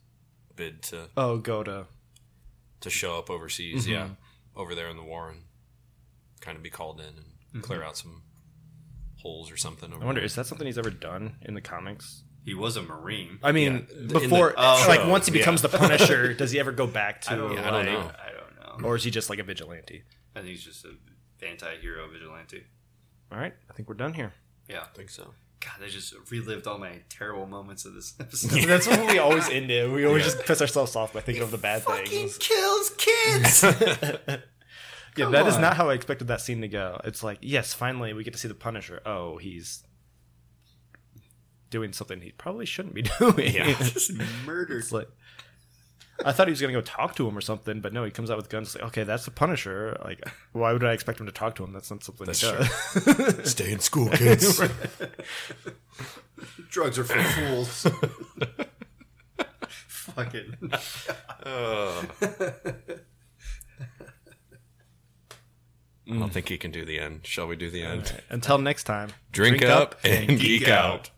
bid 0.56 0.82
to 0.84 1.10
Oh, 1.18 1.38
go 1.38 1.64
to 1.64 1.88
to 2.82 2.90
show 2.90 3.18
up 3.18 3.30
overseas. 3.30 3.84
Mm-hmm. 3.84 3.92
Yeah, 3.92 4.08
over 4.56 4.74
there 4.74 4.90
in 4.90 4.98
the 4.98 5.04
war 5.04 5.30
and 5.30 5.44
kind 6.40 6.58
of 6.58 6.64
be 6.64 6.70
called 6.70 7.00
in 7.00 7.08
and 7.08 7.18
mm-hmm. 7.18 7.60
clear 7.62 7.84
out 7.84 7.98
some 7.98 8.24
holes 9.18 9.52
or 9.52 9.58
something. 9.58 9.92
Over 9.94 10.02
I 10.02 10.06
wonder 10.06 10.22
there. 10.22 10.26
is 10.26 10.36
that 10.36 10.48
something 10.48 10.66
he's 10.66 10.78
ever 10.78 10.90
done 10.90 11.36
in 11.42 11.54
the 11.54 11.62
comics? 11.62 12.24
he 12.44 12.54
was 12.54 12.76
a 12.76 12.82
marine. 12.82 13.40
I 13.44 13.52
mean, 13.52 13.86
Yeah, 13.92 14.00
in 14.00 14.08
the- 14.08 14.20
before 14.20 14.54
oh, 14.58 14.86
like 14.88 15.08
once 15.08 15.28
he 15.28 15.32
becomes 15.32 15.62
yeah. 15.62 15.70
the 15.70 15.78
Punisher, 15.78 16.34
does 16.42 16.52
he 16.52 16.60
ever 16.60 16.72
go 16.72 16.88
back 16.88 17.22
to? 17.22 17.34
I 17.34 17.36
don't, 17.36 17.54
Yeah, 17.54 17.68
I 17.68 17.72
don't 17.72 17.86
know. 17.86 18.00
I 18.00 18.32
don't 18.32 18.82
know. 18.82 18.88
Or 18.88 18.96
is 18.96 19.04
he 19.04 19.12
just 19.12 19.30
like 19.30 19.40
a 19.40 19.44
vigilante? 19.44 20.04
I 20.36 20.40
think 20.40 20.50
he's 20.52 20.64
just 20.64 20.86
a 20.86 20.94
anti-hero 21.46 22.08
vigilante. 22.10 22.64
All 23.32 23.38
right, 23.40 23.54
I 23.70 23.74
think 23.74 23.88
we're 23.90 23.96
done 23.96 24.14
here. 24.14 24.34
Yeah. 24.70 24.82
I 24.82 24.96
think 24.96 25.10
so. 25.10 25.34
God, 25.60 25.86
I 25.86 25.90
just 25.90 26.14
relived 26.32 26.66
all 26.66 26.78
my 26.80 27.02
terrible 27.10 27.46
moments 27.46 27.86
of 27.86 27.94
this 27.94 28.16
episode. 28.20 28.64
That's 28.68 28.88
what 28.88 29.08
we 29.12 29.20
always 29.20 29.48
end 29.50 29.70
it. 29.70 29.92
We 29.92 30.06
always 30.06 30.24
just 30.24 30.40
piss 30.40 30.60
ourselves 30.62 30.96
off 30.96 31.14
by 31.14 31.22
thinking 31.22 31.44
of 31.44 31.52
the 31.52 31.58
bad 31.58 31.84
Fucking 31.84 32.06
things. 32.08 32.38
kills 32.38 32.90
kids. 32.98 33.64
Yeah, 35.18 35.26
Come 35.26 35.34
that 35.34 35.46
is 35.46 35.56
on. 35.56 35.62
not 35.62 35.76
how 35.76 35.90
I 35.90 35.94
expected 35.94 36.30
that 36.30 36.40
scene 36.40 36.62
to 36.62 36.70
go. 36.70 37.02
It's 37.04 37.22
like, 37.22 37.40
yes, 37.42 37.74
finally 37.74 38.14
we 38.14 38.24
get 38.24 38.32
to 38.32 38.40
see 38.40 38.48
the 38.48 38.54
Punisher. 38.54 39.02
Oh, 39.06 39.36
he's 39.40 39.84
doing 41.70 41.92
something 41.92 42.22
he 42.22 42.32
probably 42.32 42.66
shouldn't 42.66 42.96
be 42.96 43.02
doing. 43.02 43.54
Yeah. 43.54 43.74
just 43.78 44.14
murdered. 44.46 44.78
It's 44.80 44.94
like 44.94 45.10
I 46.24 46.32
thought 46.32 46.47
he 46.47 46.51
was 46.51 46.62
gonna 46.62 46.74
go 46.74 46.82
talk 46.82 47.16
to 47.16 47.28
him 47.28 47.38
or 47.38 47.41
something, 47.41 47.82
but 47.82 47.93
no, 47.93 48.03
he 48.03 48.12
comes 48.12 48.30
out 48.30 48.38
with 48.38 48.49
guns. 48.49 48.76
Like, 48.76 48.84
okay, 48.86 49.03
that's 49.03 49.26
the 49.26 49.32
Punisher. 49.32 49.97
Like, 50.03 50.22
why 50.51 50.74
would 50.74 50.84
I 50.84 50.93
expect 50.93 51.20
him 51.20 51.26
to 51.26 51.32
talk 51.32 51.55
to 51.55 51.64
him? 51.64 51.74
That's 51.74 51.89
not 51.89 52.03
something 52.03 52.26
That's 52.26 52.41
he 52.41 52.51
does. 52.51 53.43
Stay 53.51 53.72
in 53.72 53.80
school, 53.80 54.09
kids. 54.09 54.62
Drugs 56.70 56.99
are 56.99 57.03
for 57.03 57.24
fools. 57.24 57.88
Fucking. 59.68 60.55
I 66.12 66.20
don't 66.20 66.34
think 66.34 66.49
he 66.49 66.57
can 66.57 66.72
do 66.72 66.84
the 66.84 66.99
end. 66.99 67.26
Shall 67.26 67.47
we 67.47 67.55
do 67.55 67.70
the 67.70 67.84
end? 67.84 68.22
Until 68.30 68.57
next 68.57 68.84
time, 68.84 69.12
Drink, 69.32 69.64
up, 69.64 69.95
and 70.03 70.39
geek 70.39 70.68
out. 70.68 71.09